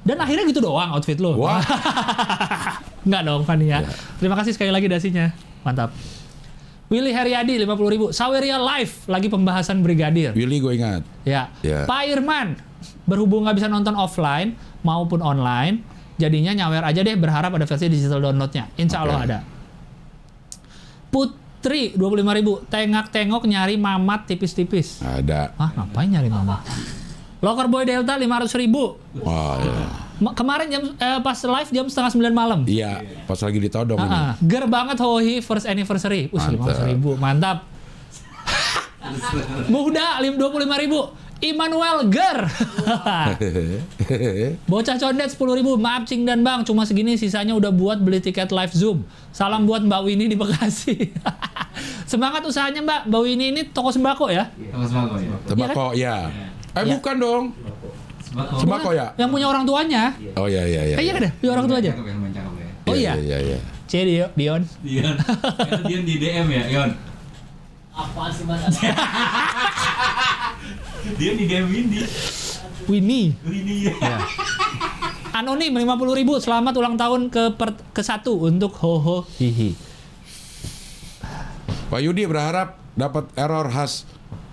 [0.00, 1.36] Dan akhirnya gitu doang outfit lo.
[1.36, 1.60] Wah.
[3.04, 3.84] Enggak dong Fania.
[3.84, 3.92] Ya.
[4.16, 5.28] Terima kasih sekali lagi dasinya.
[5.60, 5.92] Mantap.
[6.88, 8.06] Willy Heriadi 50 ribu.
[8.16, 10.32] Saweria live lagi pembahasan brigadir.
[10.32, 11.04] Willy gue ingat.
[11.28, 11.52] Ya.
[11.60, 11.84] Ya.
[11.84, 12.56] Pak Irman
[13.04, 15.82] berhubung nggak bisa nonton offline maupun online,
[16.16, 18.68] jadinya nyawer aja deh berharap ada versi digital downloadnya.
[18.76, 19.38] Insya Allah ada.
[21.10, 22.52] Putri 25 ribu.
[22.68, 25.02] Tengak-tengok nyari mamat tipis-tipis.
[25.02, 25.52] Ada.
[25.58, 26.62] Ah ngapain nyari mamat?
[27.40, 29.00] Locker Boy Delta 500 ribu.
[29.24, 29.72] Wah, ya.
[30.20, 32.60] Ma- Kemarin jam eh, pas live jam setengah sembilan malam.
[32.68, 34.12] Iya, pas lagi ditodong ini.
[34.12, 34.32] Ah, ah.
[34.44, 36.28] ger banget Hohi first anniversary.
[36.28, 36.76] Us, Mantap.
[36.84, 37.58] 500 ribu, mantap.
[39.72, 41.00] Muda, 25 ribu.
[41.40, 42.38] Immanuel Ger.
[44.70, 45.74] Bocah condet 10 ribu.
[45.74, 49.08] Maaf Cing dan Bang, cuma segini sisanya udah buat beli tiket live Zoom.
[49.30, 51.16] Salam buat Mbak Winnie di Bekasi.
[52.10, 53.00] Semangat usahanya Mbak.
[53.08, 54.52] Mbak Winnie ini toko sembako ya?
[54.70, 55.30] Sama sembako ya.
[55.46, 56.16] Tembakau, ya.
[56.70, 56.92] Eh, Iya.
[56.94, 57.44] bukan dong.
[58.22, 58.54] Sembako.
[58.60, 59.06] Sembako ya?
[59.16, 60.02] Yang punya orang tuanya.
[60.36, 60.96] Oh iya iya iya.
[61.00, 61.32] Eh, iya kan ya?
[61.34, 61.90] Punya orang tua aja.
[61.90, 62.68] Cakep ya, ya.
[62.84, 63.12] Oh iya.
[63.16, 63.58] Iya iya.
[63.90, 64.62] C Dio, Dion.
[64.84, 65.14] Dion.
[65.18, 66.90] Itu Dion di DM ya, Yon.
[67.90, 68.62] Apaan sih mas?
[71.00, 72.00] Dion di DM Windy.
[72.86, 73.28] Winnie.
[73.40, 74.20] Windy ya.
[75.32, 76.36] Anonim 50 ribu.
[76.36, 79.72] Selamat ulang tahun ke per- ke satu untuk Hoho Hihi.
[81.88, 84.06] Pak Yudi berharap dapat error khas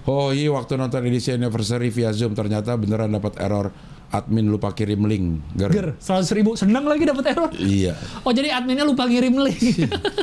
[0.08, 3.76] Hoi waktu nonton edisi anniversary via Zoom ternyata beneran dapat error
[4.08, 5.44] admin lupa kirim link.
[5.52, 5.68] Ger.
[5.68, 6.56] Ger, 100 ribu.
[6.56, 7.52] Senang lagi dapat error.
[7.52, 7.92] Iya.
[8.24, 9.60] Oh jadi adminnya lupa ngirim link.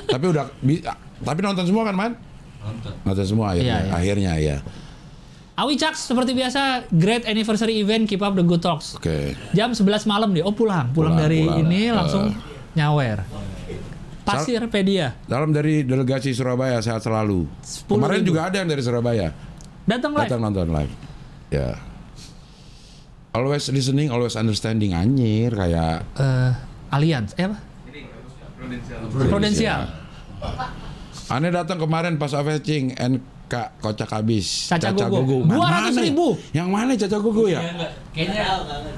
[0.08, 0.48] tapi udah
[1.20, 2.12] tapi nonton semua kan, Man?
[2.64, 2.92] Nonton.
[3.04, 3.76] Nonton semua akhirnya.
[3.76, 3.92] Iya, iya.
[3.92, 4.56] Akhirnya ya.
[5.54, 8.98] Awi Caks seperti biasa great anniversary event keep up the good talks.
[8.98, 9.38] Oke.
[9.52, 10.42] Jam 11 malam dia.
[10.42, 11.62] Oh pulang, pulang, Pulang, dari pulang.
[11.62, 12.34] ini langsung Eh.
[12.74, 13.22] nyawer.
[14.24, 15.14] Pasir Pedia.
[15.24, 17.46] Dalam dari delegasi Surabaya sehat selalu.
[17.60, 18.28] 10 Kemarin ribu.
[18.32, 19.30] juga ada yang dari Surabaya
[19.84, 20.24] Datang live.
[20.26, 20.92] datang nonton live.
[21.52, 21.78] Ya.
[23.30, 26.50] Always listening, always understanding anjir kayak Eh,
[26.90, 27.36] Allianz.
[27.36, 27.58] Eh apa?
[29.28, 29.86] Prudensial.
[31.26, 34.72] Aneh datang kemarin pas fetching and Kak kocak habis.
[34.72, 35.44] Caca Gogo.
[35.44, 36.02] Mana 200 nih?
[36.10, 36.26] ribu.
[36.56, 37.60] Yang mana Caca Gogo ya?
[37.60, 37.90] Iya, enggak.
[38.14, 38.44] Kayaknya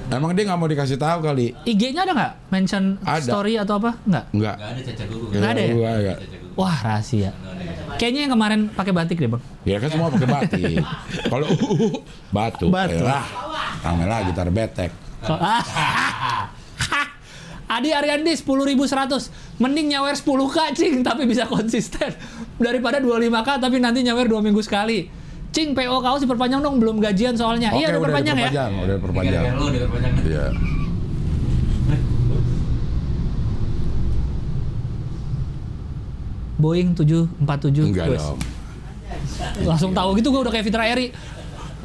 [0.07, 1.47] Emang dia nggak mau dikasih tahu kali?
[1.67, 2.33] IG-nya ada nggak?
[2.47, 3.27] Mention Ada.
[3.27, 3.91] story atau apa?
[4.07, 4.25] Nggak.
[4.31, 4.55] Enggak.
[4.55, 5.25] enggak ada caca gugu.
[5.35, 5.67] Nggak ada ya?
[6.15, 6.55] Caca gugu.
[6.55, 7.31] Wah rahasia.
[7.35, 7.97] Nggak.
[7.97, 9.43] Kayaknya yang kemarin pakai batik deh bang.
[9.67, 10.83] Ya kan semua pakai batik.
[11.31, 11.97] Kalau uh,
[12.31, 12.65] batu.
[12.71, 13.03] Batu.
[13.03, 13.25] Lah.
[13.83, 14.91] Rame lah gitar betek.
[15.27, 16.47] Ah.
[17.67, 22.15] Adi Ariandi 10.100 Mending nyawer 10k cing Tapi bisa konsisten
[22.65, 25.07] Daripada 25k tapi nanti nyawer 2 minggu sekali
[25.51, 29.43] Cing PO kaos diperpanjang dong Belum gajian soalnya Iya udah perpanjang ya diperpanjang, Udah diperpanjang.
[29.43, 30.13] Gara-gara lo udah perpanjang.
[30.27, 30.47] Iya.
[36.57, 38.41] Boeing 747 Enggak dong.
[39.61, 41.13] Langsung tahu gitu gue udah kayak Fitra Eri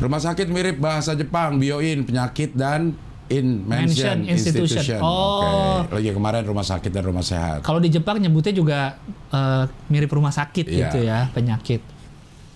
[0.00, 2.96] Rumah sakit mirip bahasa Jepang, bioin, penyakit dan
[3.32, 4.78] in Mention, mention, institution.
[4.84, 4.98] institution.
[5.00, 5.80] Oh.
[5.82, 5.96] Oke.
[5.96, 7.60] Lagi kemarin rumah sakit dan rumah sehat.
[7.60, 10.78] Kalau di Jepang nyebutnya juga eh, mirip rumah sakit Iya.
[10.86, 11.80] gitu ya Penyakit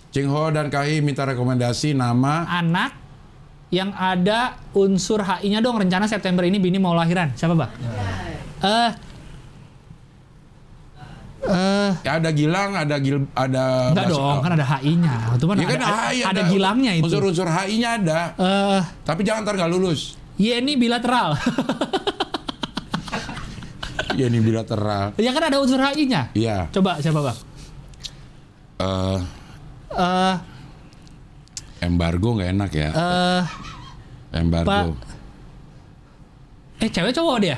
[0.08, 2.92] Ching Ho dan Kai minta rekomendasi nama Anak
[3.68, 7.70] yang ada unsur HI-nya dong rencana September ini bini mau lahiran siapa bang?
[8.62, 8.90] Eh
[11.46, 15.14] eh Ya, ada Gilang, ada Gil, ada Enggak dong, kan ada HI-nya.
[15.34, 17.04] Itu kan Ya kan ada, HI ada gilangnya itu.
[17.06, 18.20] Unsur-unsur HI-nya ada.
[18.34, 20.14] Eh, Tapi jangan ntar nggak lulus.
[20.36, 21.36] Yeni bilateral.
[24.16, 25.12] Ya ini bilateral.
[25.20, 26.32] ya kan ada unsur HI-nya.
[26.32, 26.72] Iya.
[26.72, 27.36] Coba siapa, Bang?
[28.80, 29.20] eh
[29.96, 30.34] Eh,
[31.84, 32.90] embargo nggak enak ya.
[32.92, 33.42] eh,
[34.32, 34.96] embargo.
[36.80, 37.56] eh cewek cowok dia?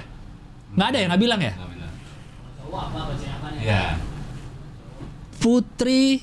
[0.75, 1.53] Nggak ada ya, nggak bilang ya?
[3.59, 3.83] Iya.
[5.39, 6.23] Putri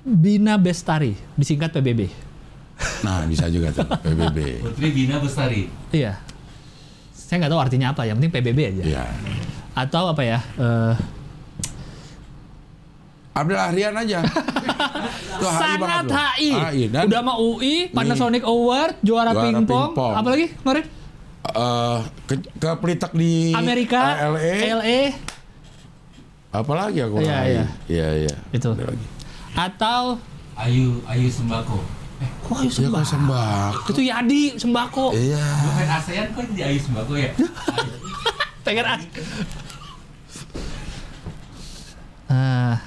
[0.00, 2.08] Bina Bestari, disingkat PBB.
[3.02, 4.62] Nah bisa juga tuh PBB.
[4.62, 5.66] Putri Bina Bestari.
[5.90, 6.18] Iya.
[7.10, 8.82] Saya nggak tahu artinya apa, yang penting PBB aja.
[8.84, 9.02] Iya.
[9.74, 10.38] Atau apa ya?
[10.56, 10.94] Eh,
[13.34, 14.18] Abdul Ahrian aja.
[15.40, 16.04] Tuh, HI sangat.
[16.10, 16.50] HI.
[16.50, 16.84] HI.
[16.90, 19.94] Dan Udah mau UI, Panasonic Award, juara, Juara pingpong.
[19.94, 20.14] pingpong.
[20.18, 20.84] Apa lagi kemarin?
[21.48, 24.54] eh, ke, ke Pelitak di Amerika, eh, LA.
[24.74, 25.00] LA,
[26.48, 27.64] Apalagi aku Iya, iya.
[27.86, 28.34] Iya iya.
[28.50, 28.72] itu.
[29.52, 30.16] Atau
[30.56, 31.78] Ayu Ayu Sembako.
[32.18, 33.04] Eh, Kok ayo Iya sembako?
[33.04, 33.88] sembako.
[33.88, 35.04] Itu Yadi sembako.
[35.14, 35.44] Iya.
[35.70, 37.30] main ASEAN kok jadi Ayu Sembako ya?
[38.66, 39.04] Pengen apa?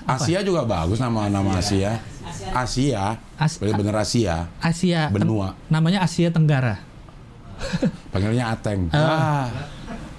[0.06, 1.98] Asia juga bagus nama nama Asia.
[2.52, 3.18] Asia.
[3.40, 4.46] As- Bener-bener Asia.
[4.60, 5.10] Asia.
[5.10, 5.58] Benua.
[5.68, 6.78] Namanya Asia Tenggara.
[8.12, 8.90] Panggilnya Ateng.
[8.90, 8.98] Eh.
[8.98, 9.50] Ah.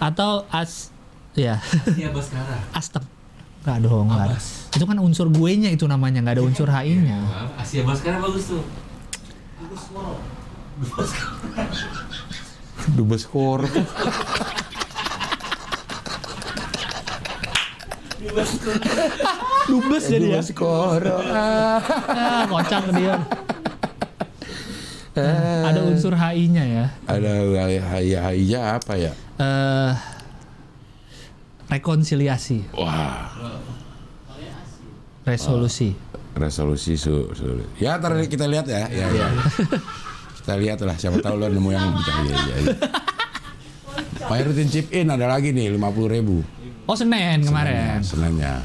[0.00, 0.90] Atau As
[1.34, 1.62] ya,
[1.94, 2.58] Iya Baskara.
[2.74, 3.06] Asteng.
[3.62, 4.10] Enggak dong.
[4.74, 7.22] Itu kan unsur gue-nya itu namanya, nggak ada unsur HI-nya.
[7.54, 8.62] Asia Baskara bagus tuh.
[12.92, 13.60] Dubes skor.
[19.68, 20.40] Dubes jadi ya.
[20.40, 21.02] Dubes skor.
[21.32, 23.16] Ah, kocak dia.
[25.62, 26.86] ada unsur HI-nya ya.
[27.04, 27.32] Ada
[28.00, 29.12] HI HI apa ya?
[29.40, 29.92] Eh
[31.72, 33.32] rekonsiliasi, Wah.
[35.24, 35.96] resolusi.
[36.32, 38.88] Resolusi su, su- Ya, ntar kita lihat ya.
[38.88, 39.26] Ya, ya.
[40.40, 40.96] kita lihat lah.
[40.96, 42.12] Siapa tahu lo nemu yang bisa.
[42.24, 42.76] Ya, ya, ya.
[44.22, 46.40] Mayoritin chip in ada lagi nih 50 ribu.
[46.88, 48.00] Oh Senin kemarin.
[48.00, 48.64] Senennya.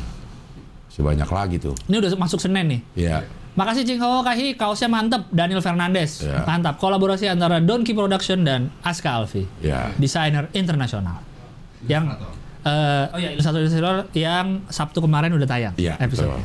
[0.89, 1.76] Sebanyak lagi tuh.
[1.85, 2.81] Ini udah masuk Senin nih.
[2.95, 3.18] Iya.
[3.57, 5.34] Makasih Cing Ho Kahi, kaosnya mantep.
[5.34, 6.45] Daniel Fernandez, Ya.
[6.45, 6.77] mantap.
[6.77, 9.89] Kolaborasi antara Donkey Production dan Aska Alfi, Ya.
[9.98, 11.26] desainer internasional.
[11.84, 12.22] Yang
[12.61, 15.98] eh oh ya satu ilustrator yang Sabtu kemarin udah tayang Iya.
[15.98, 16.38] episode.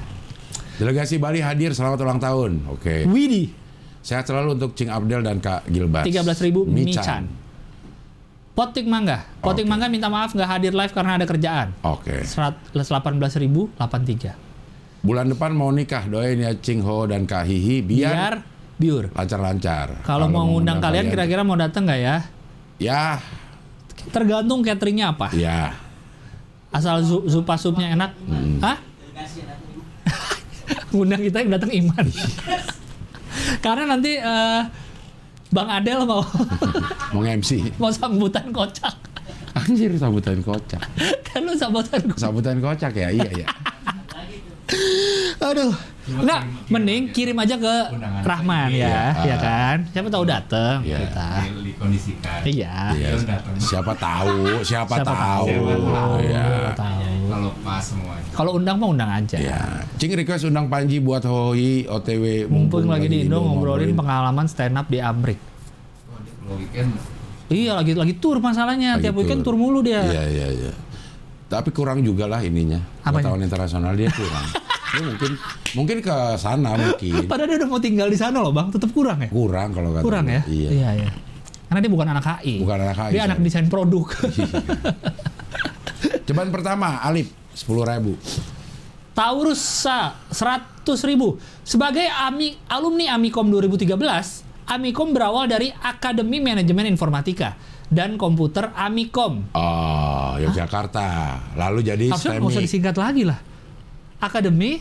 [0.73, 2.53] Delegasi Bali hadir selamat ulang tahun.
[2.69, 3.05] Oke.
[3.05, 3.53] Widi
[4.03, 6.03] Sehat selalu untuk Cing Abdel dan Kak Gilbas.
[6.03, 6.91] 13.000 Michan.
[6.91, 7.23] Michan.
[8.53, 9.23] Potik Mangga.
[9.39, 9.71] Potik Oke.
[9.71, 11.71] Mangga minta maaf nggak hadir live karena ada kerjaan.
[11.83, 12.27] Oke.
[12.27, 13.79] 18.083.
[15.03, 18.35] Bulan depan mau nikah, doain ya Cing Ho dan Kak Hihi biar, Biar
[18.77, 19.05] biur.
[19.11, 20.03] lancar-lancar.
[20.03, 22.17] Kalau mau ngundang kalian kira-kira mau datang nggak ya?
[22.79, 23.23] Ya,
[24.11, 25.31] Tergantung cateringnya apa.
[25.31, 25.79] ya.
[26.71, 28.11] Asal zu- zupa supnya enak.
[28.27, 28.59] Hmm.
[28.59, 28.79] Hah?
[30.93, 32.07] Ngundang kita yang datang Iman.
[33.61, 34.61] Karena nanti eh,
[35.53, 36.25] Bang Adel mau
[37.15, 37.77] Mau MC.
[37.77, 38.97] mau sambutan kocak.
[39.53, 40.81] Anjir, sambutan kocak.
[41.29, 42.21] kan lu sambutan kocak.
[42.21, 43.47] Sambutan kocak ya, iya ya.
[45.43, 45.73] Aduh.
[46.03, 48.23] Enggak, mending kirim aja ke Undangan.
[48.27, 49.23] Rahman ya, Iya.
[49.23, 49.77] ya kan?
[49.87, 50.99] Siapa tahu datang Iya.
[50.99, 51.29] kita.
[51.39, 52.41] Di- dikondisikan.
[52.43, 52.75] Iya.
[52.91, 53.09] Iya.
[53.23, 53.55] Datang.
[53.55, 54.35] Siapa tahu,
[54.67, 55.47] siapa, Siapa tahu.
[55.47, 56.15] Tahu.
[56.21, 56.75] Iya.
[56.75, 58.31] Kalau pas semuanya.
[58.35, 59.37] Kalau undang mah undang aja.
[59.39, 59.63] Ya,
[59.95, 64.91] Cing request undang Panji buat Hoi OTW Mumpung lagi di Indo ngobrolin pengalaman stand up
[64.91, 65.39] di Amrik.
[65.39, 66.91] Kalau weekend
[67.47, 68.97] Iya, lagi lagi tour masalahnya.
[68.97, 70.01] Lagi Tiap weekend tour mulu dia.
[70.03, 70.73] Iya, iya, iya.
[71.53, 72.81] Tapi kurang juga lah ininya.
[73.05, 73.29] Apanya?
[73.29, 74.47] Pengetahuan internasional dia kurang.
[74.93, 75.33] Dia mungkin
[75.73, 77.25] mungkin ke sana mungkin.
[77.33, 79.33] Padahal dia udah mau tinggal di sana loh bang, tetap kurang ya?
[79.33, 80.45] Kurang kalau kata Kurang ya?
[80.45, 80.69] Iya.
[80.69, 81.11] Iya, iya.
[81.65, 82.61] Karena dia bukan anak HI.
[82.61, 83.49] Bukan anak HI, Dia anak sorry.
[83.49, 84.05] desain produk.
[86.29, 87.25] Cobaan pertama Alip
[87.57, 88.13] 10.000 ribu.
[89.17, 91.41] Taurusa 100 ribu.
[91.65, 93.97] Sebagai ami, alumni Amikom 2013,
[94.69, 97.57] Amikom berawal dari Akademi Manajemen Informatika
[97.93, 99.53] dan Komputer Amikom.
[99.53, 101.37] Oh, Yogyakarta.
[101.55, 102.67] Lalu jadi Harusnya nggak usah STEMI.
[102.67, 103.39] disingkat lagi lah.
[104.17, 104.81] Akademi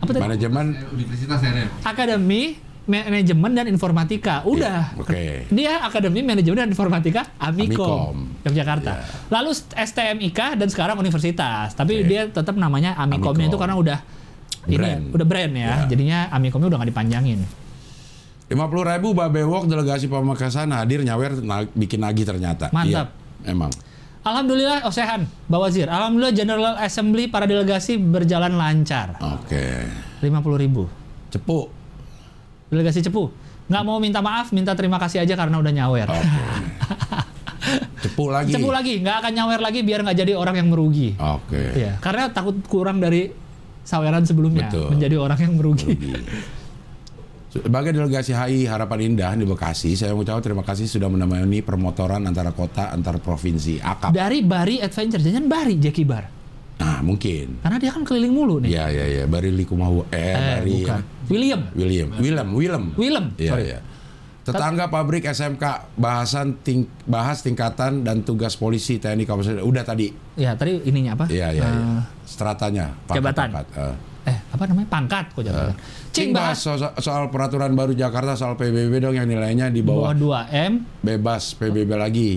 [0.00, 0.20] apa tadi?
[0.20, 1.68] Manajemen Universitas RM.
[1.82, 2.42] Akademi
[2.84, 4.42] Manajemen dan Informatika.
[4.42, 4.92] Udah.
[4.92, 5.22] Iya, oke.
[5.48, 8.14] Dia Akademi Manajemen dan Informatika Amikom, Amikom.
[8.44, 8.92] Yogyakarta.
[8.98, 9.04] Iya.
[9.30, 11.72] Lalu STMIK dan sekarang universitas.
[11.72, 12.08] Tapi Oke.
[12.08, 13.52] dia tetap namanya Amikomnya Amikom.
[13.54, 13.98] itu karena udah
[14.66, 15.04] ini ya, Brand.
[15.14, 15.60] udah brand ya.
[15.62, 15.76] Iya.
[15.88, 17.40] Jadinya Amikomnya udah nggak dipanjangin.
[18.50, 18.58] 50
[18.98, 22.66] ribu Babewok delegasi Pamekasan hadir nyawer na- bikin nagih ternyata.
[22.74, 23.14] Mantap.
[23.14, 23.70] Iya, emang.
[24.20, 25.86] Alhamdulillah, oh sehan, Mbak Wazir.
[25.88, 29.16] Alhamdulillah General Assembly para delegasi berjalan lancar.
[29.22, 29.86] Oke.
[30.20, 30.90] 50 ribu.
[31.30, 31.70] Cepu.
[32.68, 33.30] Delegasi Cepu.
[33.70, 36.10] Nggak mau minta maaf, minta terima kasih aja karena udah nyawer.
[36.10, 36.42] Oke.
[38.04, 38.50] Cepu lagi.
[38.50, 41.14] Cepu lagi, nggak akan nyawer lagi biar nggak jadi orang yang merugi.
[41.16, 41.78] Oke.
[41.78, 43.30] Iya, karena takut kurang dari
[43.86, 44.90] saweran sebelumnya Betul.
[44.90, 45.94] menjadi orang yang merugi.
[47.50, 52.54] Sebagai delegasi HI Harapan Indah di Bekasi, saya mengucapkan terima kasih sudah menemani permotoran antara
[52.54, 54.14] kota, antar provinsi, akap.
[54.14, 56.30] Dari Bari Adventure, jangan Bari Jackie Bar.
[56.78, 57.58] Nah, mungkin.
[57.58, 58.70] Karena dia kan keliling mulu nih.
[58.70, 59.24] Iya, iya, iya.
[59.26, 60.06] Bari Likumahu.
[60.08, 60.70] Eh, Eh, Bari.
[60.78, 61.00] bukan.
[61.26, 61.60] William.
[61.74, 62.08] William.
[62.14, 62.84] Willem, Willem.
[62.94, 63.78] Willem, Iya, iya.
[64.40, 65.60] Tetangga pabrik SMK
[65.94, 69.60] bahasan ting bahas tingkatan dan tugas polisi TNI Kabupaten.
[69.60, 70.08] Udah tadi.
[70.32, 71.26] Ya, tadi ininya apa?
[71.28, 72.00] Iya, iya, Eh, iya.
[72.24, 72.94] Stratanya.
[73.06, 73.48] jabatan.
[73.52, 73.66] pangkat.
[73.76, 73.94] Eh.
[74.22, 74.88] Eh, apa namanya?
[74.88, 75.74] Pangkat kok jabatan.
[76.10, 80.44] Cing bahas so- soal peraturan baru Jakarta soal PBB dong yang nilainya di bawah bawah
[80.44, 80.72] 2M.
[81.00, 82.30] bebas PBB lagi.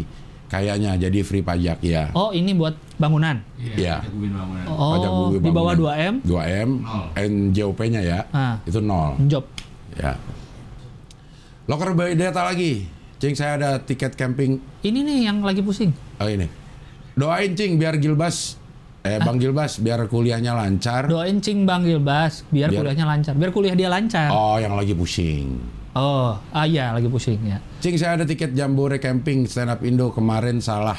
[0.45, 2.13] Kayaknya jadi free pajak ya.
[2.13, 3.41] Oh, ini buat bangunan.
[3.57, 3.73] Iya.
[3.73, 3.97] Iya.
[4.05, 4.63] bangunan.
[4.69, 6.13] Pajak Oh, bumi di bawah bangunan.
[6.21, 6.23] 2M.
[6.23, 7.05] 2M, Nol.
[7.17, 8.19] NJOP-nya ya.
[8.29, 8.55] Ah.
[8.61, 9.17] Itu nol.
[9.25, 9.49] Job.
[9.93, 10.13] Ya.
[11.65, 12.85] Loker by data lagi.
[13.17, 14.59] Cing saya ada tiket camping.
[14.79, 15.89] Ini nih yang lagi pusing.
[16.19, 16.45] Oh ini.
[17.13, 18.59] Doain Cing biar Gilbas
[19.03, 21.11] eh Bang Gilbas biar kuliahnya lancar.
[21.11, 23.33] Doain Cing Bang Gilbas biar, Biar- kuliahnya lancar.
[23.35, 24.31] Biar kuliah dia lancar.
[24.31, 25.59] Oh, yang lagi pusing.
[25.93, 27.59] Oh, ah iya lagi pusing ya.
[27.83, 30.97] Cing saya ada tiket Jambore camping stand up Indo kemarin salah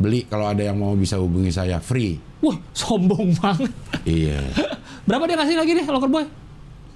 [0.00, 2.16] beli kalau ada yang mau bisa hubungi saya free.
[2.40, 3.68] Wah, sombong banget.
[4.08, 4.40] Iya.
[5.10, 6.24] Berapa dia kasih lagi nih locker boy?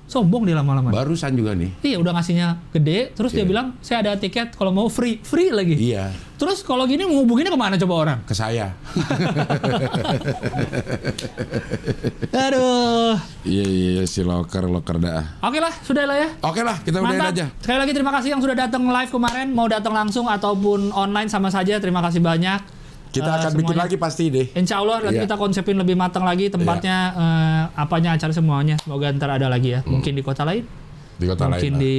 [0.04, 0.88] Sombong dia lama-lama.
[0.88, 1.68] Barusan juga nih.
[1.80, 3.46] Iya udah ngasihnya gede, terus dia Iya.
[3.46, 5.74] bilang saya ada tiket kalau mau free, free lagi.
[5.74, 8.18] Iya, Terus kalau gini mau hubunginnya ke mana coba orang?
[8.22, 8.68] ke saya.
[12.34, 13.14] Aduh.
[13.44, 15.38] Iya iya si loker loker dah.
[15.40, 16.28] Oke lah, sudah lah ya.
[16.42, 17.32] Oke lah, kita udahin Mantap.
[17.32, 17.44] aja.
[17.60, 21.48] Sekali lagi terima kasih yang sudah datang live kemarin, mau datang langsung ataupun online sama
[21.48, 21.78] saja.
[21.78, 22.83] Terima kasih banyak.
[23.14, 23.82] Kita Eh, akan bikin semuanya.
[23.84, 24.46] lagi pasti deh.
[24.52, 25.24] Insya Allah nanti Iya.
[25.24, 28.74] kita konsepin lebih matang lagi tempatnya, eh, apanya acara semuanya.
[28.76, 29.80] Semoga ntar ada lagi ya.
[29.84, 30.66] Mungkin di kota lain,
[31.14, 31.72] Di kota mungkin lain.
[31.72, 31.80] lah.
[31.80, 31.94] di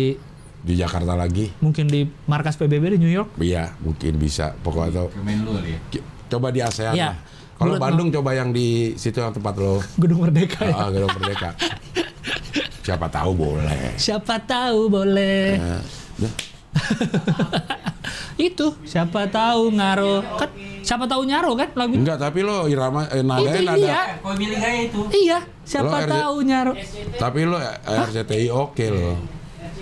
[0.61, 1.45] Di Jakarta lagi.
[1.57, 3.37] mungkin di markas PBB di New York.
[3.37, 4.51] Iya, mungkin bisa.
[4.57, 5.07] Pokoknya
[5.63, 5.77] ya.
[5.87, 7.13] ki- coba di ASEAN Iya.
[7.13, 7.17] lah.
[7.55, 9.79] Kalau Bandung coba yang di situ yang tempat lo.
[9.95, 10.75] Gedung Merdeka ya.
[10.75, 11.55] Ah, Gedung Merdeka.
[12.85, 13.95] Siapa tahu boleh.
[13.95, 15.55] Siapa tahu boleh.
[15.55, 15.81] Eh,
[16.19, 16.33] dah.
[18.37, 20.49] Itu siapa tahu ngaro kan
[20.83, 24.35] siapa tahu nyaro kan lagu Enggak, tapi lo irama eh, itu nadanya iya nada.
[24.35, 25.01] Milih gaya itu.
[25.09, 26.73] iya siapa Lo tahu nyaro
[27.15, 29.15] Tapi lo eh, RCTI oke lo.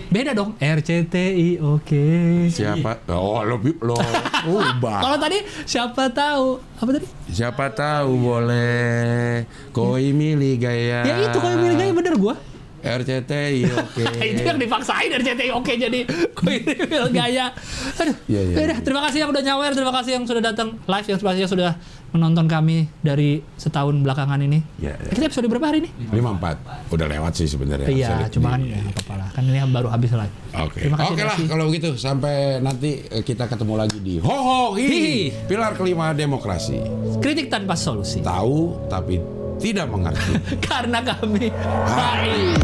[0.07, 2.05] beda dong RCTI oke
[2.47, 3.01] Siapa?
[3.09, 3.97] Oh, lo lo
[4.53, 4.99] ubah.
[5.01, 9.43] kalau tadi siapa tahu apa tadi Siapa tahu boleh
[9.73, 11.01] koi milih gaya.
[11.01, 12.37] ya itu kalau milih gaya bener gua
[12.83, 14.03] RCTI oke.
[14.29, 15.99] itu yang dipaksain RCTI oke jadi
[16.37, 17.49] milih gaya
[17.95, 18.83] aduh Iya, iya, Yaudah, iya.
[18.83, 21.71] terima kasih yang udah nyawer terima kasih yang sudah datang live yang pastinya sudah
[22.09, 25.09] menonton kami dari setahun belakangan ini Iya, iya.
[25.09, 26.93] kita episode berapa hari ini 54.
[26.93, 27.89] Udah lewat sih sebenarnya.
[27.89, 29.29] Iya, cuma kan di- ya nggak apa-apa lah.
[29.33, 30.33] Kan ini baru habis live.
[30.55, 30.77] Oke.
[30.79, 31.49] Terima kasih, Oke lah Desi.
[31.49, 34.85] kalau begitu sampai nanti eh, kita ketemu lagi di Ho Ho Hi.
[34.85, 35.13] Hi.
[35.43, 36.77] Pilar kelima demokrasi.
[37.17, 38.21] Kritik tanpa solusi.
[38.21, 39.17] Tahu tapi
[39.59, 40.33] tidak mengerti
[40.69, 41.49] karena kami
[41.89, 42.55] hai.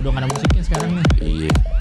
[0.00, 1.06] Aduh, ada musiknya sekarang nih.
[1.20, 1.71] Iya.